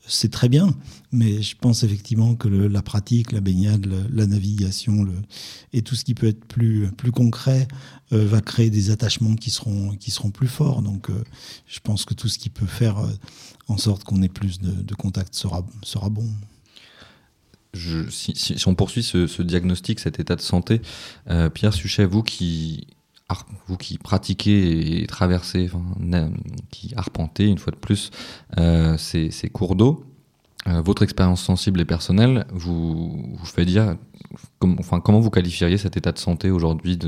c'est 0.09 0.31
très 0.31 0.49
bien. 0.49 0.75
Mais 1.13 1.43
je 1.43 1.57
pense 1.57 1.83
effectivement 1.85 2.35
que 2.35 2.49
la 2.49 2.83
pratique, 2.83 3.33
la 3.33 3.41
baignade, 3.41 3.87
la 4.13 4.27
navigation 4.27 5.07
et 5.73 5.83
tout 5.83 5.95
ce 5.95 6.05
qui 6.05 6.15
peut 6.15 6.27
être 6.27 6.45
plus, 6.45 6.91
plus 6.97 7.13
concret 7.13 7.69
euh, 8.13 8.27
va 8.27 8.41
créer 8.41 8.71
des 8.71 8.91
attachements 8.91 9.37
qui 9.37 9.51
seront, 9.51 9.97
qui 9.97 10.11
seront 10.11 10.31
plus 10.31 10.49
forts. 10.49 10.83
Donc 10.83 11.11
euh, 11.11 11.25
je 11.67 11.81
pense 11.81 12.05
que 12.05 12.15
tout 12.15 12.29
ce 12.29 12.39
qui 12.39 12.51
peut 12.51 12.67
faire 12.67 12.97
en 13.69 13.77
sorte 13.77 14.05
qu'on 14.05 14.23
ait 14.23 14.29
plus 14.29 14.61
de, 14.61 14.71
de 14.71 14.95
contact 14.95 15.35
sera, 15.35 15.65
sera 15.83 16.09
bon 16.09 16.27
si, 18.11 18.63
on 18.67 18.75
poursuit 18.75 19.03
ce, 19.03 19.43
diagnostic, 19.43 20.01
cet 20.01 20.21
état 20.21 20.37
de 20.37 20.41
santé, 20.41 20.81
euh, 21.31 21.49
Pierre 21.51 21.75
Suchet, 21.75 22.05
vous 22.05 22.23
qui, 22.23 22.87
vous 23.67 23.77
qui 23.77 23.99
pratiquez 23.99 25.03
et 25.03 25.07
traversez, 25.07 25.71
qui 26.71 26.95
arpentez 26.97 27.47
une 27.47 27.59
fois 27.59 27.73
de 27.73 27.77
plus 27.77 28.11
euh, 28.59 28.97
ces, 28.97 29.31
cours 29.53 29.77
d'eau, 29.77 30.05
euh, 30.67 30.81
votre 30.81 31.03
expérience 31.03 31.43
sensible 31.43 31.81
et 31.81 31.85
personnelle 31.85 32.47
vous, 32.51 33.37
vous 33.37 33.47
fait 33.47 33.65
dire, 33.65 33.97
enfin, 34.63 35.01
comment 35.01 35.21
vous 35.21 35.31
qualifieriez 35.31 35.77
cet 35.77 35.97
état 35.97 36.13
de 36.13 36.19
santé 36.19 36.51
aujourd'hui 36.51 36.99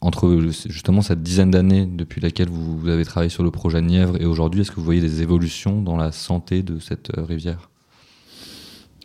entre 0.00 0.50
justement 0.68 1.02
cette 1.02 1.22
dizaine 1.22 1.50
d'années 1.50 1.86
depuis 1.86 2.20
laquelle 2.20 2.48
vous, 2.48 2.88
avez 2.88 3.04
travaillé 3.04 3.30
sur 3.30 3.44
le 3.44 3.50
projet 3.50 3.80
Nièvre 3.80 4.20
et 4.20 4.26
aujourd'hui, 4.26 4.62
est-ce 4.62 4.70
que 4.70 4.76
vous 4.76 4.84
voyez 4.84 5.00
des 5.00 5.22
évolutions 5.22 5.80
dans 5.80 5.96
la 5.96 6.12
santé 6.12 6.62
de 6.62 6.78
cette 6.80 7.12
rivière? 7.16 7.70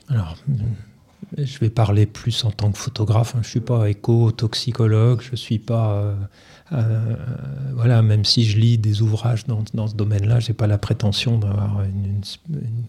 Alors, 0.09 0.35
je 1.37 1.59
vais 1.59 1.69
parler 1.69 2.05
plus 2.05 2.43
en 2.43 2.51
tant 2.51 2.71
que 2.71 2.77
photographe. 2.77 3.33
Hein. 3.35 3.39
Je 3.41 3.47
ne 3.47 3.51
suis 3.51 3.59
pas 3.59 3.89
éco-toxicologue, 3.89 5.21
je 5.21 5.31
ne 5.31 5.35
suis 5.35 5.59
pas. 5.59 5.93
Euh, 5.93 6.15
euh, 6.73 7.15
voilà, 7.75 8.01
même 8.01 8.23
si 8.23 8.45
je 8.45 8.57
lis 8.57 8.77
des 8.77 9.01
ouvrages 9.01 9.45
dans, 9.45 9.63
dans 9.73 9.87
ce 9.87 9.95
domaine-là, 9.95 10.39
je 10.39 10.49
n'ai 10.49 10.53
pas 10.53 10.67
la 10.67 10.77
prétention 10.77 11.37
d'avoir 11.37 11.83
une, 11.83 12.21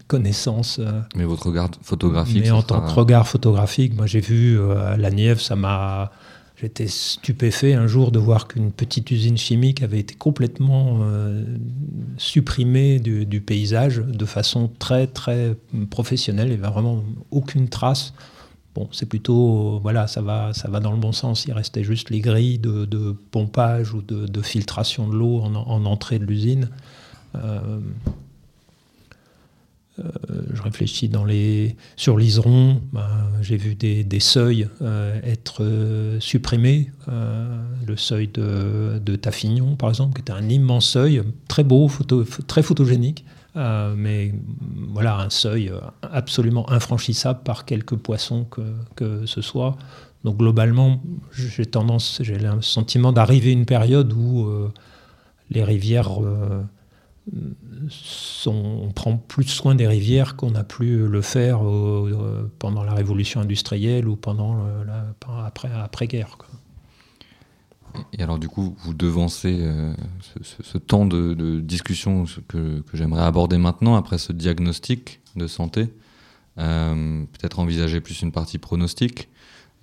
connaissance. 0.07 0.79
Euh, 0.79 1.01
mais 1.15 1.25
votre 1.25 1.47
regard 1.47 1.69
photographique 1.81 2.43
Mais 2.43 2.51
en 2.51 2.61
tant 2.61 2.81
que 2.81 2.91
regard 2.91 3.27
photographique, 3.27 3.95
moi 3.95 4.05
j'ai 4.05 4.21
vu 4.21 4.59
à 4.71 4.95
la 4.95 5.11
Nièvre, 5.11 5.41
ça 5.41 5.55
m'a 5.55 6.11
J'étais 6.63 6.87
stupéfait 6.87 7.73
un 7.73 7.87
jour 7.87 8.13
de 8.13 8.19
voir 8.19 8.47
qu'une 8.47 8.71
petite 8.71 9.11
usine 9.11 9.35
chimique 9.35 9.83
avait 9.83 9.99
été 9.99 10.15
complètement 10.15 10.99
euh, 11.01 11.43
supprimée 12.15 13.01
du, 13.01 13.41
paysage 13.41 13.97
de 13.97 14.23
façon 14.23 14.71
très 14.79 15.07
très 15.07 15.57
professionnelle. 15.89 16.47
Il 16.47 16.51
n'y 16.57 16.63
avait 16.63 16.73
vraiment 16.73 17.03
aucune 17.31 17.67
trace. 17.67 18.13
Bon, 18.75 18.87
c'est 18.93 19.09
plutôt 19.09 19.81
voilà, 19.83 20.07
ça 20.07 20.21
va, 20.21 20.53
ça 20.53 20.69
va 20.69 20.79
dans 20.79 20.93
le 20.93 20.97
bon 20.97 21.11
sens. 21.11 21.43
Il 21.47 21.51
restait 21.51 21.83
juste 21.83 22.09
les 22.09 22.21
grilles 22.21 22.59
de, 22.59 23.11
pompage 23.31 23.93
ou 23.93 24.01
de, 24.01 24.41
filtration 24.41 25.09
de 25.09 25.15
l'eau 25.15 25.41
en, 25.41 25.83
entrée 25.83 26.17
de 26.17 26.23
l'usine. 26.23 26.69
Euh, 27.35 27.81
euh, 29.99 30.09
je 30.51 30.61
réfléchis 30.63 31.07
dans 31.07 31.23
les, 31.23 31.75
sur 31.95 32.17
l'Iseron, 32.17 32.81
ben, 32.91 33.29
j'ai 33.41 33.57
vu 33.57 33.75
des, 33.75 34.19
seuils 34.19 34.67
euh, 34.81 35.19
être 35.23 35.63
euh, 35.63 36.19
supprimés. 36.19 36.89
le 37.07 37.95
seuil 37.95 38.27
de, 38.27 38.99
de, 38.99 39.15
Taffignon, 39.15 39.75
par 39.75 39.89
exemple, 39.89 40.15
qui 40.15 40.21
était 40.21 40.31
un 40.31 40.49
immense 40.49 40.87
seuil, 40.87 41.21
très 41.47 41.63
beau, 41.63 41.91
très 42.47 42.63
photogénique, 42.63 43.23
mais 43.55 44.33
voilà, 44.89 45.19
un 45.19 45.29
seuil 45.29 45.71
absolument 46.01 46.67
infranchissable 46.71 47.43
par 47.43 47.65
quelques 47.65 47.95
poissons 47.95 48.45
que, 48.45 48.61
que 48.95 49.25
ce 49.27 49.41
soit. 49.41 49.75
Donc 50.23 50.37
globalement, 50.37 51.03
j'ai 51.33 51.65
tendance, 51.65 52.19
j'ai 52.23 52.39
le 52.39 52.61
sentiment 52.61 53.11
d'arriver 53.11 53.51
à 53.51 53.53
une 53.53 53.65
période 53.65 54.11
où 54.13 54.49
les 55.51 55.63
rivières 55.63 56.09
on 58.45 58.91
prend 58.93 59.17
plus 59.17 59.45
soin 59.45 59.75
des 59.75 59.87
rivières 59.87 60.35
qu'on 60.35 60.55
a 60.55 60.63
pu 60.63 61.07
le 61.07 61.21
faire 61.21 61.59
pendant 62.59 62.83
la 62.83 62.93
révolution 62.93 63.41
industrielle 63.41 64.07
ou 64.07 64.15
pendant 64.15 64.65
après, 65.27 66.07
guerre. 66.07 66.37
Et 68.11 68.23
alors 68.23 68.39
du 68.39 68.47
coup, 68.47 68.75
vous 68.79 68.93
devancez 68.93 69.59
euh, 69.61 69.93
ce, 70.41 70.77
temps 70.79 71.05
de, 71.05 71.59
discussion 71.59 72.25
que, 72.47 72.83
j'aimerais 72.93 73.23
aborder 73.23 73.57
maintenant 73.57 73.95
après 73.95 74.17
ce 74.17 74.33
diagnostic 74.33 75.21
de 75.35 75.47
santé. 75.47 75.93
Euh, 76.57 77.23
peut-être 77.25 77.59
envisager 77.59 78.01
plus 78.01 78.21
une 78.21 78.31
partie 78.31 78.57
pronostique. 78.57 79.29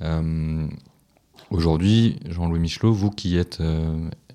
Euh, 0.02 0.66
aujourd'hui, 1.50 2.18
Jean-Louis 2.28 2.60
Michelot, 2.60 2.92
vous 2.92 3.10
qui 3.10 3.36
êtes 3.36 3.62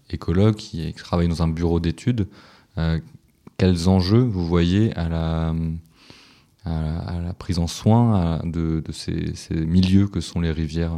écologue, 0.10 0.56
qui 0.56 0.94
travaillez 0.94 1.30
dans 1.30 1.44
un 1.44 1.48
bureau 1.48 1.80
d'études, 1.80 2.22
euh, 2.22 2.55
quels 3.58 3.90
enjeux 3.90 4.24
vous 4.24 4.46
voyez 4.46 4.96
à 4.96 5.10
la, 5.10 5.54
prise 7.38 7.60
en 7.60 7.68
soin 7.68 8.42
de, 8.44 8.84
ces, 8.92 9.34
milieux 9.52 10.08
que 10.08 10.22
sont 10.22 10.42
les 10.42 10.52
rivières 10.52 10.98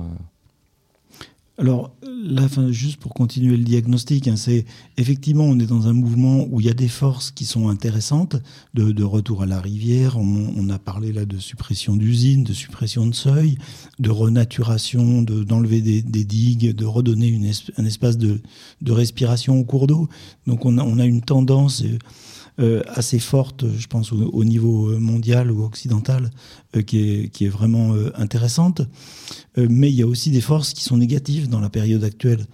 alors 1.59 1.91
là, 2.03 2.47
juste 2.69 2.97
pour 2.97 3.15
continuer 3.15 3.57
le 3.57 3.63
diagnostic, 3.63 4.27
hein, 4.27 4.35
c'est 4.35 4.65
effectivement 4.97 5.45
on 5.45 5.57
est 5.57 5.65
dans 5.65 5.87
un 5.87 5.93
mouvement 5.93 6.45
où 6.51 6.61
il 6.61 6.67
y 6.67 6.69
a 6.69 6.75
des 6.75 6.87
forces 6.87 7.31
qui 7.31 7.45
sont 7.45 7.69
intéressantes 7.69 8.35
de, 8.75 9.03
retour 9.03 9.41
à 9.41 9.47
la 9.47 9.59
rivière. 9.59 10.17
On, 10.17 10.69
a 10.69 10.77
parlé 10.77 11.11
là 11.11 11.25
de 11.25 11.39
suppression 11.39 11.95
d'usines, 11.95 12.43
de 12.43 12.53
suppression 12.53 13.07
de 13.07 13.15
seuils, 13.15 13.57
de 13.97 14.11
renaturation, 14.11 15.23
d'enlever 15.23 15.81
des, 15.81 16.23
digues, 16.23 16.75
de 16.75 16.85
redonner 16.85 17.39
un 17.77 17.85
espace 17.85 18.17
de, 18.19 18.39
respiration 18.87 19.59
au 19.59 19.63
cours 19.63 19.87
d'eau. 19.87 20.07
Donc 20.45 20.63
on 20.65 20.77
a, 20.77 20.83
on 20.83 20.99
a 20.99 21.05
une 21.05 21.21
tendance. 21.21 21.81
Euh, 21.83 21.97
assez 22.87 23.19
forte, 23.19 23.65
je 23.77 23.87
pense, 23.87 24.11
au, 24.11 24.43
niveau 24.43 24.89
euh, 24.89 24.99
mondial 24.99 25.51
ou 25.51 25.63
occidental, 25.63 26.31
euh, 26.75 26.81
qui, 26.81 27.29
est, 27.39 27.49
vraiment 27.49 27.93
intéressante. 28.15 28.81
mais 29.57 29.89
il 29.89 29.95
y 29.95 30.01
a 30.01 30.07
aussi 30.07 30.31
des 30.31 30.41
forces 30.41 30.73
qui 30.73 30.83
sont 30.83 30.97
négatives 30.97 31.49
dans 31.49 31.59
la 31.59 31.69
période 31.69 32.03
actuelle, 32.03 32.45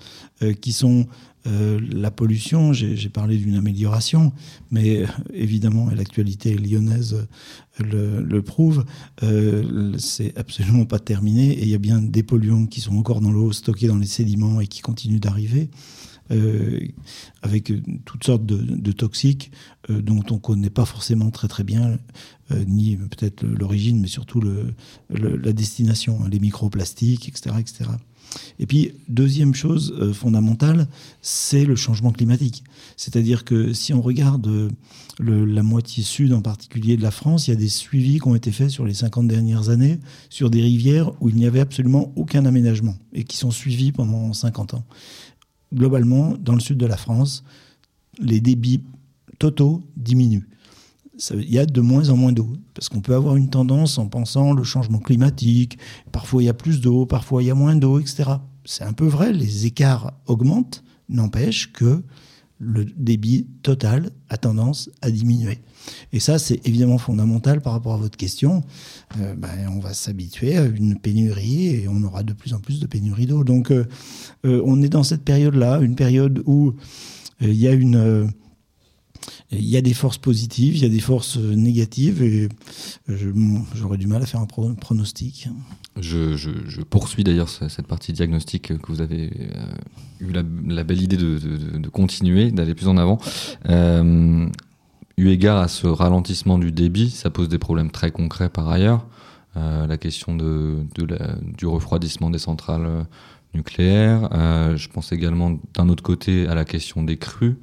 qui 0.62 0.72
sont 0.72 1.08
la 1.45 2.12
pollution, 2.12 2.72
j'ai 2.72 3.10
parlé 3.10 3.38
d'une 3.38 3.56
amélioration, 3.56 4.32
mais 4.72 5.04
évidemment, 5.34 5.89
l'actualité 5.89 6.56
lyonnaise 6.56 7.28
le 7.80 8.41
prouve, 8.41 8.86
c'est 9.97 10.38
absolument 10.38 10.86
pas 10.86 10.99
terminé 10.99 11.51
et 11.51 11.64
il 11.64 11.70
y 11.70 11.76
a 11.76 11.80
bien 11.80 12.01
des 12.01 12.24
polluants 12.24 12.66
qui 12.66 12.80
sont 12.80 12.95
encore 12.95 13.20
dans 13.20 13.32
l'eau, 13.32 13.51
stockés 13.51 13.88
dans 13.88 13.97
les 13.97 14.08
sédiments 14.08 14.62
et 14.62 14.68
qui 14.68 14.82
continuent 14.82 15.20
d'arriver. 15.20 15.70
Euh, 16.32 16.80
avec 17.42 17.74
toutes 18.06 18.24
sortes 18.24 18.46
de, 18.46 18.92
toxiques 18.94 19.52
euh, 19.90 20.02
dont 20.02 20.24
on 20.32 20.36
ne 20.36 20.40
connaît 20.40 20.70
pas 20.70 20.86
forcément 20.86 21.30
très 21.32 21.50
très 21.50 21.66
bien, 21.66 22.00
euh, 22.52 22.64
ni 22.66 22.96
peut-être 22.96 23.44
l'origine, 23.46 24.00
mais 24.00 24.08
surtout 24.08 24.42
la 25.10 25.54
destination, 25.54 26.22
hein, 26.24 26.30
les 26.32 26.40
microplastiques, 26.40 27.28
etc. 27.28 27.56
etc. 27.60 27.90
Et 28.58 28.66
puis, 28.66 28.94
deuxième 29.10 29.54
chose 29.54 29.94
fondamentale, 30.14 30.88
c'est 31.22 31.66
le 31.66 31.76
changement 31.76 32.12
climatique. 32.12 32.64
C'est-à-dire 32.96 33.44
que 33.44 33.74
si 33.74 33.94
on 33.94 34.02
regarde 34.02 34.72
la 35.20 35.62
moitié 35.62 36.04
sud 36.04 36.34
en 36.34 36.42
particulier 36.42 36.98
de 36.98 37.04
la 37.04 37.12
France, 37.12 37.48
il 37.48 37.52
y 37.52 37.54
a 37.54 37.58
des 37.58 37.70
suivis 37.70 38.20
qui 38.20 38.28
ont 38.28 38.36
été 38.36 38.52
faits 38.52 38.70
sur 38.70 38.86
les 38.86 38.96
50 38.96 39.28
dernières 39.28 39.70
années 39.70 40.00
sur 40.30 40.50
des 40.50 40.62
rivières 40.62 41.12
où 41.22 41.30
il 41.30 41.36
n'y 41.36 41.46
avait 41.46 41.60
absolument 41.60 42.12
aucun 42.16 42.46
aménagement 42.46 42.96
et 43.12 43.24
qui 43.24 43.38
sont 43.38 43.52
suivis 43.52 43.92
pendant 43.92 44.34
50 44.34 44.74
ans 44.74 44.86
globalement, 45.74 46.36
dans 46.40 46.54
le 46.54 46.60
sud 46.60 46.78
de 46.78 46.86
la 46.86 46.98
France, 46.98 47.44
les 48.20 48.42
débits 48.42 48.84
totaux 49.40 49.82
diminuent. 49.98 50.48
Il 51.32 51.52
y 51.52 51.60
a 51.60 51.66
de 51.66 51.82
moins 51.82 52.10
en 52.10 52.18
moins 52.18 52.32
d'eau, 52.32 52.54
parce 52.74 52.90
qu'on 52.90 53.02
peut 53.02 53.14
avoir 53.14 53.36
une 53.36 53.50
tendance 53.50 53.98
en 53.98 54.08
pensant 54.08 54.54
le 54.54 54.64
changement 54.64 55.00
climatique, 55.00 55.78
parfois 56.12 56.42
il 56.42 56.48
y 56.48 56.50
a 56.50 56.54
plus 56.54 56.82
d'eau, 56.82 57.06
parfois 57.06 57.44
il 57.44 57.48
y 57.48 57.52
a 57.52 57.56
moins 57.56 57.76
d'eau, 57.76 58.00
etc. 58.00 58.24
C'est 58.66 58.84
un 58.84 58.94
peu 58.94 59.06
vrai, 59.06 59.32
les 59.32 59.66
écarts 59.66 60.14
augmentent, 60.26 60.84
n'empêche 61.10 61.72
que 61.72 62.04
le 62.58 62.86
débit 62.86 63.48
total 63.62 64.12
a 64.30 64.38
tendance 64.38 64.90
à 65.02 65.12
diminuer. 65.12 65.60
Et 66.12 66.20
ça, 66.20 66.40
c'est 66.40 66.66
évidemment 66.68 66.98
fondamental 66.98 67.62
par 67.62 67.74
rapport 67.74 67.94
à 67.94 67.98
votre 67.98 68.18
question. 68.18 68.64
Euh, 69.20 69.34
ben, 69.36 69.50
on 69.72 69.80
va 69.80 69.94
s'habituer 69.94 70.58
à 70.58 70.66
une 70.66 70.98
pénurie 71.00 71.68
et 71.68 71.88
on 71.88 72.04
aura 72.04 72.24
de 72.24 72.34
plus 72.34 72.54
en 72.54 72.60
plus 72.60 72.80
de 72.80 72.88
pénurie 72.88 73.26
d'eau. 73.26 73.44
Donc, 73.44 73.72
euh, 73.72 73.86
euh, 74.46 74.62
on 74.66 74.82
est 74.82 74.90
dans 74.90 75.04
cette 75.04 75.24
période-là, 75.24 75.80
une 75.82 75.96
période 75.96 76.44
où 76.46 76.74
il 77.42 77.56
y 77.56 77.68
a 77.68 77.72
une 77.72 78.32
il 79.52 79.66
y 79.66 79.78
a 79.78 79.82
des 79.82 79.94
forces 79.94 80.18
positives, 80.18 80.76
il 80.76 80.82
y 80.82 80.86
a 80.86 80.90
des 80.90 81.00
forces 81.00 81.38
négatives, 81.38 82.22
et 82.22 82.50
j'aurais 83.76 83.98
du 83.98 84.08
mal 84.08 84.22
à 84.22 84.26
faire 84.26 84.42
un 84.42 84.46
pronostic. 84.46 85.48
Je, 85.98 86.82
poursuis 86.82 87.24
d'ailleurs 87.24 87.48
cette 87.48 87.88
partie 87.88 88.12
diagnostic 88.12 88.78
que 88.80 88.92
vous 88.92 89.00
avez 89.00 89.32
eu 90.20 90.32
la, 90.32 90.84
belle 90.84 91.02
idée 91.02 91.16
de, 91.16 91.88
continuer, 91.88 92.52
d'aller 92.52 92.74
plus 92.74 92.88
en 92.88 92.98
avant 92.98 93.20
eu 95.18 95.30
égard 95.30 95.57
à 95.57 95.68
ce 95.68 95.88
ralentissement 95.88 96.57
du 96.57 96.72
débit, 96.72 97.09
ça 97.09 97.30
pose 97.30 97.49
des 97.49 97.59
problèmes 97.59 97.91
très 97.91 98.11
concrets 98.11 98.49
par 98.49 98.70
ailleurs. 98.70 99.05
la 99.55 99.97
question 99.97 100.36
du 100.36 101.66
refroidissement 101.66 102.30
des 102.30 102.39
centrales 102.39 103.05
nucléaires. 103.53 104.30
je 104.76 104.88
pense 104.88 105.11
également 105.11 105.59
d'un 105.76 105.89
autre 105.89 106.03
côté 106.03 106.47
à 106.47 106.55
la 106.55 106.66
question 106.66 107.03
des 107.03 107.18
crues. 107.18 107.57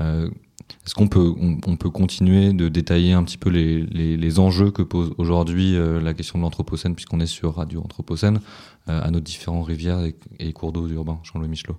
Est-ce 0.00 0.94
qu'on 0.96 1.06
peut, 1.06 1.32
on, 1.38 1.76
peut 1.76 1.90
continuer 1.90 2.52
de 2.52 2.68
détailler 2.68 3.12
un 3.12 3.22
petit 3.22 3.38
peu 3.38 3.50
les, 3.50 4.38
enjeux 4.40 4.72
que 4.72 4.82
pose 4.82 5.14
aujourd'hui 5.18 5.76
la 6.02 6.12
question 6.12 6.40
de 6.40 6.42
l'Anthropocène, 6.42 6.96
puisqu'on 6.96 7.20
est 7.20 7.26
sur 7.26 7.54
Radio 7.54 7.80
Anthropocène, 7.80 8.40
à 8.88 9.10
nos 9.12 9.20
différentes 9.20 9.66
rivières 9.66 10.00
et, 10.00 10.16
et 10.40 10.52
cours 10.52 10.72
d'eau 10.72 10.88
urbains, 10.88 11.20
Jean-Louis 11.22 11.48
Michelot? 11.48 11.76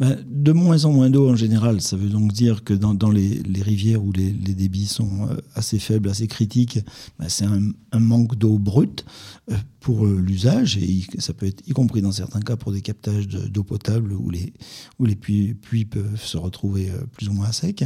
Ben, 0.00 0.16
de 0.26 0.52
moins 0.52 0.86
en 0.86 0.92
moins 0.92 1.10
d'eau 1.10 1.28
en 1.28 1.36
général. 1.36 1.82
Ça 1.82 1.94
veut 1.94 2.08
donc 2.08 2.32
dire 2.32 2.64
que 2.64 2.72
dans, 2.72 3.10
les, 3.10 3.42
rivières 3.60 4.02
où 4.02 4.12
les, 4.12 4.30
débits 4.30 4.86
sont 4.86 5.28
euh, 5.28 5.36
assez 5.54 5.78
faibles, 5.78 6.08
assez 6.08 6.26
critiques, 6.26 6.78
ben, 7.18 7.28
c'est 7.28 7.44
un, 7.44 7.98
manque 7.98 8.34
d'eau 8.36 8.58
brute 8.58 9.04
euh, 9.50 9.56
pour 9.78 10.06
euh, 10.06 10.18
l'usage. 10.18 10.78
Et 10.78 11.04
ça 11.18 11.34
peut 11.34 11.44
être 11.44 11.62
y 11.68 11.72
compris 11.72 12.00
dans 12.00 12.12
certains 12.12 12.40
cas 12.40 12.56
pour 12.56 12.72
des 12.72 12.80
captages 12.80 13.28
d'eau 13.28 13.62
potable 13.62 14.14
où 14.14 14.30
les, 14.30 14.54
où 14.98 15.04
les 15.04 15.16
puits, 15.16 15.54
peuvent 15.84 16.18
se 16.18 16.38
retrouver 16.38 16.90
plus 17.12 17.28
ou 17.28 17.34
moins 17.34 17.48
à 17.48 17.52
sec. 17.52 17.84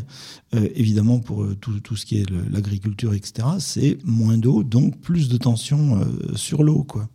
évidemment, 0.53 1.19
pour 1.19 1.45
tout, 1.61 1.81
tout, 1.81 1.97
ce 1.97 2.07
qui 2.07 2.19
est 2.19 2.31
l'agriculture, 2.51 3.13
etc., 3.13 3.49
c'est 3.59 3.99
moins 4.05 4.39
d'eau, 4.39 4.63
donc 4.63 5.01
plus 5.01 5.29
de 5.29 5.37
tension 5.37 6.01
sur 6.37 6.63
l'eau. 6.63 6.85
quoi. 6.85 7.09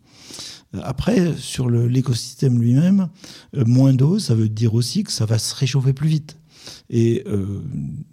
Après, 0.73 1.35
sur 1.35 1.69
l'écosystème 1.69 2.61
lui-même, 2.61 3.09
euh, 3.55 3.65
moins 3.65 3.93
d'eau, 3.93 4.19
ça 4.19 4.35
veut 4.35 4.49
dire 4.49 4.75
aussi 4.75 5.03
que 5.03 5.11
ça 5.11 5.25
va 5.25 5.39
se 5.39 5.55
réchauffer 5.55 5.93
plus 5.93 6.09
vite. 6.09 6.37
Et 6.91 7.23
euh, 7.25 7.61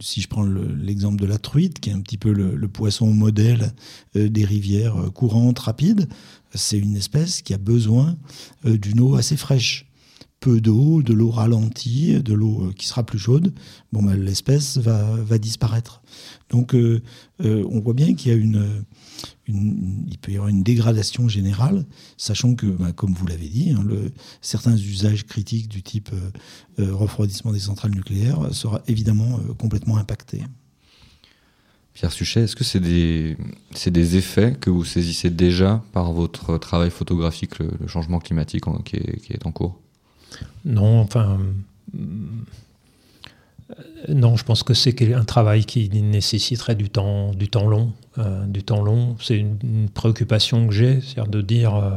si 0.00 0.22
je 0.22 0.28
prends 0.28 0.44
l'exemple 0.44 1.20
de 1.20 1.26
la 1.26 1.36
truite, 1.36 1.80
qui 1.80 1.90
est 1.90 1.92
un 1.92 2.00
petit 2.00 2.16
peu 2.16 2.32
le, 2.32 2.68
poisson 2.68 3.08
modèle 3.08 3.74
euh, 4.16 4.28
des 4.28 4.44
rivières 4.44 5.12
courantes, 5.12 5.58
rapides, 5.58 6.08
c'est 6.54 6.78
une 6.78 6.96
espèce 6.96 7.42
qui 7.42 7.52
a 7.52 7.58
besoin 7.58 8.16
d'une 8.64 9.00
eau 9.00 9.16
assez 9.16 9.36
fraîche. 9.36 9.86
Peu 10.46 10.60
d'eau, 10.60 11.02
de 11.02 11.12
l'eau 11.12 11.30
ralentie, 11.30 12.22
de 12.22 12.32
l'eau 12.32 12.70
qui 12.76 12.86
sera 12.86 13.02
plus 13.02 13.18
chaude, 13.18 13.52
bon, 13.92 14.00
ben, 14.02 14.14
l'espèce 14.14 14.78
va, 14.78 15.38
disparaître. 15.38 16.02
Donc 16.50 16.76
on 17.40 17.80
voit 17.80 17.94
bien 17.94 18.14
qu'il 18.14 18.30
y 18.30 18.34
a 18.34 18.38
une, 18.38 18.84
peut 20.20 20.32
y 20.32 20.36
avoir 20.36 20.48
une 20.48 20.62
dégradation 20.62 21.28
générale, 21.28 21.84
sachant 22.16 22.54
que, 22.54 22.66
bah, 22.66 22.92
comme 22.92 23.14
vous 23.14 23.26
l'avez 23.26 23.48
dit, 23.48 23.70
hein, 23.70 23.84
certains 24.40 24.76
usages 24.76 25.24
critiques 25.24 25.68
du 25.68 25.82
type 25.82 26.10
euh, 26.12 26.82
euh, 26.82 26.94
refroidissement 26.94 27.52
des 27.52 27.60
centrales 27.60 27.92
nucléaires 27.92 28.52
sera 28.52 28.82
évidemment 28.88 29.38
euh, 29.38 29.54
complètement 29.54 29.98
impacté. 29.98 30.42
Pierre 31.94 32.12
Suchet, 32.12 32.42
est-ce 32.42 32.56
que 32.56 32.64
c'est 32.64 32.80
des, 32.80 33.36
effets 34.16 34.54
que 34.60 34.68
vous 34.68 34.84
saisissez 34.84 35.30
déjà 35.30 35.82
par 35.92 36.12
votre 36.12 36.58
travail 36.58 36.90
photographique, 36.90 37.58
le, 37.58 37.70
changement 37.86 38.18
climatique 38.18 38.64
qui, 38.84 38.96
est, 38.96 39.46
en 39.46 39.52
cours? 39.52 39.80
Non, 40.64 41.00
enfin, 41.00 41.38
non, 44.08 44.36
je 44.36 44.44
pense 44.44 44.62
que 44.62 44.74
c'est 44.74 45.14
un 45.14 45.24
travail 45.24 45.64
qui 45.64 45.88
nécessiterait 45.90 46.74
du 46.74 46.90
temps, 46.90 47.32
du 47.32 47.48
temps 47.48 47.66
long. 47.66 47.92
Euh, 48.18 48.44
du 48.46 48.62
temps 48.62 48.82
long, 48.82 49.16
c'est 49.20 49.36
une, 49.36 49.88
préoccupation 49.92 50.68
que 50.68 50.72
j'ai, 50.72 51.00
c'est-à-dire 51.00 51.26
de 51.26 51.40
dire, 51.42 51.74
euh, 51.74 51.90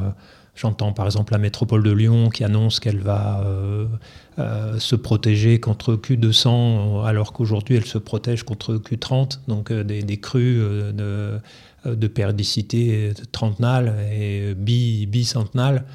j'entends 0.56 0.92
par 0.92 1.06
exemple 1.06 1.32
la 1.32 1.38
métropole 1.38 1.84
de 1.84 1.92
Lyon 1.92 2.30
qui 2.30 2.44
annonce 2.44 2.80
qu'elle 2.80 3.00
va 3.00 3.44
euh, 3.46 4.80
se 4.80 4.96
protéger 4.96 5.60
contre 5.60 5.96
Q200, 5.96 7.06
alors 7.06 7.32
qu'aujourd'hui 7.32 7.76
elle 7.76 7.86
se 7.86 7.98
protège 7.98 8.44
contre 8.44 8.76
Q30, 8.76 9.40
donc 9.48 9.72
des, 9.72 10.18
crues 10.18 10.58
de, 10.94 11.40
de, 11.86 12.08
périodicité 12.08 13.14
trentenale 13.32 13.96
et 14.12 14.56
bicentenale 14.56 15.86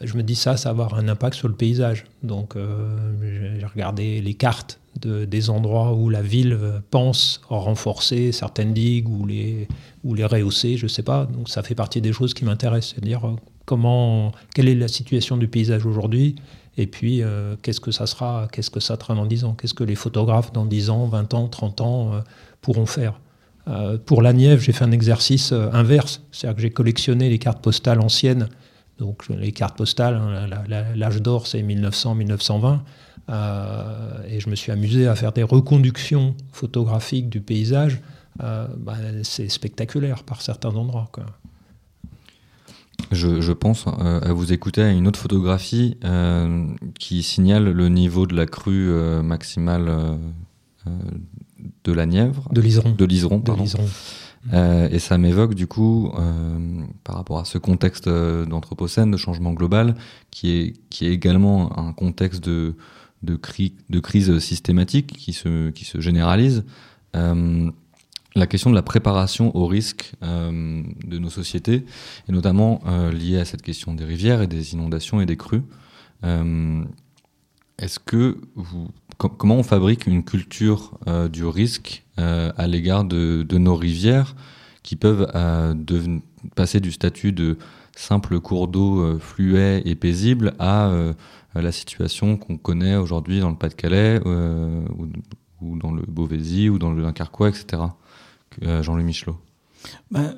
je 0.00 0.16
me 0.16 0.22
dis 0.22 0.34
ça, 0.34 0.56
ça 0.56 0.72
va 0.72 0.84
avoir 0.84 1.00
un 1.00 1.08
impact 1.08 1.36
sur 1.36 1.48
le 1.48 1.54
paysage. 1.54 2.04
Donc 2.22 2.56
j'ai 2.56 3.66
regardé 3.66 4.20
les 4.20 4.34
cartes 4.34 4.80
des 5.00 5.50
endroits 5.50 5.92
où 5.92 6.08
la 6.08 6.22
ville 6.22 6.58
pense 6.90 7.40
renforcer 7.48 8.32
certaines 8.32 8.72
digues 8.72 9.08
ou 9.08 9.26
les, 9.26 9.68
ou 10.04 10.14
les 10.14 10.24
rehausser, 10.24 10.76
je 10.76 10.84
ne 10.84 10.88
sais 10.88 11.02
pas. 11.02 11.26
Donc 11.26 11.48
ça 11.48 11.62
fait 11.62 11.74
partie 11.74 12.00
des 12.00 12.12
choses 12.12 12.34
qui 12.34 12.44
m'intéressent, 12.44 12.94
c'est-à-dire 12.94 13.26
euh, 13.26 13.36
comment, 13.64 14.32
quelle 14.54 14.68
est 14.68 14.74
la 14.74 14.88
situation 14.88 15.36
du 15.36 15.48
paysage 15.48 15.86
aujourd'hui 15.86 16.36
et 16.76 16.86
puis 16.86 17.22
euh, 17.22 17.56
qu'est-ce 17.62 17.80
que 17.80 17.90
ça 17.90 18.06
sera, 18.06 18.48
qu'est-ce 18.52 18.70
que 18.70 18.80
ça 18.80 18.96
sera 19.00 19.14
dans 19.14 19.26
10 19.26 19.44
ans, 19.44 19.54
qu'est-ce 19.54 19.74
que 19.74 19.84
les 19.84 19.94
photographes 19.94 20.52
dans 20.52 20.66
10 20.66 20.90
ans, 20.90 21.06
20 21.06 21.34
ans, 21.34 21.48
30 21.48 21.80
ans 21.80 22.12
euh, 22.12 22.20
pourront 22.60 22.86
faire. 22.86 23.20
pour 24.06 24.22
la 24.22 24.32
Nièvre, 24.32 24.60
j'ai 24.60 24.72
fait 24.72 24.84
un 24.84 24.92
exercice 24.92 25.52
inverse, 25.52 26.22
c'est-à-dire 26.32 26.56
que 26.56 26.62
j'ai 26.62 26.70
collectionné 26.70 27.30
les 27.30 27.38
cartes 27.38 27.62
postales 27.62 28.00
anciennes. 28.00 28.48
Donc 28.98 29.28
les 29.28 29.52
cartes 29.52 29.76
postales, 29.76 30.14
hein, 30.14 30.48
l'âge 30.94 31.20
d'or 31.20 31.46
c'est 31.46 31.62
1900-1920. 31.62 32.80
Euh, 33.30 34.22
et 34.28 34.40
je 34.40 34.50
me 34.50 34.54
suis 34.54 34.70
amusé 34.70 35.06
à 35.06 35.14
faire 35.14 35.32
des 35.32 35.42
reconductions 35.42 36.34
photographiques 36.52 37.28
du 37.28 37.40
paysage. 37.40 38.00
Euh, 38.42 38.66
bah, 38.78 38.96
c'est 39.22 39.48
spectaculaire 39.48 40.24
par 40.24 40.42
certains 40.42 40.70
endroits. 40.70 41.10
Je, 43.12 43.52
pense 43.52 43.86
euh, 43.86 44.20
à 44.20 44.32
vous 44.32 44.52
écouter 44.52 44.82
à 44.82 44.90
une 44.90 45.06
autre 45.08 45.18
photographie 45.18 45.98
qui 46.98 47.22
signale 47.22 47.70
le 47.70 47.88
niveau 47.88 48.26
de 48.26 48.34
la 48.34 48.46
crue 48.46 48.90
maximale 49.22 50.18
de 51.84 51.92
la 51.92 52.06
Nièvre. 52.06 52.48
De 52.52 52.60
l'Iseron. 52.60 52.90
De 52.90 53.04
l'Iseron, 53.04 53.42
pardon. 54.50 54.88
et 54.90 54.98
ça 54.98 55.18
m'évoque 55.18 55.54
du 55.54 55.66
coup, 55.66 56.12
par 57.04 57.16
rapport 57.16 57.38
à 57.38 57.44
ce 57.44 57.58
contexte 57.58 58.08
d'anthropocène, 58.08 59.10
de 59.10 59.16
changement 59.16 59.52
global, 59.52 59.94
qui 60.30 60.50
est, 60.50 60.72
qui 60.90 61.06
est 61.06 61.12
également 61.12 61.78
un 61.78 61.92
contexte 61.92 62.44
de, 62.44 62.74
de, 63.24 64.00
crise 64.00 64.38
systématique 64.38 65.08
qui 65.16 65.32
se, 65.32 65.70
qui 65.70 65.84
se 65.84 66.00
généralise. 66.00 66.64
Euh, 67.16 67.70
la 68.36 68.46
question 68.48 68.70
de 68.70 68.74
la 68.74 68.82
préparation 68.82 69.56
au 69.56 69.66
risque 69.66 70.14
euh, 70.22 70.82
de 71.06 71.18
nos 71.18 71.30
sociétés, 71.30 71.84
et 72.28 72.32
notamment 72.32 72.80
euh, 72.86 73.12
liée 73.12 73.38
à 73.38 73.44
cette 73.44 73.62
question 73.62 73.94
des 73.94 74.04
rivières 74.04 74.42
et 74.42 74.48
des 74.48 74.72
inondations 74.72 75.20
et 75.20 75.26
des 75.26 75.36
crues. 75.36 75.62
Est-ce 77.76 77.98
que 77.98 78.40
vous, 78.54 78.88
comment 79.18 79.56
on 79.56 79.62
fabrique 79.62 80.06
une 80.06 80.24
culture 80.24 80.98
du 81.30 81.44
risque 81.44 82.03
à 82.16 82.66
l'égard 82.66 83.04
de, 83.04 83.58
nos 83.58 83.74
rivières 83.76 84.34
qui 84.82 84.96
peuvent 84.96 85.26
passer 86.54 86.80
du 86.80 86.92
statut 86.92 87.32
de 87.32 87.58
simple 87.96 88.40
cours 88.40 88.68
d'eau 88.68 89.18
fluet 89.18 89.82
et 89.84 89.94
paisible 89.94 90.54
à 90.58 90.90
euh, 91.56 91.62
la 91.62 91.72
situation 91.72 92.36
qu'on 92.36 92.56
connaît 92.56 92.96
aujourd'hui 92.96 93.40
dans 93.40 93.50
le 93.50 93.56
Pas-de-Calais 93.56 94.20
euh, 94.26 94.84
ou, 95.60 95.78
dans 95.78 95.92
le 95.92 96.02
Beauvaisis 96.02 96.68
ou 96.68 96.78
dans 96.78 96.92
le 96.92 97.02
Dunkerquois, 97.02 97.48
etc. 97.50 97.82
Euh, 98.62 98.82
Jean-Louis 98.82 99.04
Michelot. 99.04 99.38
Ben, 100.10 100.34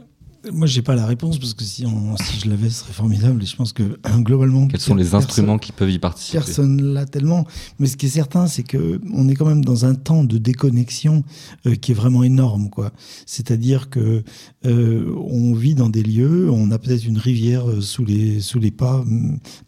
moi, 0.53 0.67
j'ai 0.67 0.83
pas 0.83 0.95
la 0.95 1.07
réponse 1.07 1.39
parce 1.39 1.55
que 1.55 1.65
si, 1.65 1.85
si 1.85 2.41
je 2.41 2.49
l'avais, 2.49 2.71
ce 2.71 2.81
serait 2.81 2.93
formidable. 2.93 3.43
Et 3.43 3.47
je 3.47 3.57
pense 3.57 3.73
que 3.73 3.99
globalement, 4.19 4.67
quels 4.67 4.81
sont 4.81 4.95
les 4.95 5.15
instruments 5.15 5.59
qui 5.59 5.73
peuvent 5.73 5.91
y 5.91 5.99
participer 5.99 6.39
Personne 6.39 6.95
l'a 6.95 7.07
tellement. 7.07 7.47
Mais 7.79 7.87
ce 7.87 7.97
qui 7.97 8.07
est 8.07 8.11
certain, 8.11 8.47
c'est 8.47 8.63
que 8.63 9.01
on 9.13 9.29
est 9.29 9.35
quand 9.35 9.47
même 9.47 9.65
dans 9.65 9.85
un 9.85 9.95
temps 9.95 10.25
de 10.25 10.39
déconnexion 10.39 11.25
euh, 11.67 11.75
qui 11.75 11.93
est 11.93 11.95
vraiment 11.95 12.23
énorme, 12.23 12.71
quoi. 12.71 12.93
C'est-à-dire 13.27 13.91
que 13.91 14.23
euh, 14.65 15.15
on 15.29 15.55
vit 15.55 15.75
dans 15.75 15.89
des 15.89 16.03
lieux, 16.03 16.51
on 16.51 16.71
a 16.71 16.79
peut-être 16.79 17.07
une 17.07 17.19
rivière 17.19 17.69
euh, 17.69 17.81
sous 17.81 18.05
les 18.05 18.41
sous 18.41 18.59
les 18.59 18.71
pas, 18.71 19.05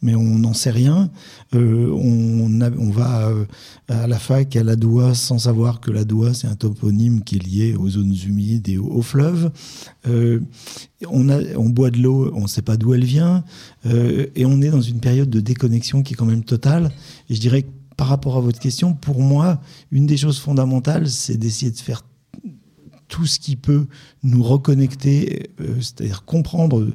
mais 0.02 0.14
on 0.14 0.38
n'en 0.38 0.54
sait 0.54 0.70
rien. 0.70 1.10
on, 1.52 2.60
on 2.60 2.90
va 2.90 3.32
à 3.88 4.06
la 4.06 4.18
fac 4.18 4.54
à 4.56 4.62
la 4.62 4.76
Doua 4.76 5.14
sans 5.14 5.38
savoir 5.38 5.80
que 5.80 5.90
la 5.90 6.04
Doua 6.04 6.34
c'est 6.34 6.46
un 6.46 6.56
toponyme 6.56 7.22
qui 7.22 7.36
est 7.36 7.44
lié 7.44 7.74
aux 7.74 7.88
zones 7.88 8.14
humides 8.26 8.68
et 8.68 8.78
aux, 8.78 9.02
fleuves. 9.02 9.50
On, 11.06 11.28
a, 11.28 11.40
on 11.56 11.68
boit 11.68 11.90
de 11.90 11.98
l'eau, 11.98 12.30
on 12.34 12.42
ne 12.42 12.48
sait 12.48 12.62
pas 12.62 12.76
d'où 12.76 12.94
elle 12.94 13.04
vient, 13.04 13.44
euh, 13.86 14.26
et 14.34 14.44
on 14.46 14.60
est 14.60 14.70
dans 14.70 14.80
une 14.80 15.00
période 15.00 15.30
de 15.30 15.40
déconnexion 15.40 16.02
qui 16.02 16.14
est 16.14 16.16
quand 16.16 16.26
même 16.26 16.44
totale. 16.44 16.90
Et 17.30 17.34
je 17.34 17.40
dirais 17.40 17.62
que 17.62 17.68
par 17.96 18.08
rapport 18.08 18.36
à 18.36 18.40
votre 18.40 18.60
question, 18.60 18.94
pour 18.94 19.20
moi, 19.20 19.60
une 19.90 20.06
des 20.06 20.16
choses 20.16 20.38
fondamentales, 20.38 21.08
c'est 21.08 21.36
d'essayer 21.36 21.70
de 21.70 21.78
faire 21.78 22.02
tout 23.08 23.26
ce 23.26 23.38
qui 23.40 23.56
peut 23.56 23.86
nous 24.22 24.42
reconnecter, 24.42 25.50
euh, 25.60 25.76
c'est-à-dire 25.80 26.24
comprendre 26.24 26.88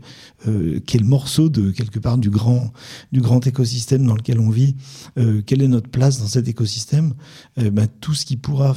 euh, 0.47 0.79
quel 0.85 1.03
morceau 1.03 1.49
de 1.49 1.71
quelque 1.71 1.99
part 1.99 2.17
du 2.17 2.29
grand 2.29 2.71
du 3.11 3.19
grand 3.19 3.45
écosystème 3.45 4.05
dans 4.05 4.15
lequel 4.15 4.39
on 4.39 4.49
vit, 4.49 4.75
euh, 5.17 5.41
quelle 5.45 5.61
est 5.61 5.67
notre 5.67 5.89
place 5.89 6.19
dans 6.19 6.27
cet 6.27 6.47
écosystème, 6.47 7.13
ben, 7.57 7.87
tout 7.99 8.13
ce 8.13 8.25
qui 8.25 8.37
pourra 8.37 8.75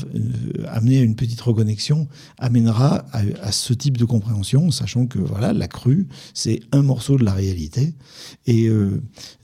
amener 0.68 0.98
à 0.98 1.02
une 1.02 1.14
petite 1.14 1.40
reconnexion 1.40 2.08
amènera 2.38 3.04
à, 3.12 3.52
ce 3.52 3.72
type 3.72 3.96
de 3.96 4.04
compréhension, 4.04 4.70
sachant 4.70 5.06
que 5.06 5.18
voilà 5.18 5.52
la 5.52 5.68
crue 5.68 6.08
c'est 6.34 6.60
un 6.72 6.82
morceau 6.82 7.16
de 7.16 7.24
la 7.24 7.32
réalité. 7.32 7.94
Et 8.46 8.68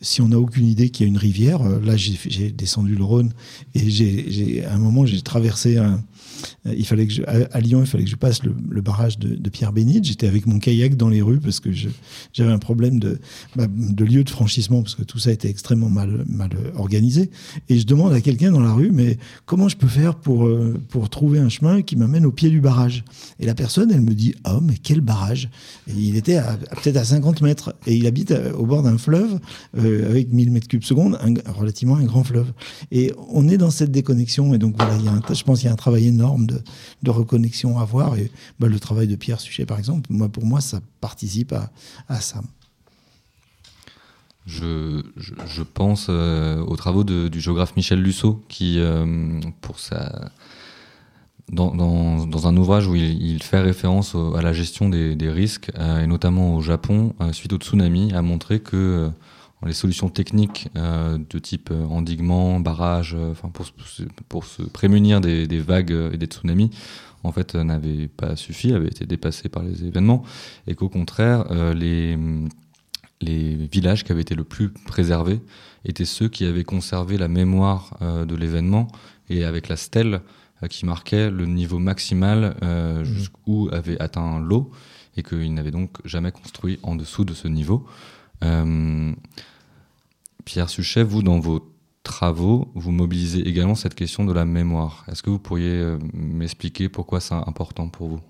si 0.01 0.21
on 0.21 0.29
n'a 0.29 0.39
aucune 0.39 0.67
idée 0.67 0.91
qu'il 0.91 1.07
y 1.07 1.09
a 1.09 1.09
une 1.09 1.19
rivière, 1.19 1.63
là 1.63 1.97
j'ai 1.97 2.51
descendu 2.51 2.95
le 2.95 3.05
Rhône 3.05 3.33
et 3.75 3.91
j'ai 3.91 4.65
à 4.65 4.75
un 4.75 4.79
moment 4.79 5.05
j'ai 5.07 5.21
traversé 5.23 5.77
un 5.77 6.03
il 6.65 6.87
fallait 6.87 7.07
que 7.07 7.23
à, 7.27 7.61
Lyon, 7.61 7.81
il 7.83 7.87
fallait 7.87 8.05
que 8.05 8.11
je 8.11 8.17
passe 8.17 8.43
le, 8.43 8.81
barrage 8.81 9.19
de, 9.19 9.51
Pierre 9.51 9.73
Bénite. 9.73 10.05
J'étais 10.05 10.27
avec 10.27 10.47
mon 10.47 10.59
kayak 10.59 10.97
dans 10.97 11.09
les 11.09 11.23
rues 11.23 11.41
parce 11.41 11.61
que 11.61 11.71
j'avais 12.33 12.53
un 12.53 12.59
problème 12.59 12.99
de, 12.99 13.19
bah, 13.57 13.67
de 13.69 14.05
lieu 14.05 14.25
de 14.25 14.31
franchissement 14.31 14.83
parce 14.83 14.95
que 14.95 15.03
tout 15.03 15.19
ça 15.19 15.33
était 15.33 15.49
extrêmement 15.49 15.91
mal, 15.91 16.25
mal 16.29 16.51
organisé. 16.77 17.31
Et 17.69 17.79
je 17.79 17.87
demande 17.87 18.13
à 18.13 18.21
quelqu'un 18.21 18.53
dans 18.53 18.61
la 18.61 18.73
rue, 18.73 18.91
mais 18.93 19.19
comment 19.47 19.69
je 19.69 19.77
peux 19.77 19.89
faire 19.89 20.15
pour, 20.15 20.47
euh, 20.47 20.81
pour 20.89 21.09
trouver 21.11 21.39
un 21.39 21.49
chemin 21.49 21.83
qui 21.83 21.97
m'amène 21.97 22.27
au 22.27 22.33
pied 22.33 22.51
du 22.51 22.61
barrage? 22.61 23.05
Et 23.41 23.47
la 23.47 23.55
personne, 23.55 23.91
elle 23.93 24.01
me 24.03 24.15
dit, 24.15 24.35
oh, 24.47 24.61
mais 24.63 24.75
quel 24.83 25.01
barrage 25.01 25.51
Il 25.89 26.17
était 26.17 26.41
peut-être 26.83 26.97
à 26.97 27.05
50 27.05 27.43
mètres 27.43 27.75
et 27.87 27.95
il 27.95 28.07
habite 28.07 28.35
au 28.57 28.67
bord 28.67 28.83
d'un 28.83 28.99
fleuve 28.99 29.39
avec 29.77 30.33
1000 30.33 30.51
mètres 30.51 30.69
cubes 30.69 30.85
secondes, 30.85 31.19
relativement 31.47 31.97
un 31.97 32.05
grand 32.05 32.25
fleuve. 32.25 32.53
Et 32.91 33.13
on 33.31 33.49
est 33.49 33.59
dans 33.59 33.71
cette 33.71 33.91
déconnexion. 33.91 34.55
Et 34.55 34.59
donc 34.59 34.77
voilà, 34.77 34.97
il 34.97 35.05
y 35.05 35.09
a 35.09 35.13
je 35.33 35.43
pense 35.45 35.61
qu'il 35.61 35.67
y 35.67 35.71
a 35.71 35.73
un 35.73 35.77
travail 35.77 36.09
énorme 36.09 36.32
de, 36.39 37.11
reconnexion 37.11 37.79
à 37.79 37.85
voir. 37.85 38.17
Et 38.17 38.31
bah, 38.59 38.69
le 38.69 38.79
travail 38.79 39.07
de 39.07 39.17
Pierre 39.17 39.41
Suchet, 39.41 39.67
par 39.67 39.79
exemple, 39.79 40.11
moi, 40.11 40.29
pour 40.29 40.45
moi, 40.45 40.61
ça 40.61 40.81
participe 41.01 41.55
à, 42.09 42.21
ça. 42.21 42.43
Je, 44.47 45.63
pense 45.63 46.07
euh, 46.09 46.61
aux 46.61 46.77
travaux 46.77 47.05
du 47.05 47.41
géographe 47.41 47.77
Michel 47.77 48.03
Lusso, 48.03 48.45
qui, 48.49 48.79
euh, 48.79 49.41
pour 49.61 49.79
sa, 49.79 50.31
dans, 51.51 51.75
dans, 51.75 52.47
un 52.47 52.57
ouvrage 52.57 52.89
où 52.89 52.97
il, 52.97 53.43
fait 53.43 53.61
référence 53.61 54.17
à 54.37 54.43
la 54.43 54.53
gestion 54.53 54.89
des, 54.89 55.15
des 55.15 55.31
risques, 55.31 55.71
euh, 55.79 56.03
et 56.03 56.07
notamment 56.07 56.57
au 56.57 56.61
Japon, 56.61 57.15
suite 57.33 57.53
au 57.53 57.59
tsunami, 57.59 58.13
a 58.15 58.23
montré 58.23 58.61
que 58.61 59.11
les 59.67 59.73
solutions 59.73 60.09
techniques 60.09 60.69
euh, 60.77 61.19
de 61.31 61.39
type 61.39 61.71
euh, 61.71 61.85
endiguement, 61.87 62.61
barrage, 62.61 63.15
euh, 63.19 63.33
pour, 63.35 63.67
pour 64.29 64.45
se 64.45 64.63
prémunir 64.63 65.21
des, 65.21 65.47
des, 65.47 65.61
vagues 65.61 65.93
et 66.13 66.17
des 66.17 66.27
tsunamis, 66.27 66.71
en 67.25 67.33
fait, 67.33 67.55
n'avaient 67.55 68.09
pas 68.09 68.37
suffi, 68.37 68.73
avaient 68.73 68.89
été 68.89 69.07
dépassés 69.07 69.49
par 69.49 69.63
les 69.63 69.85
événements, 69.85 70.25
et 70.67 70.75
qu'au 70.75 70.89
contraire, 70.89 71.45
les, 71.75 72.19
les 73.21 73.55
villages 73.55 74.03
qui 74.03 74.11
avaient 74.11 74.23
été 74.23 74.35
le 74.35 74.43
plus 74.43 74.71
préservés 74.71 75.41
étaient 75.85 76.05
ceux 76.05 76.29
qui 76.29 76.45
avaient 76.45 76.65
conservé 76.65 77.19
la 77.19 77.29
mémoire 77.29 77.97
de 78.01 78.35
l'événement 78.35 78.89
et 79.31 79.45
avec 79.45 79.69
la 79.69 79.77
stèle 79.77 80.23
qui 80.69 80.85
marquait 80.85 81.31
le 81.31 81.47
niveau 81.47 81.79
maximal 81.79 82.57
mmh. 82.61 83.05
jusqu'où 83.05 83.69
avait 83.71 84.01
atteint 84.03 84.41
l'eau 84.41 84.73
et 85.17 85.23
qu'ils 85.23 85.55
n'avaient 85.55 85.71
donc 85.71 85.99
jamais 86.05 86.33
construit 86.33 86.81
en 86.83 86.97
dessous 86.97 87.25
de 87.25 87.35
ce 87.35 87.47
niveau. 87.47 87.87
Euh, 88.43 89.13
Pierre 90.45 90.69
Suchet, 90.69 91.03
vous, 91.03 91.23
dans 91.23 91.39
vos 91.39 91.73
travaux, 92.03 92.71
vous 92.75 92.91
mobilisez 92.91 93.47
également 93.49 93.75
cette 93.75 93.95
question 93.95 94.25
de 94.25 94.33
la 94.33 94.45
mémoire. 94.45 95.05
Est-ce 95.11 95.23
que 95.23 95.31
vous 95.31 95.39
pourriez 95.39 95.79
euh, 95.79 95.99
m'expliquer 96.13 96.89
pourquoi 96.89 97.21
c'est 97.21 97.35
important 97.35 97.89
pour 97.89 98.09
vous? 98.09 98.21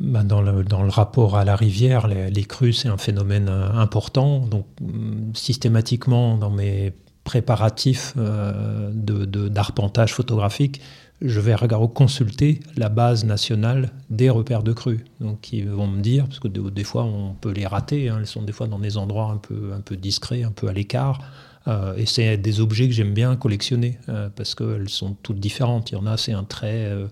Ben, 0.00 0.24
dans, 0.24 0.42
le, 0.42 0.64
rapport 0.88 1.36
à 1.36 1.44
la 1.44 1.54
rivière, 1.54 2.08
les, 2.08 2.44
crues, 2.44 2.72
c'est 2.72 2.88
un 2.88 2.96
phénomène 2.96 3.48
euh, 3.48 3.70
important. 3.72 4.40
Donc, 4.40 4.66
mm, 4.80 5.34
systématiquement, 5.34 6.36
dans 6.36 6.50
mes 6.50 6.92
préparatifs 7.22 8.14
euh, 8.16 8.90
d'arpentage 8.92 10.14
photographique, 10.14 10.80
je 11.20 11.40
vais 11.40 11.56
consulter 11.94 12.60
la 12.76 12.88
base 12.88 13.24
nationale 13.24 13.90
des 14.08 14.30
repères 14.30 14.62
de 14.62 14.72
crues. 14.72 15.04
Donc 15.20 15.52
ils 15.52 15.68
vont 15.68 15.86
me 15.86 16.00
dire, 16.00 16.26
parce 16.26 16.38
que 16.38 16.48
des, 16.48 16.84
fois 16.84 17.04
on 17.04 17.34
peut 17.34 17.50
les 17.50 17.66
rater, 17.66 18.08
hein, 18.08 18.18
elles 18.20 18.26
sont 18.26 18.42
des 18.42 18.52
fois 18.52 18.68
dans 18.68 18.78
des 18.78 18.96
endroits 18.96 19.30
un 19.32 19.36
peu, 19.36 19.72
un 19.74 19.80
peu 19.80 19.96
discrets, 19.96 20.44
un 20.44 20.52
peu 20.52 20.68
à 20.68 20.72
l'écart. 20.72 21.20
Euh, 21.66 21.96
et 21.96 22.06
c'est 22.06 22.36
des 22.36 22.60
objets 22.60 22.86
que 22.86 22.94
j'aime 22.94 23.12
bien 23.12 23.36
collectionner, 23.36 23.98
euh, 24.08 24.28
parce 24.34 24.54
qu'elles 24.54 24.88
sont 24.88 25.14
toutes 25.22 25.40
différentes. 25.40 25.90
Il 25.90 25.96
y 25.96 25.98
en 25.98 26.06
a, 26.06 26.16
c'est 26.16 26.32
un 26.32 26.44
trait, 26.44 26.86
euh, 26.86 27.06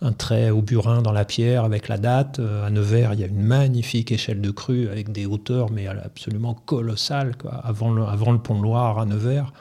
un 0.00 0.12
trait 0.12 0.50
au 0.50 0.62
burin 0.62 1.02
dans 1.02 1.12
la 1.12 1.24
pierre 1.24 1.64
avec 1.64 1.88
la 1.88 1.98
date. 1.98 2.38
à 2.38 2.70
Nevers, 2.70 3.14
il 3.14 3.20
y 3.20 3.24
a 3.24 3.26
une 3.26 3.42
magnifique 3.42 4.12
échelle 4.12 4.40
de 4.40 4.50
crue 4.50 4.88
avec 4.88 5.10
des 5.10 5.26
hauteurs, 5.26 5.70
mais 5.70 5.86
absolument 5.86 6.54
colossales, 6.54 7.36
quoi, 7.36 7.54
avant, 7.54 7.90
le, 7.90 8.04
avant 8.04 8.32
le 8.32 8.38
pont 8.38 8.60
Loire 8.60 8.98
à 8.98 9.06
Nevers. 9.06 9.52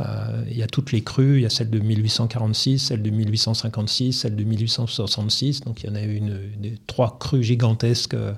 Euh, 0.00 0.44
il 0.50 0.56
y 0.56 0.62
a 0.62 0.66
toutes 0.66 0.92
les 0.92 1.02
crues, 1.02 1.38
il 1.38 1.42
y 1.42 1.46
a 1.46 1.50
celle 1.50 1.70
de 1.70 1.78
1846, 1.78 2.78
celle 2.78 3.02
de 3.02 3.10
1856, 3.10 4.12
celle 4.12 4.36
de 4.36 4.44
1866. 4.44 5.62
Donc 5.62 5.82
il 5.82 5.88
y 5.88 5.92
en 5.92 5.94
a 5.94 6.02
une, 6.02 6.38
des 6.58 6.74
trois 6.86 7.18
crues 7.18 7.42
gigantesques 7.42 8.14
euh, 8.14 8.32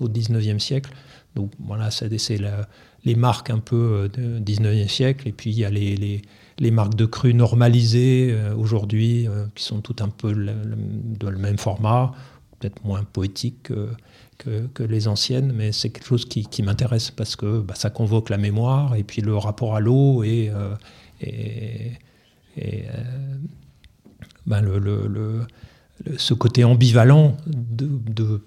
au 0.00 0.08
19e 0.08 0.58
siècle. 0.58 0.92
Donc 1.34 1.50
voilà, 1.58 1.90
c'est 1.90 2.10
les 3.04 3.14
marques 3.14 3.50
un 3.50 3.58
peu 3.58 4.08
euh, 4.18 4.40
du 4.40 4.56
19e 4.56 4.88
siècle. 4.88 5.28
Et 5.28 5.32
puis 5.32 5.50
il 5.50 5.58
y 5.58 5.64
a 5.64 5.70
les, 5.70 6.22
les, 6.58 6.70
marques 6.70 6.94
de 6.94 7.06
crues 7.06 7.34
normalisées 7.34 8.36
aujourd'hui, 8.56 9.28
qui 9.54 9.64
sont 9.64 9.80
toutes 9.80 10.02
un 10.02 10.08
peu 10.08 10.32
le, 10.32 10.52
le, 11.20 11.38
même 11.38 11.58
format, 11.58 12.12
peut-être 12.58 12.84
moins 12.84 13.04
poétique 13.04 13.62
que, 13.62 13.88
que, 14.74 14.82
les 14.82 15.06
anciennes, 15.06 15.52
mais 15.52 15.70
c'est 15.70 15.90
quelque 15.90 16.06
chose 16.06 16.24
qui, 16.24 16.46
qui 16.46 16.62
m'intéresse 16.62 17.12
parce 17.12 17.36
que 17.36 17.60
bah, 17.60 17.74
ça 17.76 17.90
convoque 17.90 18.28
la 18.28 18.38
mémoire 18.38 18.96
et 18.96 19.04
puis 19.04 19.22
le 19.22 19.36
rapport 19.36 19.76
à 19.76 19.80
l'eau 19.80 20.24
et, 20.24 20.50
et, 21.20 21.92
euh, 22.58 23.34
ben 24.46 24.60
le, 24.62 25.46
ce 26.16 26.32
côté 26.34 26.64
ambivalent 26.64 27.36
de, 27.46 28.40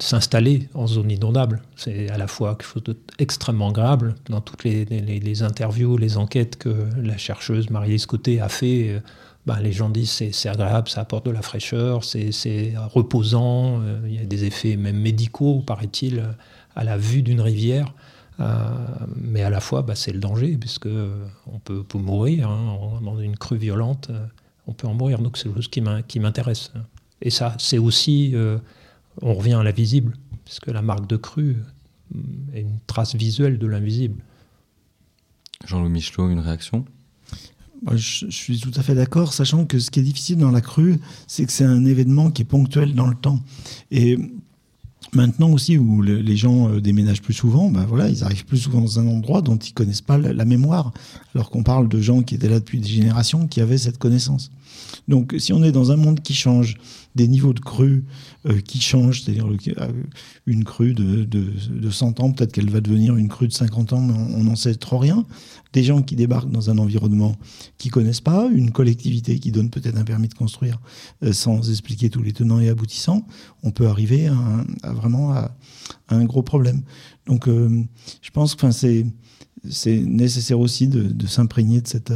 s'installer 0.00 0.68
en 0.74 0.86
zone 0.86 1.10
inondable. 1.10 1.62
C'est 1.76 2.08
à 2.10 2.18
la 2.18 2.26
fois 2.26 2.56
quelque 2.56 2.68
chose 2.68 2.96
d'extrêmement 3.18 3.72
grave. 3.72 4.14
Dans 4.28 4.40
toutes 4.40 4.64
les, 4.64 4.84
les, 4.84 5.42
interviews, 5.42 5.96
les 5.96 6.16
enquêtes 6.16 6.56
que 6.56 6.86
la 7.02 7.16
chercheuse 7.16 7.70
Marie-Lise 7.70 8.06
Côté 8.06 8.40
a 8.40 8.48
fait, 8.48 9.02
ben 9.48 9.60
les 9.60 9.72
gens 9.72 9.88
disent 9.88 10.10
c'est, 10.10 10.32
c'est 10.32 10.50
agréable, 10.50 10.88
ça 10.88 11.00
apporte 11.00 11.24
de 11.24 11.30
la 11.30 11.40
fraîcheur, 11.40 12.04
c'est, 12.04 12.32
c'est 12.32 12.74
reposant, 12.76 13.80
euh, 13.80 13.98
il 14.06 14.14
y 14.14 14.18
a 14.18 14.24
des 14.24 14.44
effets 14.44 14.76
même 14.76 15.00
médicaux, 15.00 15.62
paraît-il, 15.66 16.22
à 16.76 16.84
la 16.84 16.98
vue 16.98 17.22
d'une 17.22 17.40
rivière. 17.40 17.94
Euh, 18.40 18.86
mais 19.16 19.42
à 19.42 19.50
la 19.50 19.60
fois, 19.60 19.82
bah, 19.82 19.94
c'est 19.94 20.12
le 20.12 20.20
danger, 20.20 20.56
puisque 20.56 20.86
euh, 20.86 21.26
on 21.46 21.58
peut, 21.58 21.84
mourir 21.94 22.48
hein, 22.48 23.00
dans 23.02 23.18
une 23.20 23.36
crue 23.36 23.58
violente, 23.58 24.08
euh, 24.10 24.26
on 24.66 24.72
peut 24.72 24.86
en 24.86 24.94
mourir. 24.94 25.18
Donc 25.18 25.36
c'est 25.36 25.44
quelque 25.44 25.56
chose 25.56 25.68
qui 25.68 26.20
m'intéresse. 26.20 26.72
Et 27.20 27.30
ça, 27.30 27.56
c'est 27.58 27.78
aussi, 27.78 28.34
on 29.22 29.34
revient 29.34 29.54
à 29.54 29.62
l'invisible, 29.64 30.16
puisque 30.44 30.68
la 30.68 30.82
marque 30.82 31.08
de 31.08 31.16
crue 31.16 31.56
est 32.54 32.60
une 32.60 32.78
trace 32.86 33.16
visuelle 33.16 33.58
de 33.58 33.66
l'invisible. 33.66 34.22
Jean-Louis 35.66 35.90
Michelot, 35.90 36.30
une 36.30 36.38
réaction? 36.38 36.84
Je, 37.90 38.26
je, 38.26 38.30
suis 38.30 38.60
tout 38.60 38.72
à 38.76 38.82
fait 38.82 38.94
d'accord, 38.94 39.32
sachant 39.32 39.64
que 39.64 39.78
ce 39.78 39.90
qui 39.90 40.00
est 40.00 40.04
difficile 40.04 40.38
dans 40.38 40.50
la 40.50 40.60
crue, 40.60 40.98
c'est 41.26 41.44
que 41.44 41.52
c'est 41.52 41.64
un 41.64 41.84
événement 41.84 42.30
qui 42.30 42.42
est 42.42 42.44
ponctuel 42.44 42.94
dans 42.94 43.06
le 43.06 43.16
temps. 43.16 43.40
Et 43.90 44.16
Maintenant 45.14 45.50
aussi, 45.50 45.78
où 45.78 46.02
les 46.02 46.36
gens 46.36 46.68
euh, 46.68 46.80
déménagent 46.80 47.22
plus 47.22 47.34
souvent, 47.34 47.70
ben 47.70 47.84
voilà, 47.86 48.08
ils 48.08 48.24
arrivent 48.24 48.44
plus 48.44 48.58
souvent 48.58 48.80
dans 48.80 49.00
un 49.00 49.06
endroit 49.06 49.40
dont 49.40 49.56
ils 49.56 49.72
connaissent 49.72 50.02
pas 50.02 50.18
la 50.18 50.44
mémoire, 50.44 50.92
alors 51.34 51.50
qu'on 51.50 51.62
parle 51.62 51.88
de 51.88 52.00
gens 52.00 52.22
qui 52.22 52.34
étaient 52.34 52.48
là 52.48 52.60
depuis 52.60 52.80
des 52.80 52.88
générations, 52.88 53.46
qui 53.46 53.60
avaient 53.60 53.78
cette 53.78 53.98
connaissance. 53.98 54.50
Donc, 55.06 55.34
si 55.38 55.52
on 55.52 55.62
est 55.62 55.72
dans 55.72 55.92
un 55.92 55.96
monde 55.96 56.20
qui 56.20 56.34
change, 56.34 56.76
des 57.18 57.26
niveaux 57.26 57.52
de 57.52 57.60
crue 57.60 58.04
euh, 58.46 58.60
qui 58.60 58.80
changent, 58.80 59.22
c'est-à-dire 59.22 59.48
euh, 59.48 59.92
une 60.46 60.62
crue 60.62 60.94
de, 60.94 61.24
de, 61.24 61.90
100 61.90 62.20
ans, 62.20 62.30
peut-être 62.30 62.52
qu'elle 62.52 62.70
va 62.70 62.80
devenir 62.80 63.16
une 63.16 63.28
crue 63.28 63.48
de 63.48 63.52
50 63.52 63.92
ans, 63.92 64.00
mais 64.00 64.14
on 64.14 64.44
n'en 64.44 64.54
sait 64.54 64.74
trop 64.76 64.98
rien. 64.98 65.26
Des 65.72 65.82
gens 65.82 66.02
qui 66.02 66.14
débarquent 66.14 66.50
dans 66.50 66.70
un 66.70 66.78
environnement 66.78 67.36
qui 67.76 67.88
connaissent 67.88 68.20
pas, 68.20 68.48
une 68.52 68.70
collectivité 68.70 69.38
qui 69.40 69.50
donne 69.50 69.68
peut-être 69.68 69.98
un 69.98 70.04
permis 70.04 70.28
de 70.28 70.34
construire 70.34 70.80
euh, 71.24 71.32
sans 71.32 71.68
expliquer 71.70 72.08
tous 72.08 72.22
les 72.22 72.32
tenants 72.32 72.60
et 72.60 72.68
aboutissants, 72.68 73.26
on 73.64 73.72
peut 73.72 73.88
arriver 73.88 74.28
à, 74.28 74.92
vraiment 74.92 75.32
à, 75.32 75.50
un 76.10 76.24
gros 76.24 76.42
problème. 76.42 76.82
Donc, 77.26 77.46
je 77.46 78.30
pense 78.32 78.54
que 78.54 78.70
c'est 78.70 79.04
c'est 79.68 79.98
nécessaire 79.98 80.58
aussi 80.58 80.88
de, 80.88 81.26
s'imprégner 81.26 81.80
de 81.80 81.88
cette, 81.88 82.12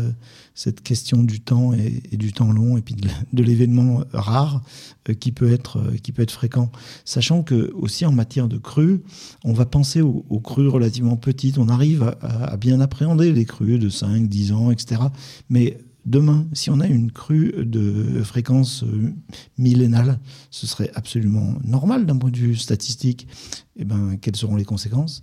cette 0.54 0.82
question 0.82 1.22
du 1.22 1.40
temps 1.40 1.72
et, 1.72 2.16
du 2.16 2.32
temps 2.32 2.52
long 2.52 2.76
et 2.76 2.82
puis 2.82 2.96
de, 3.32 3.42
l'événement 3.42 4.04
rare 4.12 4.62
euh, 5.08 5.14
qui, 5.14 5.32
peut 5.32 5.52
être, 5.52 5.78
euh, 5.78 5.96
qui 6.02 6.12
peut 6.12 6.22
être 6.22 6.30
fréquent. 6.30 6.70
Sachant 7.04 7.42
que 7.42 7.72
aussi 7.74 8.06
en 8.06 8.12
matière 8.12 8.48
de 8.48 8.58
crues, 8.58 9.02
on 9.44 9.52
va 9.52 9.66
penser 9.66 10.00
aux, 10.00 10.40
crues 10.40 10.68
relativement 10.68 11.16
petites, 11.16 11.58
on 11.58 11.68
arrive 11.68 12.02
à, 12.02 12.52
à, 12.52 12.56
bien 12.56 12.80
appréhender 12.80 13.32
les 13.32 13.44
crues 13.44 13.78
de 13.78 13.88
5, 13.88 14.28
10 14.28 14.52
ans, 14.52 14.70
etc. 14.70 15.02
Mais 15.50 15.78
Demain, 16.04 16.46
si 16.52 16.68
on 16.68 16.80
a 16.80 16.86
une 16.88 17.12
crue 17.12 17.54
de 17.58 18.22
fréquence 18.24 18.82
euh, 18.82 19.12
millénale, 19.56 20.18
ce 20.50 20.66
serait 20.66 20.90
absolument 20.96 21.54
normal 21.62 22.06
d'un 22.06 22.16
point 22.16 22.30
de 22.30 22.36
vue 22.36 22.56
statistique. 22.56 23.28
Eh 23.76 23.84
ben, 23.84 24.16
quelles 24.20 24.34
seront 24.34 24.56
les 24.56 24.64
conséquences? 24.64 25.22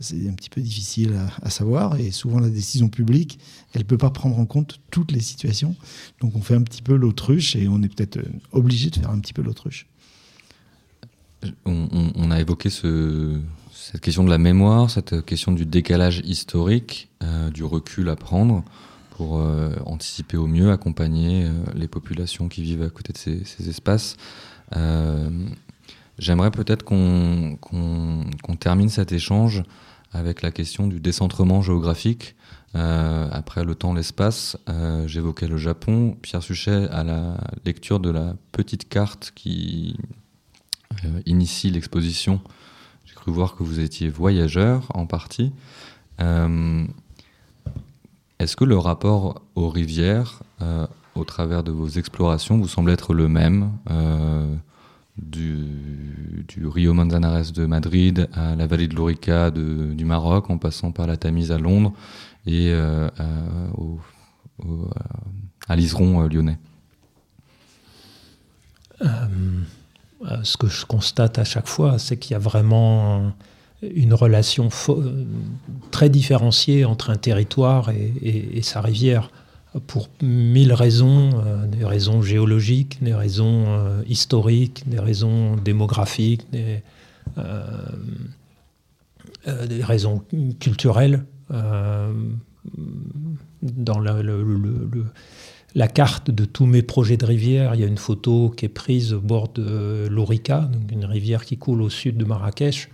C'est 0.00 0.28
un 0.28 0.34
petit 0.34 0.50
peu 0.50 0.60
difficile 0.60 1.18
à, 1.42 1.48
savoir 1.48 1.96
et 1.96 2.10
souvent 2.10 2.40
la 2.40 2.50
décision 2.50 2.90
publique, 2.90 3.38
elle 3.72 3.82
ne 3.82 3.86
peut 3.86 3.96
pas 3.96 4.10
prendre 4.10 4.38
en 4.38 4.44
compte 4.44 4.80
toutes 4.90 5.12
les 5.12 5.20
situations. 5.20 5.74
Donc 6.20 6.36
on 6.36 6.42
fait 6.42 6.54
un 6.54 6.62
petit 6.62 6.82
peu 6.82 6.94
l'autruche 6.94 7.56
et 7.56 7.66
on 7.66 7.82
est 7.82 7.88
peut-être 7.88 8.20
obligé 8.52 8.90
de 8.90 8.96
faire 8.96 9.10
un 9.10 9.20
petit 9.20 9.32
peu 9.32 9.42
l'autruche. 9.42 9.86
On, 11.64 12.30
a 12.30 12.40
évoqué 12.40 12.68
cette 12.68 14.00
question 14.00 14.24
de 14.24 14.30
la 14.30 14.38
mémoire, 14.38 14.90
cette 14.90 15.24
question 15.24 15.52
du 15.52 15.64
décalage 15.64 16.20
historique, 16.24 17.08
euh, 17.22 17.50
du 17.50 17.64
recul 17.64 18.08
à 18.08 18.16
prendre 18.16 18.64
pour 19.18 19.42
anticiper 19.84 20.36
au 20.36 20.46
mieux, 20.46 20.70
accompagner 20.70 21.50
les 21.74 21.88
populations 21.88 22.48
qui 22.48 22.62
vivent 22.62 22.84
à 22.84 22.88
côté 22.88 23.12
de 23.12 23.18
ces, 23.18 23.68
espaces. 23.68 24.16
J'aimerais 26.18 26.52
peut-être 26.52 26.84
qu'on 26.84 27.58
termine 28.60 28.88
cet 28.88 29.10
échange 29.10 29.64
avec 30.12 30.42
la 30.42 30.50
question 30.50 30.86
du 30.86 31.00
décentrement 31.00 31.62
géographique. 31.62 32.34
Euh, 32.74 33.28
après 33.32 33.64
le 33.64 33.74
temps, 33.74 33.94
l'espace, 33.94 34.56
euh, 34.68 35.06
j'évoquais 35.06 35.46
le 35.46 35.56
Japon. 35.56 36.16
Pierre 36.20 36.42
Suchet, 36.42 36.88
à 36.90 37.04
la 37.04 37.38
lecture 37.64 38.00
de 38.00 38.10
la 38.10 38.34
petite 38.52 38.88
carte 38.88 39.32
qui 39.34 39.96
euh, 41.04 41.20
initie 41.26 41.70
l'exposition, 41.70 42.40
j'ai 43.04 43.14
cru 43.14 43.32
voir 43.32 43.54
que 43.54 43.62
vous 43.62 43.80
étiez 43.80 44.08
voyageur 44.08 44.90
en 44.94 45.06
partie. 45.06 45.52
Est-ce 48.38 48.56
que 48.56 48.64
le 48.64 48.78
rapport 48.78 49.42
aux 49.54 49.68
rivières, 49.68 50.42
au 51.14 51.24
travers 51.24 51.62
de 51.64 51.72
vos 51.72 51.88
explorations, 51.88 52.56
vous 52.58 52.68
semble 52.68 52.90
être 52.90 53.12
le 53.12 53.28
même 53.28 53.72
du, 55.16 56.46
Rio 56.64 56.94
Manzanares 56.94 57.52
de 57.52 57.66
Madrid 57.66 58.28
à 58.32 58.54
la 58.54 58.66
vallée 58.66 58.88
de 58.88 58.94
l'Orica 58.94 59.50
du 59.50 60.04
Maroc, 60.04 60.50
en 60.50 60.58
passant 60.58 60.92
par 60.92 61.06
la 61.06 61.16
Tamise 61.16 61.52
à 61.52 61.58
Londres 61.58 61.92
et 62.46 62.70
euh, 62.70 63.08
à 65.68 65.76
l'Iseron 65.76 66.22
euh, 66.22 66.28
lyonnais? 66.28 66.58
Euh, 69.02 69.06
Ce 70.42 70.56
que 70.56 70.66
je 70.66 70.84
constate 70.86 71.38
à 71.38 71.44
chaque 71.44 71.68
fois, 71.68 71.98
c'est 71.98 72.16
qu'il 72.16 72.32
y 72.32 72.34
a 72.34 72.40
vraiment 72.40 73.32
une 73.82 74.14
relation 74.14 74.68
très 75.90 76.10
différenciée 76.10 76.84
entre 76.84 77.10
un 77.10 77.16
territoire 77.16 77.90
et 77.90 78.62
sa 78.62 78.80
rivière 78.80 79.30
pour 79.86 80.08
mille 80.22 80.72
raisons, 80.72 81.30
euh, 81.44 81.66
des 81.66 81.84
raisons 81.84 82.22
géologiques, 82.22 83.02
des 83.02 83.14
raisons 83.14 83.64
euh, 83.66 84.02
historiques, 84.08 84.88
des 84.88 84.98
raisons 84.98 85.56
démographiques, 85.56 86.50
des, 86.50 86.82
euh, 87.36 87.86
des 89.66 89.84
raisons 89.84 90.22
culturelles. 90.58 91.24
dans 93.62 94.00
la 95.74 95.88
carte 95.88 96.30
de 96.30 96.44
tous 96.44 96.66
mes 96.66 96.82
projets 96.82 97.16
de 97.16 97.26
rivière, 97.26 97.74
il 97.74 97.80
y 97.80 97.84
a 97.84 97.86
une 97.86 97.98
photo 97.98 98.50
qui 98.50 98.66
est 98.66 98.70
prise 98.70 99.14
au 99.14 99.20
bord 99.20 99.48
de 99.48 100.06
l'Orica, 100.10 100.70
une 100.90 101.04
rivière 101.04 101.44
qui 101.44 101.56
coule 101.56 101.82
au 101.82 101.90
sud 101.90 102.16
de 102.16 102.24
Marrakech. 102.24 102.90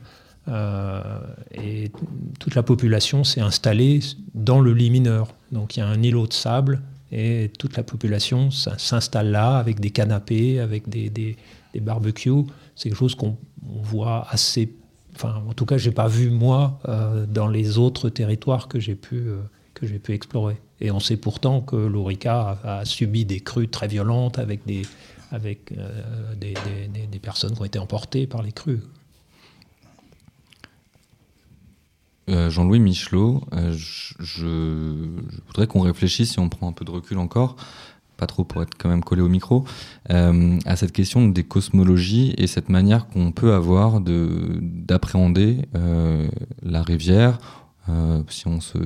Et 0.46 1.90
toute 2.38 2.54
la 2.54 2.62
population 2.62 3.24
s'est 3.24 3.40
installée 3.40 4.00
dans 4.34 4.60
le 4.60 4.72
lit 4.72 4.90
mineur. 4.90 5.34
Donc 5.52 5.76
il 5.76 5.80
y 5.80 5.82
a 5.82 5.86
un 5.86 6.02
îlot 6.02 6.26
de 6.26 6.32
sable 6.32 6.82
et 7.12 7.52
toute 7.58 7.76
la 7.76 7.84
population 7.84 8.50
s'installe 8.50 9.30
là 9.30 9.56
avec 9.56 9.78
des 9.78 9.90
canapés, 9.90 10.58
avec 10.58 10.88
des, 10.88 11.36
barbecues. 11.80 12.44
C'est 12.74 12.88
quelque 12.88 12.98
chose 12.98 13.14
qu'on 13.14 13.36
voit 13.62 14.26
assez. 14.30 14.74
Enfin, 15.14 15.42
en 15.48 15.52
tout 15.52 15.64
cas, 15.64 15.78
j'ai 15.78 15.92
pas 15.92 16.08
vu 16.08 16.30
moi 16.30 16.80
euh, 16.88 17.24
dans 17.26 17.46
les 17.46 17.78
autres 17.78 18.08
territoires 18.08 18.66
que 18.66 18.80
j'ai 18.80 18.96
pu 18.96 19.28
euh, 19.28 19.98
pu 20.02 20.12
explorer. 20.12 20.56
Et 20.80 20.90
on 20.90 20.98
sait 20.98 21.16
pourtant 21.16 21.60
que 21.60 21.76
l'Orica 21.76 22.58
a, 22.64 22.84
subi 22.84 23.24
des 23.24 23.40
crues 23.40 23.68
très 23.68 23.86
violentes 23.86 24.40
avec 24.40 24.66
des 24.66 24.82
avec 25.30 25.72
euh, 25.72 26.34
des, 26.34 27.18
personnes 27.20 27.54
qui 27.54 27.60
ont 27.60 27.64
été 27.64 27.78
emportées 27.78 28.26
par 28.26 28.42
les 28.42 28.52
crues. 28.52 28.82
Euh, 32.30 32.48
Jean-Louis 32.48 32.80
Michelot, 32.80 33.42
euh, 33.52 33.72
je, 33.72 34.46
voudrais 35.46 35.66
qu'on 35.66 35.80
réfléchisse, 35.80 36.32
si 36.32 36.38
on 36.38 36.48
prend 36.48 36.68
un 36.68 36.72
peu 36.72 36.84
de 36.84 36.90
recul 36.90 37.18
encore, 37.18 37.56
pas 38.16 38.26
trop 38.26 38.44
pour 38.44 38.62
être 38.62 38.76
quand 38.78 38.88
même 38.88 39.02
collé 39.02 39.20
au 39.20 39.28
micro, 39.28 39.64
euh, 40.10 40.58
à 40.64 40.76
cette 40.76 40.92
question 40.92 41.28
des 41.28 41.44
cosmologies 41.44 42.34
et 42.38 42.46
cette 42.46 42.68
manière 42.68 43.08
qu'on 43.08 43.32
peut 43.32 43.52
avoir 43.52 44.00
d'appréhender 44.00 45.62
la 46.62 46.82
rivière. 46.82 47.38
si 48.28 48.46
on 48.46 48.60
se 48.60 48.78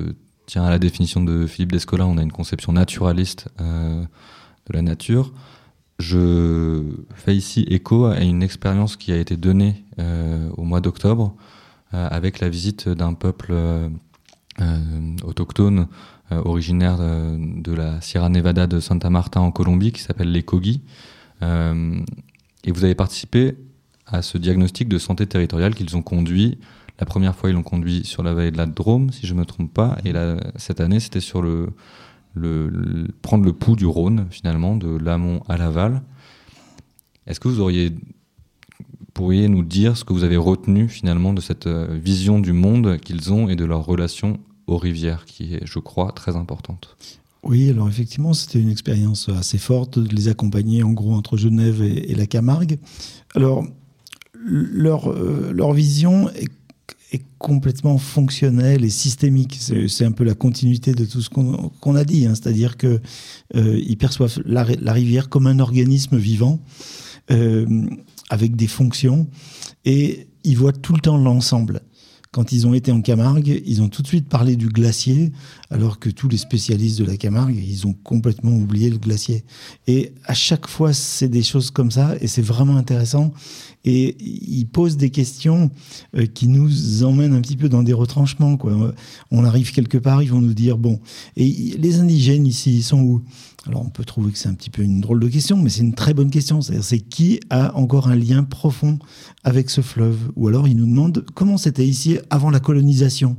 tient 0.45 0.63
à 0.63 0.69
la 0.69 0.79
définition 0.79 1.23
de 1.23 1.45
Philippe 1.45 1.71
Descola, 1.71 2.07
on 2.07 2.17
a 2.17 2.23
une 2.23 2.31
conception 2.31 2.73
naturaliste 2.73 3.47
de 3.59 4.73
la 4.73 4.81
nature. 4.81 5.31
Je 5.99 6.83
fais 7.13 7.35
ici 7.35 7.65
écho 7.69 8.05
à 8.05 8.19
une 8.21 8.41
expérience 8.41 8.97
qui 8.97 9.11
a 9.11 9.17
été 9.17 9.37
donnée 9.37 9.85
au 10.57 10.63
mois 10.63 10.81
d'octobre 10.81 11.35
avec 11.91 12.39
la 12.39 12.49
visite 12.49 12.87
d'un 12.89 13.13
peuple 13.13 13.49
euh, 13.51 13.89
euh, 14.61 15.15
autochtone 15.23 15.87
originaire 16.31 16.99
de, 16.99 17.73
la 17.73 18.01
Sierra 18.01 18.29
Nevada 18.29 18.67
de 18.67 18.79
Santa 18.79 19.09
Marta 19.09 19.41
en 19.41 19.49
Colombie 19.49 19.91
qui 19.91 20.01
s'appelle 20.03 20.31
les 20.31 20.43
Kogi. 20.43 20.83
et 21.41 22.71
vous 22.71 22.83
avez 22.83 22.93
participé 22.93 23.55
à 24.05 24.21
ce 24.21 24.37
diagnostic 24.37 24.87
de 24.87 24.99
santé 24.99 25.25
territoriale 25.25 25.73
qu'ils 25.73 25.97
ont 25.97 26.03
conduit. 26.03 26.59
La 26.99 27.07
première 27.07 27.35
fois, 27.35 27.49
ils 27.49 27.53
l'ont 27.53 27.63
conduit 27.63 28.05
sur 28.05 28.21
la 28.21 28.35
vallée 28.35 28.51
de 28.51 28.57
la 28.57 28.67
Drôme, 28.67 29.11
si 29.11 29.25
je 29.25 29.33
ne 29.33 29.39
me 29.39 29.45
trompe 29.45 29.73
pas. 29.73 29.97
Et 30.05 30.13
cette 30.57 30.81
année, 30.81 30.99
c'était 30.99 31.19
sur 31.19 31.41
le, 31.41 31.73
prendre 33.23 33.43
le 33.43 33.53
pouls 33.53 33.75
du 33.75 33.87
Rhône, 33.87 34.27
finalement, 34.29 34.75
de 34.75 34.97
l'amont 34.97 35.41
à 35.49 35.57
l'aval. 35.57 36.03
Est-ce 37.25 37.39
que 37.39 37.47
vous 37.47 37.59
auriez 37.59 37.95
pourriez 39.19 39.49
nous 39.49 39.63
dire 39.63 39.97
ce 39.97 40.05
que 40.05 40.13
vous 40.13 40.23
avez 40.23 40.37
retenu 40.37 40.87
finalement 40.87 41.33
de 41.33 41.41
cette 41.41 41.67
euh, 41.67 41.99
vision 42.01 42.39
du 42.39 42.53
monde 42.53 42.97
qu'ils 42.99 43.33
ont 43.33 43.49
et 43.49 43.57
de 43.57 43.65
leur 43.65 43.85
relation 43.85 44.39
aux 44.65 44.77
rivières, 44.77 45.25
qui 45.25 45.55
est, 45.55 45.65
je 45.65 45.79
crois, 45.79 46.13
très 46.13 46.37
importante? 46.37 46.95
Oui, 47.43 47.69
alors 47.69 47.89
effectivement, 47.89 48.33
c'était 48.33 48.61
une 48.61 48.69
expérience 48.69 49.27
assez 49.27 49.57
forte 49.57 49.99
de 49.99 50.15
les 50.15 50.29
accompagner 50.29 50.83
en 50.83 50.93
gros 50.93 51.11
entre 51.11 51.35
Genève 51.35 51.81
et, 51.81 52.15
la 52.15 52.27
Camargue. 52.27 52.79
Alors, 53.35 53.65
leur, 54.41 55.11
euh, 55.11 55.51
leur 55.53 55.73
vision 55.73 56.29
est, 56.29 56.47
complètement 57.39 57.97
fonctionnelle 57.97 58.83
et 58.83 58.89
systémique. 58.89 59.57
C'est 59.87 60.05
un 60.05 60.11
peu 60.11 60.25
la 60.25 60.35
continuité 60.35 60.93
de 60.93 61.05
tout 61.05 61.21
ce 61.21 61.29
qu'on 61.29 61.95
a 61.95 62.03
dit, 62.03 62.25
hein. 62.25 62.35
c'est-à-dire 62.35 62.75
qu'ils 62.75 62.99
euh, 63.55 63.95
perçoivent 63.97 64.41
la, 64.45 64.65
la, 64.79 64.93
rivière 64.93 65.29
comme 65.29 65.47
un 65.47 65.59
organisme 65.59 66.17
vivant. 66.17 66.59
Euh, 67.31 67.65
avec 68.29 68.55
des 68.55 68.67
fonctions, 68.67 69.27
et 69.85 70.27
ils 70.43 70.57
voient 70.57 70.73
tout 70.73 70.93
le 70.93 70.99
temps 70.99 71.17
l'ensemble. 71.17 71.81
Quand 72.31 72.51
ils 72.51 72.67
ont 72.67 72.75
été 72.75 72.91
en 72.91 73.01
Camargue, 73.01 73.63
ils 73.65 73.81
ont 73.81 73.89
tout 73.89 74.03
de 74.03 74.07
suite 74.07 74.29
parlé 74.29 74.55
du 74.55 74.67
glacier, 74.67 75.31
alors 75.71 75.97
que 75.97 76.11
tous 76.11 76.29
les 76.29 76.37
spécialistes 76.37 76.99
de 76.99 77.05
la 77.05 77.17
Camargue, 77.17 77.57
ils 77.57 77.87
ont 77.87 77.93
complètement 77.93 78.55
oublié 78.55 78.91
le 78.91 78.99
glacier. 78.99 79.43
Et 79.87 80.13
à 80.25 80.35
chaque 80.35 80.67
fois, 80.67 80.93
c'est 80.93 81.27
des 81.27 81.41
choses 81.41 81.71
comme 81.71 81.89
ça, 81.89 82.15
et 82.21 82.27
c'est 82.27 82.43
vraiment 82.43 82.77
intéressant. 82.77 83.33
Et 83.83 84.15
ils 84.21 84.67
posent 84.67 84.97
des 84.97 85.09
questions 85.09 85.71
euh, 86.15 86.27
qui 86.27 86.47
nous 86.47 87.03
emmènent 87.03 87.33
un 87.33 87.41
petit 87.41 87.57
peu 87.57 87.67
dans 87.67 87.81
des 87.81 87.93
retranchements. 87.93 88.57
Quoi. 88.57 88.93
On 89.31 89.43
arrive 89.43 89.71
quelque 89.71 89.97
part, 89.97 90.21
ils 90.21 90.29
vont 90.29 90.41
nous 90.41 90.53
dire, 90.53 90.77
bon, 90.77 90.99
et 91.35 91.47
les 91.47 91.99
indigènes 91.99 92.45
ici, 92.45 92.77
ils 92.77 92.83
sont 92.83 93.01
où? 93.01 93.23
Alors 93.67 93.85
on 93.85 93.89
peut 93.89 94.05
trouver 94.05 94.31
que 94.31 94.37
c'est 94.37 94.47
un 94.47 94.53
petit 94.53 94.69
peu 94.69 94.81
une 94.81 95.01
drôle 95.01 95.19
de 95.19 95.27
question, 95.27 95.57
mais 95.57 95.69
c'est 95.69 95.81
une 95.81 95.93
très 95.93 96.13
bonne 96.13 96.31
question. 96.31 96.61
C'est 96.61 96.99
qui 96.99 97.39
a 97.49 97.75
encore 97.75 98.07
un 98.07 98.15
lien 98.15 98.43
profond 98.43 98.99
avec 99.43 99.69
ce 99.69 99.81
fleuve? 99.81 100.31
Ou 100.35 100.47
alors 100.47 100.67
il 100.67 100.77
nous 100.77 100.85
demande 100.85 101.25
comment 101.35 101.57
c'était 101.57 101.85
ici 101.85 102.17
avant 102.29 102.49
la 102.51 102.59
colonisation. 102.59 103.35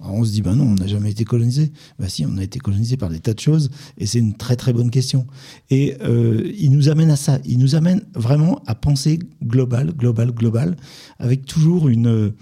Alors 0.00 0.16
on 0.16 0.24
se 0.24 0.32
dit, 0.32 0.42
ben 0.42 0.56
non, 0.56 0.64
on 0.64 0.74
n'a 0.74 0.86
jamais 0.86 1.12
été 1.12 1.24
colonisé. 1.24 1.72
Ben 1.98 2.08
si, 2.08 2.26
on 2.26 2.36
a 2.36 2.42
été 2.42 2.58
colonisé 2.58 2.96
par 2.96 3.08
des 3.08 3.20
tas 3.20 3.32
de 3.32 3.40
choses, 3.40 3.70
et 3.96 4.06
c'est 4.06 4.18
une 4.18 4.34
très 4.34 4.56
très 4.56 4.72
bonne 4.72 4.90
question. 4.90 5.26
Et 5.70 5.96
euh, 6.02 6.52
il 6.58 6.70
nous 6.72 6.90
amène 6.90 7.10
à 7.10 7.16
ça, 7.16 7.38
il 7.44 7.58
nous 7.58 7.74
amène 7.74 8.02
vraiment 8.14 8.60
à 8.66 8.74
penser 8.74 9.18
global, 9.42 9.92
global, 9.92 10.32
global, 10.32 10.76
avec 11.18 11.46
toujours 11.46 11.88
une 11.88 12.34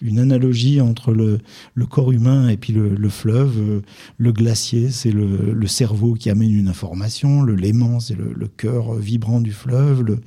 une 0.00 0.18
analogie 0.18 0.80
entre 0.80 1.12
le, 1.12 1.40
corps 1.86 2.12
humain 2.12 2.48
et 2.48 2.56
puis 2.56 2.72
le, 2.72 3.08
fleuve. 3.08 3.82
Le 4.16 4.32
glacier, 4.32 4.90
c'est 4.90 5.10
le, 5.10 5.66
cerveau 5.66 6.14
qui 6.14 6.30
amène 6.30 6.52
une 6.52 6.68
information. 6.68 7.42
Le 7.42 7.54
léman, 7.54 8.00
c'est 8.00 8.16
le, 8.16 8.48
cœur 8.56 8.94
vibrant 8.94 9.40
du 9.40 9.52
fleuve. 9.52 10.18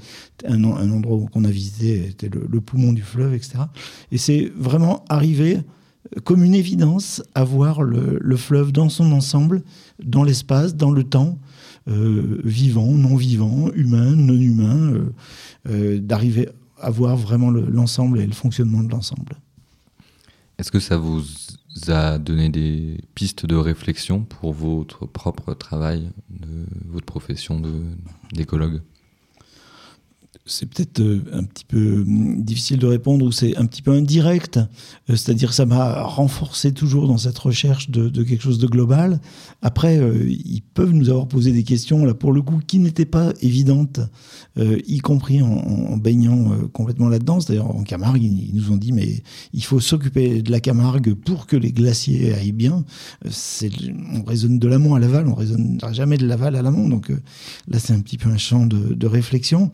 un, 0.48 0.64
endroit 0.64 1.20
qu'on 1.32 1.46
a 1.46 1.52
visité 1.52 2.08
était 2.10 2.30
le, 2.30 2.62
poumon 2.62 2.94
du 2.94 3.02
fleuve, 3.02 3.34
etc. 3.34 3.60
Et 4.12 4.18
c'est 4.18 4.52
vraiment 4.56 5.06
arrivé 5.10 5.60
comme 6.24 6.44
une 6.44 6.56
évidence 6.56 7.24
à 7.36 7.44
voir 7.44 7.84
le, 7.84 8.36
fleuve 8.36 8.72
dans 8.72 8.90
son 8.90 9.12
ensemble, 9.12 9.64
dans 10.04 10.24
l'espace, 10.24 10.76
dans 10.76 10.92
le 10.92 11.04
temps, 11.04 11.40
euh, 11.88 12.42
vivant, 12.44 12.92
non 12.92 13.16
vivant, 13.16 13.72
humain, 13.74 14.16
non 14.16 14.34
humain, 14.34 14.94
euh, 14.94 15.14
euh, 15.70 16.00
d'arriver 16.00 16.50
à 16.80 16.90
voir 16.90 17.16
vraiment 17.16 17.52
l'ensemble 17.52 18.20
et 18.20 18.26
le 18.26 18.34
fonctionnement 18.34 18.84
de 18.84 18.90
l'ensemble. 18.90 19.36
Est-ce 20.62 20.72
que 20.72 20.80
ça 20.80 20.98
vous 20.98 21.24
a 21.88 22.20
donné 22.20 22.50
des 22.50 23.00
pistes 23.16 23.48
de 23.48 23.56
réflexion 23.56 24.22
pour 24.22 24.54
votre 24.54 25.08
propre 25.08 25.56
travail, 25.56 26.12
de 26.30 26.68
votre 26.86 27.08
profession 27.08 27.60
d'écologue? 28.32 28.84
C'est 30.46 30.66
peut-être 30.66 31.00
euh, 31.02 31.22
un 31.34 31.44
petit 31.44 31.66
peu 31.66 32.02
hum, 32.02 32.42
difficile 32.42 32.78
de 32.78 32.88
répondre 32.88 33.26
ou 33.26 33.32
c'est 33.32 33.56
un 33.58 33.66
petit 33.66 33.82
peu 33.82 33.92
indirect. 33.92 34.58
Euh, 34.58 35.16
c'est-à-dire 35.16 35.54
ça 35.54 35.66
m'a 35.66 36.02
renforcé 36.04 36.72
toujours 36.72 37.08
dans 37.08 37.18
cette 37.18 37.38
recherche 37.38 37.90
de, 37.90 38.10
quelque 38.24 38.42
chose 38.42 38.60
de 38.60 38.68
global. 38.68 39.20
Après, 39.62 39.98
euh, 39.98 40.26
ils 40.30 40.62
peuvent 40.62 40.94
nous 40.94 41.10
avoir 41.10 41.28
posé 41.28 41.52
des 41.52 41.64
questions, 41.64 42.06
là 42.06 42.14
pour 42.14 42.34
le 42.34 42.42
coup, 42.42 42.60
qui 42.66 42.80
n'étaient 42.80 43.06
pas 43.06 43.34
évidentes, 43.42 44.00
y 44.58 45.00
compris 45.00 45.42
en, 45.42 45.98
baignant 45.98 46.52
complètement 46.74 47.08
là-dedans. 47.08 47.40
C'est-à-dire 47.40 47.66
en 47.66 47.84
Camargue, 47.84 48.24
ils, 48.24 48.54
nous 48.54 48.72
ont 48.72 48.78
dit 48.78 48.92
mais 48.92 49.24
il 49.54 49.64
faut 49.64 49.80
s'occuper 49.80 50.42
de 50.42 50.52
la 50.52 50.60
Camargue 50.60 51.14
pour 51.14 51.48
que 51.48 51.56
les 51.56 51.72
glaciers 51.72 52.34
aillent 52.34 52.52
bien. 52.52 52.84
on 53.26 54.24
raisonne 54.24 54.60
de 54.60 54.68
l'amont 54.68 54.96
à 54.96 55.00
l'aval, 55.00 55.28
on 55.28 55.36
raisonnera 55.36 55.94
jamais 55.94 56.18
de 56.18 56.26
l'aval 56.26 56.56
à 56.56 56.62
l'amont. 56.62 56.90
Donc 56.90 57.10
là, 57.68 57.80
c'est 57.80 57.94
un 57.94 58.00
petit 58.00 58.18
peu 58.18 58.30
un 58.30 58.38
champ 58.38 58.66
de 58.66 59.08
réflexion. 59.08 59.72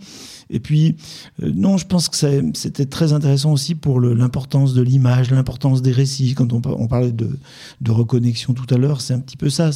Et 0.49 0.59
puis, 0.59 0.95
euh, 1.43 1.51
non, 1.53 1.77
je 1.77 1.85
pense 1.85 2.09
que 2.09 2.17
c'était 2.53 2.85
très 2.85 3.13
intéressant 3.13 3.51
aussi 3.51 3.75
pour 3.75 3.99
l'importance 3.99 4.73
de 4.73 4.81
l'image, 4.81 5.31
l'importance 5.31 5.81
des 5.81 5.91
récits. 5.91 6.33
Quand 6.35 6.53
on, 6.53 6.61
parlait 6.87 7.11
de, 7.11 7.29
reconnexion 7.87 8.53
tout 8.53 8.71
à 8.73 8.77
l'heure, 8.77 9.01
c'est 9.01 9.13
un 9.13 9.19
petit 9.19 9.37
peu 9.37 9.49
ça. 9.49 9.71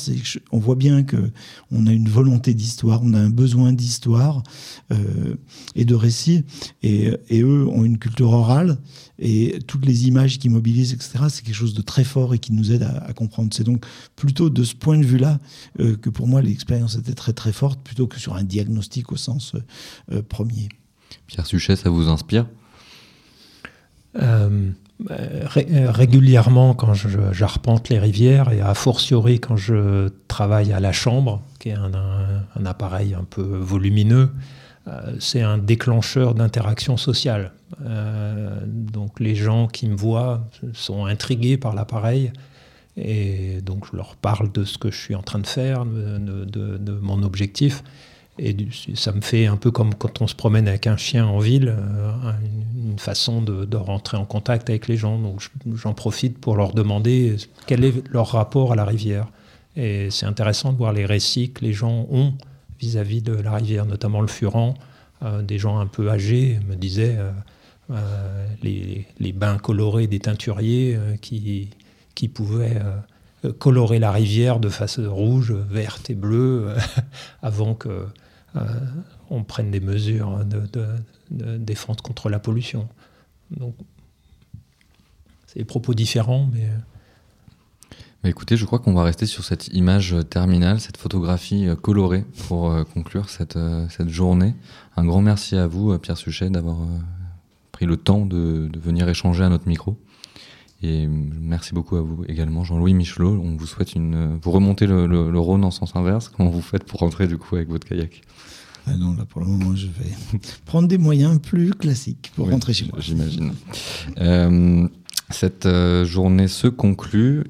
On 0.52 0.60
voit 0.60 0.76
bien 0.76 1.04
que 1.04 1.32
on 1.72 1.88
a 1.88 1.92
une 1.92 2.10
volonté 2.10 2.54
d'histoire, 2.54 3.02
on 3.04 3.14
a 3.14 3.20
un 3.20 3.30
besoin 3.30 3.74
d'histoire 3.74 4.44
euh, 4.92 5.36
et 5.76 5.86
de 5.86 5.96
récits. 5.96 6.44
Et, 6.84 7.12
eux 7.32 7.68
ont 7.68 7.84
une 7.84 7.98
culture 7.98 8.32
orale 8.32 8.78
et 9.22 9.60
toutes 9.68 9.86
les 9.86 10.08
images 10.08 10.40
qui 10.40 10.50
mobilisent, 10.50 10.94
etc. 10.94 11.20
C'est 11.30 11.46
quelque 11.46 11.56
chose 11.56 11.74
de 11.74 11.82
très 11.82 12.04
fort 12.04 12.34
et 12.34 12.40
qui 12.40 12.52
nous 12.52 12.74
aide 12.74 12.84
à, 12.84 13.14
comprendre. 13.14 13.50
C'est 13.54 13.64
donc 13.64 13.86
plutôt 14.16 14.50
de 14.50 14.64
ce 14.64 14.76
point 14.76 14.98
de 14.98 15.06
vue-là 15.06 15.40
euh, 15.80 15.96
que 15.96 16.10
pour 16.10 16.28
moi 16.28 16.42
l'expérience 16.42 16.96
était 16.96 17.14
très 17.14 17.34
très 17.34 17.54
forte, 17.54 17.80
plutôt 17.82 18.08
que 18.08 18.20
sur 18.20 18.36
un 18.36 18.44
diagnostic 18.44 19.12
au 19.12 19.18
sens 19.18 19.54
premier. 20.28 20.68
Pierre 21.28 21.46
Suchet, 21.46 21.76
ça 21.76 21.90
vous 21.90 22.10
inspire? 22.10 22.46
Euh, 24.22 24.72
régulièrement 25.88 26.76
quand 26.76 26.94
j'arpente 26.94 27.90
les 27.90 27.98
rivières 27.98 28.52
et 28.52 28.62
a 28.62 28.74
fortiori 28.76 29.40
quand 29.40 29.56
je 29.56 30.10
travaille 30.28 30.74
à 30.74 30.80
la 30.80 30.92
chambre, 30.92 31.42
qui 31.60 31.70
est 31.70 31.76
un, 31.76 32.66
appareil 32.66 33.16
un 33.16 33.24
peu 33.24 33.42
volumineux, 33.42 34.30
euh, 34.30 34.61
c'est 35.20 35.42
un 35.42 35.58
déclencheur 35.58 36.34
d'interaction 36.34 36.98
sociale. 36.98 37.52
Euh, 37.86 38.60
donc 38.66 39.20
les 39.20 39.36
gens 39.36 39.68
qui 39.68 39.88
me 39.88 39.96
voient 39.96 40.44
sont 40.74 41.06
intrigués 41.06 41.58
par 41.58 41.74
l'appareil 41.74 42.32
et 42.98 43.62
donc 43.62 43.86
je 43.90 43.96
leur 43.96 44.16
parle 44.16 44.52
de 44.52 44.66
ce 44.66 44.78
que 44.78 44.92
je 44.92 45.00
suis 45.00 45.16
en 45.16 45.22
train 45.22 45.40
de 45.40 45.48
faire, 45.48 45.86
de 45.86 47.00
mon 47.02 47.24
objectif. 47.24 47.84
Et 48.40 48.56
ça 48.96 49.12
me 49.12 49.22
fait 49.22 49.46
un 49.46 49.58
peu 49.58 49.72
comme 49.72 49.94
quand 49.94 50.22
on 50.22 50.28
se 50.28 50.36
promène 50.36 50.68
avec 50.68 50.88
un 50.88 50.98
chien 50.98 51.26
en 51.28 51.40
ville, 51.40 51.76
euh, 51.78 52.12
une, 52.90 52.98
façon 52.98 53.42
de, 53.42 53.76
rentrer 53.76 54.18
en 54.18 54.26
contact 54.26 54.70
avec 54.70 54.88
les 54.88 54.98
gens. 54.98 55.20
Donc 55.20 55.42
j'en 55.76 55.94
profite 55.94 56.40
pour 56.40 56.56
leur 56.56 56.74
demander 56.74 57.36
quel 57.68 57.84
est 57.84 58.08
leur 58.10 58.28
rapport 58.28 58.72
à 58.72 58.76
la 58.76 58.86
rivière. 58.86 59.28
Et 59.76 60.10
c'est 60.12 60.26
intéressant 60.26 60.74
de 60.74 60.78
voir 60.78 60.92
les 60.94 61.06
récits 61.06 61.52
que 61.52 61.64
les 61.64 61.74
gens 61.74 62.08
ont 62.10 62.34
vis-à-vis 62.82 63.22
de 63.22 63.34
la 63.34 63.54
rivière, 63.54 63.86
notamment 63.86 64.22
le 64.22 64.28
Furan. 64.28 64.74
Euh, 65.24 65.44
des 65.44 65.60
gens 65.60 65.80
un 65.80 65.88
peu 65.88 66.10
âgés 66.10 66.60
me 66.68 66.76
disaient 66.76 67.18
euh, 67.92 68.48
les, 68.64 69.08
les, 69.20 69.34
bains 69.34 69.60
colorés 69.60 70.08
des 70.08 70.20
teinturiers 70.20 70.98
qui, 71.22 71.70
pouvaient 72.34 72.82
colorer 73.60 74.00
la 74.00 74.12
rivière 74.12 74.60
de 74.60 74.70
face 74.70 75.00
rouge, 75.00 75.52
verte 75.52 76.10
et 76.10 76.16
bleue 76.16 76.74
avant 77.42 77.76
que 77.76 78.08
euh, 78.56 78.60
on 79.30 79.44
prenne 79.44 79.72
des 79.72 79.80
mesures 79.80 80.44
de, 80.46 81.58
défense 81.58 81.98
contre 81.98 82.30
la 82.30 82.40
pollution. 82.40 82.90
Donc, 83.52 83.76
c'est 85.48 85.60
des 85.60 85.66
propos 85.66 85.94
différents, 85.94 86.50
mais. 86.52 86.68
Mais 88.24 88.30
écoutez, 88.30 88.58
je 88.58 88.66
crois 88.66 88.80
qu'on 88.80 88.94
va 88.94 89.04
rester 89.04 89.26
sur 89.26 89.44
cette 89.44 89.70
image 89.70 90.16
terminale, 90.30 90.80
cette 90.80 90.98
photographie 90.98 91.68
euh, 91.68 91.76
colorée 91.76 92.26
pour 92.48 92.72
euh, 92.72 92.84
conclure 92.84 93.30
cette, 93.30 93.58
cette 93.90 94.10
journée. 94.10 94.54
Un 94.98 95.06
grand 95.06 95.22
merci 95.22 95.56
à 95.56 95.68
vous, 95.68 95.98
Pierre 96.00 96.18
Suchet, 96.18 96.50
d'avoir 96.50 96.78
pris 97.72 97.86
le 97.86 97.98
temps 97.98 98.26
de, 98.26 98.70
venir 98.80 99.08
échanger 99.10 99.44
à 99.44 99.50
notre 99.50 99.68
micro. 99.68 99.98
Et 100.84 101.08
merci 101.08 101.74
beaucoup 101.74 101.96
à 101.96 102.02
vous 102.02 102.24
également, 102.28 102.64
Jean-Louis 102.64 102.94
Michelot. 102.96 103.40
On 103.44 103.56
vous 103.56 103.68
souhaite 103.68 103.94
une. 103.94 104.40
Vous 104.42 104.50
remontez 104.50 104.88
le, 104.88 105.06
le 105.06 105.40
Rhône 105.40 105.64
en 105.64 105.70
sens 105.70 105.96
inverse. 105.96 106.30
Comment 106.30 106.50
vous 106.50 106.62
faites 106.62 106.86
pour 106.86 107.02
rentrer 107.02 107.28
du 107.28 107.38
coup 107.38 107.56
avec 107.56 107.70
votre 107.70 107.88
kayak? 107.88 108.24
Ah 108.88 108.96
non, 108.98 109.14
là 109.14 109.26
pour 109.26 109.42
le 109.42 109.48
moment, 109.48 109.76
je 109.76 109.88
vais 109.88 110.40
prendre 110.66 110.88
des 110.88 110.98
moyens 110.98 111.40
plus 111.40 111.72
classiques 111.72 112.32
pour 112.36 112.50
rentrer 112.50 112.74
chez 112.74 112.86
moi. 112.86 113.00
J'imagine. 113.00 113.54
Euh, 114.20 114.88
cette 115.30 115.66
euh, 115.66 116.04
journée 116.06 116.48
se 116.48 116.68
conclut. 116.68 117.44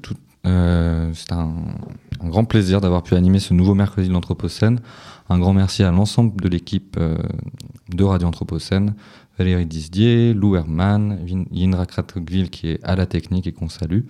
Euh, 0.46 1.12
c'est 1.14 1.32
un, 1.32 1.54
grand 2.24 2.44
plaisir 2.44 2.80
d'avoir 2.80 3.02
pu 3.02 3.14
animer 3.14 3.38
ce 3.38 3.54
nouveau 3.54 3.74
mercredi 3.74 4.08
de 4.08 4.12
l'Anthropocène. 4.12 4.80
Un 5.28 5.38
grand 5.38 5.52
merci 5.52 5.82
à 5.82 5.90
l'ensemble 5.90 6.40
de 6.40 6.48
l'équipe 6.48 6.98
de 7.88 8.04
Radio 8.04 8.28
Anthropocène. 8.28 8.94
Valérie 9.38 9.66
Disdier, 9.66 10.34
Lou 10.34 10.56
Herman, 10.56 11.18
Yinra 11.50 11.86
Kratokville 11.86 12.50
qui 12.50 12.68
est 12.68 12.84
à 12.84 12.96
la 12.96 13.06
technique 13.06 13.46
et 13.46 13.52
qu'on 13.52 13.68
salue, 13.68 14.02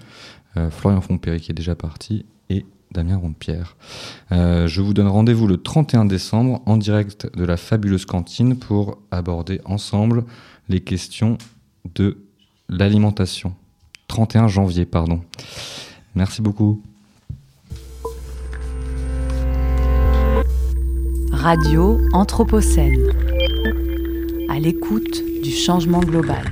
Florian 0.71 1.01
Fontpéry 1.01 1.41
qui 1.41 1.53
est 1.53 1.55
déjà 1.55 1.75
parti 1.75 2.27
et 2.51 2.67
Damien 2.93 3.17
Rondepierre. 3.17 3.77
Euh, 4.31 4.67
je 4.67 4.81
vous 4.81 4.95
donne 4.95 5.09
rendez-vous 5.09 5.47
le 5.47 5.57
31 5.57 6.05
décembre 6.05 6.63
en 6.67 6.77
direct 6.77 7.35
de 7.37 7.45
la 7.45 7.57
fabuleuse 7.57 8.05
cantine 8.05 8.59
pour 8.59 8.99
aborder 9.11 9.61
ensemble 9.65 10.25
les 10.69 10.81
questions 10.81 11.39
de 11.95 12.19
l'alimentation. 12.69 13.55
31 14.09 14.49
janvier, 14.49 14.85
pardon. 14.85 15.23
Merci 16.15 16.43
beaucoup. 16.43 16.83
Radio 21.33 21.99
Anthropocène. 22.13 23.11
À 24.49 24.59
l'écoute 24.59 25.23
du 25.43 25.51
changement 25.51 26.01
global. 26.01 26.45